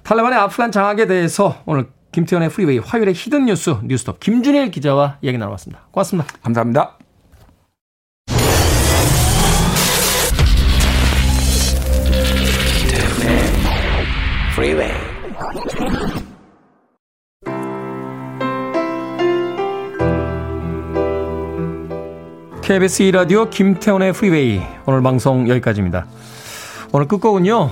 탈레반의 0.02 0.38
아프간 0.38 0.72
장악에 0.72 1.06
대해서 1.06 1.62
오늘 1.66 1.86
김태훈의 2.10 2.48
프리웨이 2.48 2.78
화요일의 2.78 3.14
hidden 3.14 3.46
뉴스 3.46 3.76
뉴스톱 3.84 4.18
김준일 4.18 4.70
기자와 4.70 5.18
이야기 5.22 5.38
나눠봤습니다. 5.38 5.82
고맙습니다. 5.92 6.28
감사합니다. 6.42 6.96
Freeway. 14.58 14.92
KBS 22.62 23.04
2라디오 23.04 23.48
김태훈의 23.48 24.12
프리웨이 24.12 24.60
오늘 24.84 25.00
방송 25.00 25.48
여기까지입니다. 25.48 26.06
오늘 26.90 27.06
끝곡은요. 27.06 27.70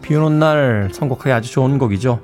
비 0.00 0.14
오는 0.16 0.38
날 0.38 0.88
선곡하기 0.92 1.30
아주 1.32 1.52
좋은 1.52 1.78
곡이죠. 1.78 2.18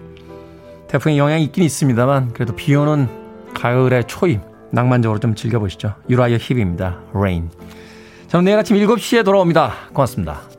태풍의 0.88 1.18
영향이 1.18 1.44
있긴 1.44 1.64
있습니다만 1.64 2.32
그래도 2.32 2.56
비 2.56 2.74
오는 2.74 3.08
가을의 3.54 4.04
초입 4.06 4.40
낭만적으로 4.70 5.20
좀 5.20 5.34
즐겨보시죠. 5.34 5.94
유라이어 6.08 6.38
힙입니다. 6.38 6.98
Rain. 7.14 7.50
저는 8.28 8.44
내일 8.44 8.58
아침 8.58 8.76
7시에 8.76 9.24
돌아옵니다. 9.24 9.72
고맙습니다. 9.92 10.49